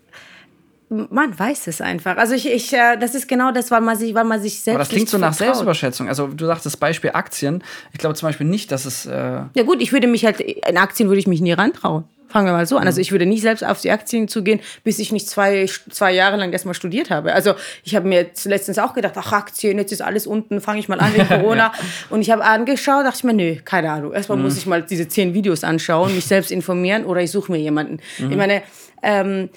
man 0.89 1.39
weiß 1.39 1.67
es 1.67 1.83
einfach. 1.83 2.17
Also 2.17 2.35
ich, 2.35 2.51
ich 2.51 2.73
äh, 2.73 2.97
das 2.97 3.15
ist 3.15 3.29
genau 3.29 3.53
das, 3.53 3.71
weil 3.71 3.83
man 3.83 3.99
sich, 3.99 4.15
weil 4.15 4.25
man 4.25 4.41
sich 4.41 4.61
selbst. 4.61 4.75
Aber 4.75 4.79
das 4.79 4.89
klingt 4.89 5.11
so 5.11 5.19
nach 5.19 5.35
vertraut. 5.35 5.57
Selbstüberschätzung. 5.57 6.09
Also 6.09 6.29
du 6.29 6.47
sagst 6.47 6.65
das 6.65 6.79
Beispiel 6.79 7.11
Aktien. 7.13 7.63
Ich 7.93 7.99
glaube 7.99 8.15
zum 8.15 8.27
Beispiel 8.27 8.47
nicht, 8.47 8.73
dass 8.73 8.87
es. 8.87 9.05
Äh 9.05 9.43
ja 9.55 9.63
gut, 9.65 9.83
ich 9.83 9.93
würde 9.93 10.09
mich 10.09 10.25
halt 10.25 10.41
in 10.41 10.79
Aktien 10.79 11.11
würde 11.11 11.21
ich 11.21 11.27
mich 11.27 11.43
nie 11.43 11.53
rantrauen. 11.53 12.05
Fangen 12.31 12.47
wir 12.47 12.53
mal 12.53 12.67
so 12.67 12.77
an. 12.77 12.87
Also 12.87 12.99
mhm. 12.99 13.03
ich 13.03 13.13
würde 13.13 13.27
nicht 13.27 13.43
selbst 13.43 13.65
auf 13.65 13.81
die 13.81 13.91
Aktien 13.91 14.29
zugehen, 14.29 14.61
bis 14.85 14.99
ich 14.99 15.13
nicht 15.13 15.29
zwei, 15.29 15.67
zwei 15.91 16.13
Jahre 16.13 16.37
lang 16.37 16.53
erstmal 16.53 16.75
studiert 16.75 17.11
habe. 17.11 17.33
Also 17.33 17.55
ich 17.85 17.97
habe 17.97 18.09
mir 18.09 18.31
letztens 18.45 18.79
auch 18.79 18.95
gedacht, 18.95 19.15
ach 19.17 19.33
Aktien, 19.33 19.79
jetzt 19.79 19.93
ist 19.93 20.03
alles 20.03 20.27
unten, 20.27 20.61
fange 20.61 20.79
ich 20.79 20.89
mal 20.89 21.01
an 21.01 21.13
wegen 21.15 21.29
Corona. 21.29 21.73
Und 22.09 22.21
ich 22.23 22.31
habe 22.31 22.45
angeschaut, 22.45 23.05
dachte 23.05 23.19
ich 23.19 23.25
mir, 23.25 23.35
nö, 23.35 23.57
keine 23.65 23.91
Ahnung. 23.91 24.13
Erstmal 24.13 24.39
mhm. 24.39 24.45
muss 24.45 24.57
ich 24.57 24.67
mal 24.67 24.83
diese 24.83 25.09
zehn 25.09 25.35
Videos 25.35 25.65
anschauen, 25.65 26.15
mich 26.15 26.27
selbst 26.27 26.51
informieren 26.51 27.05
oder 27.05 27.21
ich 27.21 27.31
suche 27.31 27.53
mir 27.53 27.59
jemanden. 27.59 27.99
Mhm. 28.19 28.31
Ich 28.31 28.37
meine, 28.37 28.63
ähm, 29.03 29.49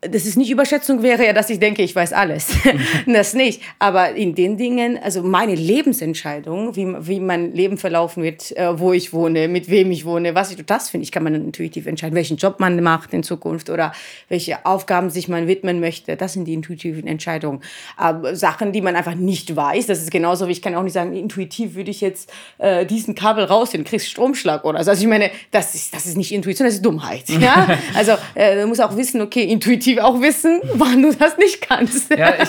das 0.00 0.26
ist 0.26 0.36
nicht 0.36 0.50
Überschätzung 0.50 1.02
wäre 1.02 1.24
ja, 1.24 1.32
dass 1.32 1.50
ich 1.50 1.58
denke, 1.58 1.82
ich 1.82 1.94
weiß 1.94 2.12
alles. 2.12 2.48
das 3.06 3.34
nicht. 3.34 3.62
Aber 3.78 4.12
in 4.12 4.34
den 4.34 4.56
Dingen, 4.56 4.98
also 5.02 5.22
meine 5.22 5.54
Lebensentscheidung, 5.54 6.76
wie, 6.76 6.86
wie 7.06 7.20
mein 7.20 7.52
Leben 7.52 7.78
verlaufen 7.78 8.22
wird, 8.22 8.56
äh, 8.56 8.78
wo 8.78 8.92
ich 8.92 9.12
wohne, 9.12 9.48
mit 9.48 9.70
wem 9.70 9.90
ich 9.90 10.04
wohne, 10.04 10.34
was 10.34 10.50
ich, 10.50 10.64
das 10.64 10.90
finde 10.90 11.04
ich, 11.04 11.12
kann 11.12 11.22
man 11.22 11.34
intuitiv 11.34 11.86
entscheiden, 11.86 12.14
welchen 12.14 12.36
Job 12.36 12.60
man 12.60 12.82
macht 12.82 13.12
in 13.12 13.22
Zukunft 13.22 13.70
oder 13.70 13.92
welche 14.28 14.64
Aufgaben 14.66 15.10
sich 15.10 15.28
man 15.28 15.46
widmen 15.46 15.80
möchte. 15.80 16.16
Das 16.16 16.32
sind 16.32 16.46
die 16.46 16.54
intuitiven 16.54 17.06
Entscheidungen. 17.06 17.60
Aber 17.96 18.34
Sachen, 18.34 18.72
die 18.72 18.80
man 18.80 18.96
einfach 18.96 19.14
nicht 19.14 19.54
weiß, 19.54 19.86
das 19.86 20.00
ist 20.00 20.10
genauso 20.10 20.48
wie 20.48 20.52
ich 20.52 20.62
kann 20.62 20.74
auch 20.74 20.82
nicht 20.82 20.92
sagen, 20.92 21.14
intuitiv 21.14 21.74
würde 21.74 21.90
ich 21.90 22.00
jetzt 22.00 22.32
äh, 22.58 22.86
diesen 22.86 23.14
Kabel 23.14 23.44
rausziehen, 23.44 23.84
kriegst 23.84 24.08
Stromschlag 24.08 24.64
oder 24.64 24.82
so. 24.84 24.90
Also 24.90 25.02
ich 25.02 25.08
meine, 25.08 25.30
das 25.50 25.74
ist, 25.74 25.94
das 25.94 26.06
ist 26.06 26.16
nicht 26.16 26.32
Intuition, 26.32 26.66
das 26.66 26.74
ist 26.74 26.84
Dummheit. 26.84 27.24
Ja? 27.44 27.66
Also 27.94 28.12
äh, 28.34 28.63
du 28.64 28.68
musst 28.68 28.80
auch 28.80 28.96
wissen, 28.96 29.20
okay, 29.20 29.44
intuitiv 29.44 29.98
auch 29.98 30.20
wissen, 30.20 30.60
wann 30.74 31.02
du 31.02 31.12
das 31.12 31.36
nicht 31.36 31.60
kannst. 31.60 32.10
Ja, 32.10 32.34
ich, 32.42 32.48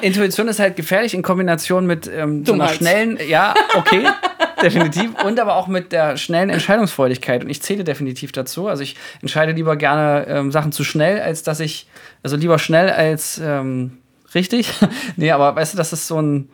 Intuition 0.00 0.48
ist 0.48 0.58
halt 0.58 0.76
gefährlich 0.76 1.14
in 1.14 1.22
Kombination 1.22 1.86
mit 1.86 2.10
ähm, 2.12 2.44
so 2.44 2.54
einer 2.54 2.68
schnellen, 2.68 3.18
ja, 3.28 3.54
okay, 3.74 4.08
definitiv, 4.62 5.10
und 5.24 5.38
aber 5.38 5.56
auch 5.56 5.68
mit 5.68 5.92
der 5.92 6.16
schnellen 6.16 6.50
Entscheidungsfreudigkeit. 6.50 7.44
Und 7.44 7.50
ich 7.50 7.62
zähle 7.62 7.84
definitiv 7.84 8.32
dazu. 8.32 8.68
Also 8.68 8.82
ich 8.82 8.96
entscheide 9.20 9.52
lieber 9.52 9.76
gerne 9.76 10.26
ähm, 10.28 10.50
Sachen 10.50 10.72
zu 10.72 10.82
schnell, 10.82 11.20
als 11.20 11.42
dass 11.42 11.60
ich, 11.60 11.86
also 12.22 12.36
lieber 12.36 12.58
schnell 12.58 12.88
als 12.88 13.40
ähm, 13.42 13.98
richtig. 14.34 14.72
nee, 15.16 15.30
aber 15.30 15.54
weißt 15.54 15.74
du, 15.74 15.78
das 15.78 15.92
ist 15.92 16.06
so 16.06 16.20
ein 16.20 16.48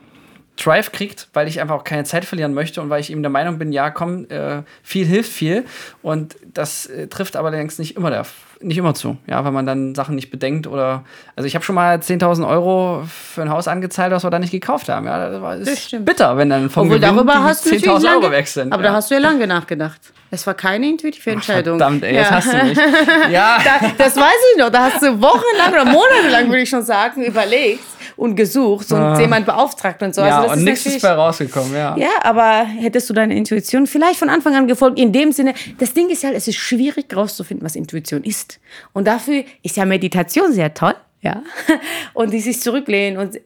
Drive 0.57 0.93
kriegt, 0.93 1.29
weil 1.33 1.49
ich 1.49 1.61
einfach 1.61 1.77
auch 1.77 1.85
keine 1.85 2.05
Zeit 2.05 2.25
verlieren 2.25 2.55
möchte 2.55 2.83
und 2.83 2.91
weil 2.91 3.01
ich 3.01 3.11
eben 3.11 3.23
der 3.23 3.31
Meinung 3.31 3.59
bin, 3.59 3.73
ja, 3.73 3.91
komm, 3.91 4.27
äh, 4.29 4.62
viel 4.83 5.07
hilft 5.07 5.33
viel. 5.33 5.65
Und 6.03 6.37
das 6.45 6.87
äh, 6.87 7.09
trifft 7.09 7.37
aber 7.37 7.51
längst 7.51 7.79
nicht 7.79 7.97
immer 7.97 8.11
der 8.11 8.27
nicht 8.65 8.79
immer 8.79 8.95
zu, 8.95 9.17
ja, 9.27 9.45
weil 9.45 9.51
man 9.51 9.67
dann 9.67 9.95
Sachen 9.97 10.15
nicht 10.15 10.31
bedenkt 10.31 10.69
oder 10.69 11.03
also 11.35 11.49
ich 11.49 11.57
habe 11.57 11.65
schon 11.65 11.75
mal 11.75 11.97
10.000 11.97 12.49
Euro 12.49 13.03
für 13.09 13.43
ein 13.43 13.51
Haus 13.51 13.67
angezahlt, 13.67 14.12
was 14.12 14.23
wir 14.23 14.31
da 14.31 14.38
nicht 14.38 14.53
gekauft 14.53 14.88
haben, 14.88 15.07
ja, 15.07 15.31
das, 15.31 15.43
war, 15.43 15.57
das 15.57 15.83
stimmt. 15.83 16.05
bitter, 16.07 16.37
wenn 16.37 16.49
dann 16.49 16.71
vom 16.71 16.85
Obwohl, 16.87 17.01
Gewinn 17.01 17.17
darüber 17.17 17.43
hast 17.43 17.67
10.000 17.67 18.15
Euro 18.15 18.31
weg 18.31 18.47
sind. 18.47 18.73
Aber 18.73 18.85
ja. 18.85 18.91
da 18.91 18.97
hast 18.97 19.11
du 19.11 19.15
ja 19.15 19.21
lange 19.21 19.47
nachgedacht. 19.49 20.01
Es 20.31 20.47
war 20.47 20.55
keine 20.55 20.88
intuitive 20.88 21.31
Entscheidung. 21.31 21.75
Ach, 21.75 21.87
verdammt, 21.87 22.05
ey, 22.05 22.15
ja. 22.15 22.21
jetzt 22.21 22.31
hast 22.31 22.53
du 22.53 22.65
mich. 22.65 22.79
ja. 23.33 23.59
Da, 23.65 23.88
das 23.99 24.17
weiß 24.17 24.38
ich 24.53 24.59
noch, 24.59 24.71
da 24.71 24.85
hast 24.85 25.03
du 25.03 25.21
wochenlang 25.21 25.73
oder 25.73 25.85
monatelang, 25.85 26.47
würde 26.47 26.62
ich 26.62 26.71
schon 26.71 26.83
sagen, 26.83 27.25
überlegt 27.25 27.83
und 28.16 28.37
gesucht 28.37 28.92
und 28.92 28.98
ah. 28.98 29.20
jemand 29.20 29.46
beauftragt 29.46 30.03
und 30.03 30.14
so. 30.14 30.20
Ja, 30.22 30.42
also 30.42 30.55
und 30.55 30.64
nichts 30.64 30.87
ist 30.87 31.03
bei 31.03 31.12
rausgekommen, 31.12 31.75
ja. 31.75 31.96
Ja, 31.96 32.11
aber 32.22 32.64
hättest 32.64 33.09
du 33.11 33.14
deine 33.14 33.37
Intuition 33.37 33.87
vielleicht 33.87 34.18
von 34.18 34.29
Anfang 34.29 34.55
an 34.55 34.66
gefolgt, 34.66 34.98
in 34.98 35.12
dem 35.12 35.33
Sinne, 35.33 35.55
das 35.79 35.94
Ding 35.94 36.11
ist 36.11 36.22
ja, 36.22 36.31
es 36.31 36.48
ist 36.48 36.57
schwierig 36.57 37.14
rauszufinden, 37.14 37.64
was 37.64 37.77
Intuition 37.77 38.25
ist. 38.25 38.61
Und 38.92 39.07
dafür 39.07 39.44
ist 39.62 39.77
ja 39.77 39.85
Meditation 39.85 40.53
sehr 40.53 40.75
toll 40.75 40.94
ja, 41.22 41.42
und 42.14 42.32
die 42.32 42.40
sich 42.40 42.61
zurücklehnen 42.61 43.18
und 43.18 43.40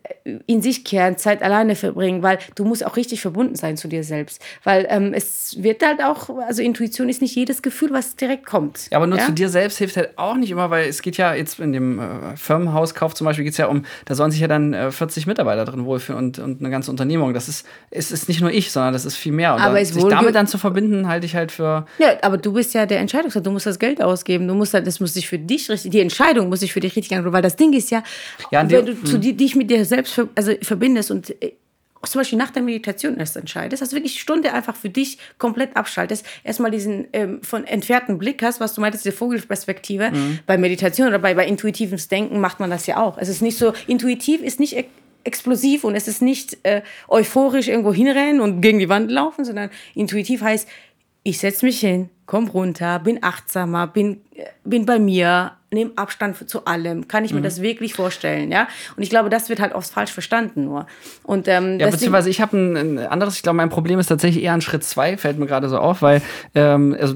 in 0.46 0.62
sich 0.62 0.82
kehren, 0.82 1.18
Zeit 1.18 1.42
alleine 1.42 1.76
verbringen, 1.76 2.22
weil 2.22 2.38
du 2.54 2.64
musst 2.64 2.84
auch 2.84 2.96
richtig 2.96 3.20
verbunden 3.20 3.54
sein 3.54 3.76
zu 3.76 3.86
dir 3.86 4.02
selbst, 4.02 4.42
weil 4.64 4.86
ähm, 4.88 5.12
es 5.12 5.62
wird 5.62 5.84
halt 5.84 6.02
auch, 6.02 6.30
also 6.38 6.62
Intuition 6.62 7.08
ist 7.08 7.20
nicht 7.20 7.36
jedes 7.36 7.60
Gefühl, 7.60 7.90
was 7.92 8.16
direkt 8.16 8.46
kommt. 8.46 8.88
Ja, 8.90 8.96
aber 8.96 9.06
nur 9.06 9.18
ja? 9.18 9.26
zu 9.26 9.32
dir 9.32 9.50
selbst 9.50 9.76
hilft 9.76 9.96
halt 9.98 10.16
auch 10.16 10.36
nicht 10.36 10.50
immer, 10.50 10.70
weil 10.70 10.88
es 10.88 11.02
geht 11.02 11.18
ja 11.18 11.34
jetzt 11.34 11.60
in 11.60 11.72
dem 11.72 11.98
äh, 11.98 12.36
Firmenhauskauf 12.36 13.14
zum 13.14 13.26
Beispiel 13.26 13.44
geht 13.44 13.52
es 13.52 13.58
ja 13.58 13.66
um, 13.66 13.84
da 14.06 14.14
sollen 14.14 14.30
sich 14.30 14.40
ja 14.40 14.48
dann 14.48 14.72
äh, 14.72 14.90
40 14.90 15.26
Mitarbeiter 15.26 15.66
drin 15.66 15.84
wohlfühlen 15.84 16.18
und, 16.18 16.38
und 16.38 16.60
eine 16.60 16.70
ganze 16.70 16.90
Unternehmung. 16.90 17.34
Das 17.34 17.46
ist, 17.48 17.66
es 17.90 18.10
ist 18.10 18.28
nicht 18.28 18.40
nur 18.40 18.50
ich, 18.50 18.72
sondern 18.72 18.94
das 18.94 19.04
ist 19.04 19.16
viel 19.16 19.32
mehr. 19.32 19.54
Und 19.54 19.60
aber 19.60 19.74
dann, 19.76 19.84
sich 19.84 20.04
damit 20.04 20.34
dann 20.34 20.46
zu 20.46 20.56
verbinden, 20.56 21.08
halte 21.08 21.26
ich 21.26 21.36
halt 21.36 21.52
für. 21.52 21.84
Ja, 21.98 22.16
aber 22.22 22.38
du 22.38 22.54
bist 22.54 22.72
ja 22.74 22.86
der 22.86 23.00
Entscheidungshaber, 23.00 23.44
du 23.44 23.50
musst 23.50 23.66
das 23.66 23.78
Geld 23.78 24.02
ausgeben, 24.02 24.48
du 24.48 24.54
musst 24.54 24.72
halt, 24.72 24.86
das 24.86 24.98
muss 24.98 25.12
sich 25.14 25.28
für 25.28 25.38
dich 25.38 25.68
richtig, 25.68 25.90
die 25.90 26.00
Entscheidung 26.00 26.48
muss 26.48 26.60
sich 26.60 26.72
für 26.72 26.80
dich 26.80 26.96
richtig 26.96 27.16
anrufen, 27.16 27.34
weil 27.34 27.42
das 27.42 27.56
Ding 27.56 27.65
Ding 27.66 27.78
ist 27.78 27.90
ja, 27.90 28.02
ja 28.50 28.68
wenn 28.68 28.86
du 28.86 29.04
zu, 29.04 29.18
dich 29.18 29.54
mit 29.54 29.70
dir 29.70 29.84
selbst 29.84 30.20
also 30.34 30.52
verbindest 30.62 31.10
und 31.10 31.30
äh, 31.42 31.52
zum 32.02 32.20
Beispiel 32.20 32.38
nach 32.38 32.50
der 32.50 32.62
Meditation 32.62 33.16
erst 33.16 33.36
entscheidest, 33.36 33.82
dass 33.82 33.90
du 33.90 33.96
wirklich 33.96 34.20
Stunde 34.20 34.52
einfach 34.52 34.76
für 34.76 34.88
dich 34.88 35.18
komplett 35.38 35.76
abschaltest, 35.76 36.24
erstmal 36.44 36.70
diesen 36.70 37.08
ähm, 37.12 37.42
von 37.42 37.64
entfernten 37.64 38.18
Blick 38.18 38.42
hast, 38.42 38.60
was 38.60 38.74
du 38.74 38.80
meintest, 38.80 39.04
diese 39.04 39.16
Vogelperspektive. 39.16 40.10
Mhm. 40.10 40.38
Bei 40.46 40.56
Meditation 40.56 41.08
oder 41.08 41.18
bei, 41.18 41.34
bei 41.34 41.46
intuitivem 41.46 41.98
Denken 42.08 42.38
macht 42.40 42.60
man 42.60 42.70
das 42.70 42.86
ja 42.86 42.98
auch. 42.98 43.18
Es 43.18 43.28
ist 43.28 43.42
nicht 43.42 43.58
so, 43.58 43.72
intuitiv 43.86 44.42
ist 44.42 44.60
nicht 44.60 44.76
explosiv 45.24 45.82
und 45.84 45.96
es 45.96 46.06
ist 46.06 46.22
nicht 46.22 46.58
äh, 46.62 46.82
euphorisch 47.08 47.68
irgendwo 47.68 47.92
hinrennen 47.92 48.40
und 48.40 48.60
gegen 48.60 48.78
die 48.78 48.88
Wand 48.88 49.10
laufen, 49.10 49.44
sondern 49.44 49.70
intuitiv 49.94 50.42
heißt, 50.42 50.68
ich 51.24 51.38
setze 51.40 51.66
mich 51.66 51.80
hin, 51.80 52.08
komm 52.26 52.46
runter, 52.46 53.00
bin 53.00 53.22
achtsamer, 53.22 53.88
bin, 53.88 54.20
äh, 54.36 54.44
bin 54.64 54.86
bei 54.86 55.00
mir, 55.00 55.52
nehme 55.70 55.92
Abstand 55.96 56.48
zu 56.48 56.64
allem. 56.64 57.08
Kann 57.08 57.24
ich 57.24 57.32
mir 57.32 57.40
mhm. 57.40 57.44
das 57.44 57.60
wirklich 57.60 57.94
vorstellen, 57.94 58.50
ja? 58.50 58.68
Und 58.96 59.02
ich 59.02 59.10
glaube, 59.10 59.30
das 59.30 59.48
wird 59.48 59.60
halt 59.60 59.74
oft 59.74 59.90
falsch 59.90 60.12
verstanden 60.12 60.64
nur. 60.64 60.86
Und, 61.22 61.48
ähm, 61.48 61.78
ja, 61.80 61.90
beziehungsweise 61.90 62.30
ich 62.30 62.40
habe 62.40 62.56
ein, 62.56 62.76
ein, 62.76 62.98
anderes, 62.98 63.36
ich 63.36 63.42
glaube, 63.42 63.56
mein 63.56 63.70
Problem 63.70 63.98
ist 63.98 64.06
tatsächlich 64.06 64.44
eher 64.44 64.52
an 64.52 64.60
Schritt 64.60 64.84
zwei, 64.84 65.16
fällt 65.16 65.38
mir 65.38 65.46
gerade 65.46 65.68
so 65.68 65.78
auf, 65.78 66.02
weil 66.02 66.22
ähm, 66.54 66.96
also, 67.00 67.14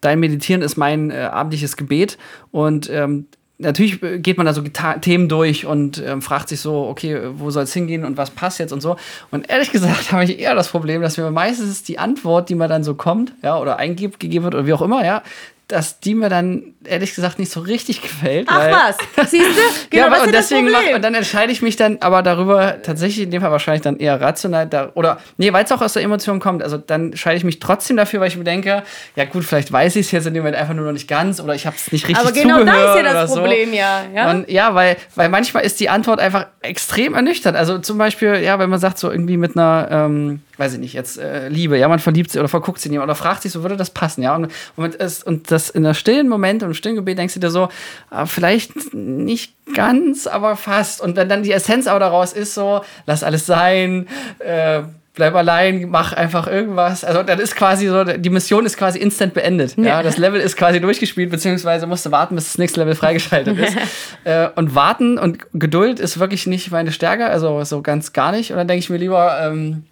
dein 0.00 0.20
Meditieren 0.20 0.62
ist 0.62 0.76
mein 0.76 1.10
äh, 1.10 1.28
abendliches 1.32 1.76
Gebet 1.76 2.18
und 2.52 2.88
ähm, 2.90 3.26
natürlich 3.58 4.00
geht 4.22 4.36
man 4.36 4.46
da 4.46 4.52
so 4.52 4.62
Themen 5.00 5.28
durch 5.28 5.66
und 5.66 6.02
ähm, 6.04 6.20
fragt 6.20 6.48
sich 6.48 6.60
so, 6.60 6.86
okay, 6.86 7.20
wo 7.34 7.50
soll 7.50 7.64
es 7.64 7.72
hingehen 7.72 8.04
und 8.04 8.16
was 8.16 8.30
passt 8.30 8.58
jetzt 8.58 8.72
und 8.72 8.80
so. 8.80 8.96
Und 9.30 9.48
ehrlich 9.48 9.72
gesagt 9.72 10.12
habe 10.12 10.24
ich 10.24 10.38
eher 10.38 10.54
das 10.54 10.68
Problem, 10.68 11.02
dass 11.02 11.16
mir 11.16 11.30
meistens 11.30 11.82
die 11.82 11.98
Antwort, 11.98 12.48
die 12.48 12.54
man 12.54 12.68
dann 12.68 12.84
so 12.84 12.94
kommt, 12.94 13.32
ja, 13.42 13.58
oder 13.58 13.78
eingibt, 13.78 14.20
gegeben 14.20 14.44
wird 14.44 14.54
oder 14.54 14.66
wie 14.66 14.72
auch 14.72 14.82
immer, 14.82 15.04
ja, 15.04 15.22
dass 15.68 15.98
die 15.98 16.14
mir 16.14 16.28
dann 16.28 16.74
ehrlich 16.84 17.14
gesagt 17.14 17.40
nicht 17.40 17.50
so 17.50 17.60
richtig 17.60 18.00
gefällt. 18.00 18.46
Ach 18.48 18.94
was, 19.16 19.30
siehst 19.30 19.44
du? 19.44 19.60
Genau, 19.90 20.06
ja, 20.06 20.12
aber, 20.12 20.24
und 20.24 20.32
deswegen 20.32 20.70
mach, 20.70 20.94
und 20.94 21.02
dann 21.02 21.14
entscheide 21.14 21.50
ich 21.52 21.62
mich 21.62 21.76
dann 21.76 21.98
aber 22.00 22.22
darüber 22.22 22.82
tatsächlich 22.82 23.24
in 23.24 23.30
dem 23.30 23.40
Fall 23.40 23.50
wahrscheinlich 23.50 23.82
dann 23.82 23.98
eher 23.98 24.20
rational 24.20 24.66
da, 24.66 24.90
oder 24.94 25.18
nee, 25.36 25.52
weil 25.52 25.64
es 25.64 25.72
auch 25.72 25.80
aus 25.80 25.94
der 25.94 26.02
Emotion 26.02 26.38
kommt. 26.38 26.62
Also 26.62 26.76
dann 26.76 27.06
entscheide 27.06 27.36
ich 27.36 27.44
mich 27.44 27.58
trotzdem 27.58 27.96
dafür, 27.96 28.20
weil 28.20 28.28
ich 28.28 28.36
mir 28.36 28.44
denke, 28.44 28.84
ja 29.16 29.24
gut, 29.24 29.44
vielleicht 29.44 29.72
weiß 29.72 29.96
ich 29.96 30.06
es 30.06 30.12
jetzt 30.12 30.26
in 30.26 30.34
dem 30.34 30.42
Moment 30.42 30.56
einfach 30.56 30.74
nur 30.74 30.84
noch 30.84 30.92
nicht 30.92 31.08
ganz 31.08 31.40
oder 31.40 31.54
ich 31.54 31.66
habe 31.66 31.76
es 31.76 31.90
nicht 31.90 32.06
richtig 32.06 32.24
aber 32.24 32.32
genau 32.32 32.58
zugehört 32.58 32.76
da 32.76 32.94
ist 32.94 33.04
ja 33.04 33.12
das 33.12 33.34
Problem, 33.34 33.70
so. 33.70 33.76
ja. 33.76 34.04
Ja, 34.14 34.30
und, 34.30 34.48
ja 34.48 34.74
weil, 34.74 34.96
weil 35.14 35.28
manchmal 35.28 35.64
ist 35.64 35.80
die 35.80 35.88
Antwort 35.88 36.20
einfach 36.20 36.46
extrem 36.62 37.14
ernüchternd. 37.14 37.56
Also 37.56 37.78
zum 37.78 37.98
Beispiel, 37.98 38.36
ja, 38.36 38.58
wenn 38.58 38.70
man 38.70 38.78
sagt 38.78 38.98
so 38.98 39.10
irgendwie 39.10 39.36
mit 39.36 39.56
einer 39.56 39.88
ähm, 39.90 40.40
weiß 40.58 40.74
ich 40.74 40.78
nicht, 40.78 40.94
jetzt 40.94 41.18
äh, 41.18 41.48
Liebe, 41.48 41.78
ja, 41.78 41.88
man 41.88 41.98
verliebt 41.98 42.30
sich 42.30 42.38
oder 42.38 42.48
verguckt 42.48 42.78
sich 42.78 42.86
in 42.86 42.92
jemanden 42.92 43.10
oder 43.10 43.16
fragt 43.16 43.42
sich 43.42 43.52
so, 43.52 43.62
würde 43.62 43.76
das 43.76 43.90
passen, 43.90 44.22
ja? 44.22 44.34
Und, 44.34 44.50
und, 44.76 44.98
es, 44.98 45.22
und 45.22 45.50
das 45.50 45.70
in 45.70 45.82
der 45.82 45.94
stillen 45.94 46.28
Moment 46.28 46.62
und 46.62 46.70
im 46.70 46.74
stillen 46.74 46.96
Gebet 46.96 47.18
denkst 47.18 47.34
du 47.34 47.40
dir 47.40 47.50
so, 47.50 47.68
äh, 48.10 48.26
vielleicht 48.26 48.94
nicht 48.94 49.52
ganz, 49.74 50.26
aber 50.26 50.56
fast. 50.56 51.00
Und 51.00 51.16
wenn 51.16 51.28
dann 51.28 51.42
die 51.42 51.52
Essenz 51.52 51.86
aber 51.86 52.00
daraus 52.00 52.32
ist 52.32 52.54
so, 52.54 52.82
lass 53.06 53.22
alles 53.22 53.46
sein, 53.46 54.06
äh, 54.38 54.82
bleib 55.16 55.34
allein, 55.34 55.88
mach 55.88 56.12
einfach 56.12 56.46
irgendwas. 56.46 57.02
Also 57.02 57.22
dann 57.22 57.40
ist 57.40 57.56
quasi 57.56 57.88
so, 57.88 58.04
die 58.04 58.30
Mission 58.30 58.64
ist 58.64 58.76
quasi 58.76 58.98
instant 58.98 59.34
beendet. 59.34 59.76
Ja, 59.76 59.84
ja 59.84 60.02
das 60.02 60.18
Level 60.18 60.40
ist 60.40 60.56
quasi 60.56 60.80
durchgespielt, 60.80 61.30
beziehungsweise 61.30 61.86
musst 61.86 62.06
du 62.06 62.10
warten, 62.12 62.36
bis 62.36 62.44
das 62.44 62.58
nächste 62.58 62.80
Level 62.80 62.94
freigeschaltet 62.94 63.58
ist. 63.58 63.76
äh, 64.24 64.48
und 64.54 64.74
warten 64.74 65.18
und 65.18 65.38
Geduld 65.54 65.98
ist 65.98 66.20
wirklich 66.20 66.46
nicht 66.46 66.70
meine 66.70 66.92
Stärke, 66.92 67.26
also 67.26 67.64
so 67.64 67.82
ganz 67.82 68.12
gar 68.12 68.30
nicht. 68.30 68.52
Und 68.52 68.58
dann 68.58 68.68
denke 68.68 68.80
ich 68.80 68.90
mir 68.90 68.98
lieber, 68.98 69.38
ähm, 69.42 69.84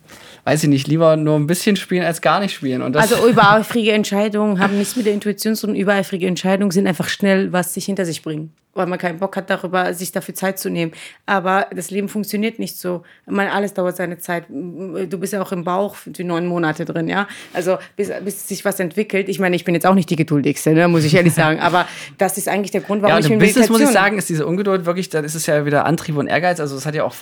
weiß 0.44 0.62
ich 0.64 0.68
nicht, 0.68 0.86
lieber 0.86 1.16
nur 1.16 1.36
ein 1.36 1.46
bisschen 1.46 1.76
spielen 1.76 2.04
als 2.04 2.20
gar 2.20 2.40
nicht 2.40 2.54
spielen. 2.54 2.82
Und 2.82 2.96
also 2.96 3.26
übereifrige 3.28 3.92
Entscheidungen 3.92 4.58
haben 4.58 4.78
nichts 4.78 4.96
mit 4.96 5.06
der 5.06 5.12
Intuition 5.14 5.54
zu 5.56 5.66
tun. 5.66 5.76
Übereifrige 5.76 6.26
Entscheidungen 6.26 6.70
sind 6.70 6.86
einfach 6.86 7.08
schnell, 7.08 7.52
was 7.52 7.74
sich 7.74 7.84
hinter 7.86 8.04
sich 8.04 8.22
bringen 8.22 8.52
weil 8.74 8.86
man 8.86 8.98
keinen 8.98 9.18
Bock 9.18 9.36
hat, 9.36 9.50
darüber 9.50 9.94
sich 9.94 10.12
dafür 10.12 10.34
Zeit 10.34 10.58
zu 10.58 10.68
nehmen. 10.68 10.92
Aber 11.26 11.66
das 11.74 11.90
Leben 11.90 12.08
funktioniert 12.08 12.58
nicht 12.58 12.76
so. 12.76 13.02
Man, 13.26 13.48
alles 13.48 13.74
dauert 13.74 13.96
seine 13.96 14.18
Zeit. 14.18 14.44
Du 14.48 15.18
bist 15.18 15.32
ja 15.32 15.40
auch 15.40 15.52
im 15.52 15.64
Bauch 15.64 15.96
die 16.06 16.24
neun 16.24 16.46
Monate 16.46 16.84
drin, 16.84 17.08
ja. 17.08 17.28
Also 17.52 17.78
bis, 17.96 18.10
bis 18.24 18.48
sich 18.48 18.64
was 18.64 18.80
entwickelt. 18.80 19.28
Ich 19.28 19.38
meine, 19.38 19.56
ich 19.56 19.64
bin 19.64 19.74
jetzt 19.74 19.86
auch 19.86 19.94
nicht 19.94 20.10
die 20.10 20.16
geduldigste, 20.16 20.72
ne, 20.72 20.88
muss 20.88 21.04
ich 21.04 21.14
ehrlich 21.14 21.34
sagen. 21.34 21.60
Aber 21.60 21.86
das 22.18 22.36
ist 22.36 22.48
eigentlich 22.48 22.72
der 22.72 22.80
Grund, 22.80 23.02
warum 23.02 23.14
ja, 23.14 23.24
ich 23.24 23.30
im 23.30 23.38
Business 23.38 23.68
muss 23.68 23.80
ich 23.80 23.88
sagen, 23.88 24.18
ist 24.18 24.28
diese 24.28 24.46
Ungeduld 24.46 24.86
wirklich, 24.86 25.08
dann 25.08 25.24
ist 25.24 25.34
es 25.34 25.46
ja 25.46 25.64
wieder 25.64 25.86
Antrieb 25.86 26.16
und 26.16 26.26
Ehrgeiz. 26.26 26.60
Also 26.60 26.76
es 26.76 26.86
hat 26.86 26.94
ja 26.94 27.04
auch 27.04 27.14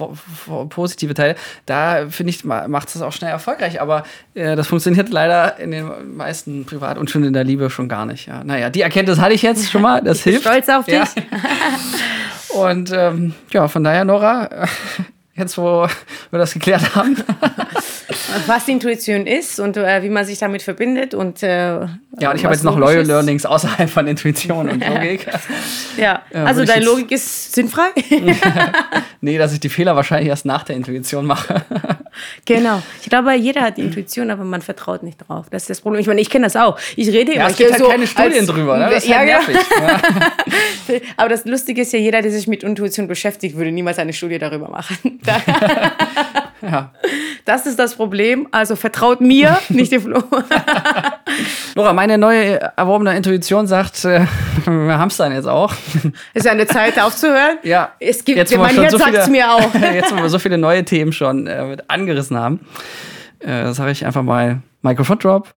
positive 0.68 1.14
Teile. 1.14 1.36
Da 1.66 2.08
finde 2.08 2.30
ich 2.30 2.44
macht 2.44 2.88
es 2.88 3.02
auch 3.02 3.11
schnell 3.12 3.30
erfolgreich. 3.30 3.80
Aber 3.80 4.04
äh, 4.34 4.56
das 4.56 4.66
funktioniert 4.66 5.08
leider 5.10 5.58
in 5.58 5.70
den 5.70 6.16
meisten 6.16 6.64
Privat- 6.64 6.98
und 6.98 7.10
schon 7.10 7.24
in 7.24 7.32
der 7.32 7.44
Liebe 7.44 7.70
schon 7.70 7.88
gar 7.88 8.06
nicht. 8.06 8.26
Ja. 8.26 8.42
Naja, 8.44 8.70
die 8.70 8.82
Erkenntnis 8.82 9.18
hatte 9.18 9.34
ich 9.34 9.42
jetzt 9.42 9.70
schon 9.70 9.82
mal. 9.82 10.02
Das 10.02 10.18
ich 10.24 10.24
hilft. 10.24 10.44
Bin 10.44 10.52
stolz 10.52 10.68
auf 10.68 10.84
dich. 10.86 10.94
Ja. 10.94 11.06
Und 12.52 12.92
ähm, 12.92 13.34
ja, 13.50 13.66
von 13.66 13.82
daher, 13.82 14.04
Nora, 14.04 14.66
jetzt 15.34 15.56
wo 15.56 15.86
wir 16.30 16.38
das 16.38 16.52
geklärt 16.52 16.94
haben. 16.94 17.16
Was 18.46 18.68
Intuition 18.68 19.26
ist 19.26 19.60
und 19.60 19.76
äh, 19.76 20.02
wie 20.02 20.08
man 20.08 20.24
sich 20.24 20.38
damit 20.38 20.62
verbindet 20.62 21.14
und 21.14 21.42
äh, 21.42 21.86
ja, 22.20 22.30
und 22.30 22.36
ich 22.36 22.44
habe 22.44 22.54
jetzt 22.54 22.64
noch 22.64 22.76
neue 22.76 23.02
Learnings 23.02 23.46
außerhalb 23.46 23.88
von 23.88 24.06
Intuition 24.06 24.68
und 24.68 24.86
Logik. 24.88 25.26
ja, 25.96 26.22
also 26.32 26.64
deine 26.64 26.84
Logik 26.84 27.10
ist 27.10 27.54
sinnfrei? 27.54 27.88
nee, 29.20 29.38
dass 29.38 29.52
ich 29.52 29.60
die 29.60 29.68
Fehler 29.68 29.96
wahrscheinlich 29.96 30.28
erst 30.28 30.44
nach 30.44 30.62
der 30.64 30.76
Intuition 30.76 31.24
mache. 31.24 31.62
genau. 32.44 32.82
Ich 33.00 33.08
glaube, 33.08 33.34
jeder 33.34 33.62
hat 33.62 33.78
die 33.78 33.82
Intuition, 33.82 34.30
aber 34.30 34.44
man 34.44 34.60
vertraut 34.60 35.02
nicht 35.02 35.18
drauf. 35.26 35.46
Das 35.50 35.62
ist 35.62 35.70
das 35.70 35.80
Problem. 35.80 36.00
Ich 36.00 36.06
meine, 36.06 36.20
ich 36.20 36.28
kenne 36.28 36.44
das 36.44 36.56
auch. 36.56 36.78
Ich 36.96 37.08
rede 37.08 37.32
immer. 37.32 37.44
Ja, 37.44 37.48
es 37.48 37.56
gibt 37.56 37.72
halt 37.72 37.82
so 37.82 37.88
keine 37.88 38.06
Studien 38.06 38.40
als, 38.40 38.46
drüber. 38.46 38.76
Ne? 38.76 38.90
Das 38.90 39.04
ist 39.04 39.08
ja, 39.08 39.18
halt 39.18 39.28
nervig. 39.28 39.56
Ja. 39.78 41.00
aber 41.16 41.28
das 41.30 41.44
Lustige 41.46 41.82
ist 41.82 41.92
ja, 41.92 41.98
jeder, 41.98 42.20
der 42.20 42.30
sich 42.30 42.46
mit 42.46 42.62
Intuition 42.62 43.08
beschäftigt, 43.08 43.56
würde 43.56 43.72
niemals 43.72 43.98
eine 43.98 44.12
Studie 44.12 44.38
darüber 44.38 44.68
machen. 44.68 45.20
ja. 46.62 46.92
Das 47.44 47.66
ist 47.66 47.78
das 47.78 47.96
Problem. 47.96 48.48
Also 48.50 48.76
vertraut 48.76 49.20
mir, 49.20 49.58
nicht 49.68 49.92
dem 49.92 50.02
Flo. 50.02 50.22
Laura, 51.74 51.92
meine 51.92 52.18
neue 52.18 52.60
erworbene 52.76 53.16
Intuition 53.16 53.66
sagt, 53.66 54.04
äh, 54.04 54.26
wir 54.64 54.98
haben 54.98 55.08
es 55.08 55.16
dann 55.16 55.32
jetzt 55.32 55.48
auch. 55.48 55.72
Ist 56.34 56.46
ja 56.46 56.52
eine 56.52 56.66
Zeit 56.66 57.00
aufzuhören. 57.00 57.58
Ja. 57.62 57.92
Es 57.98 58.24
gibt, 58.24 58.38
jetzt, 58.38 58.56
mein 58.56 58.74
Herz 58.74 58.92
so 58.92 58.98
sagt 58.98 59.14
es 59.14 59.28
mir 59.28 59.50
auch. 59.50 59.74
jetzt, 59.74 60.16
wo 60.16 60.22
wir 60.22 60.28
so 60.28 60.38
viele 60.38 60.58
neue 60.58 60.84
Themen 60.84 61.12
schon 61.12 61.46
äh, 61.46 61.76
angerissen 61.88 62.36
haben, 62.36 62.60
äh, 63.40 63.72
sage 63.72 63.90
ich 63.90 64.06
einfach 64.06 64.22
mal 64.22 64.62
Microphone 64.82 65.18
Drop. 65.18 65.54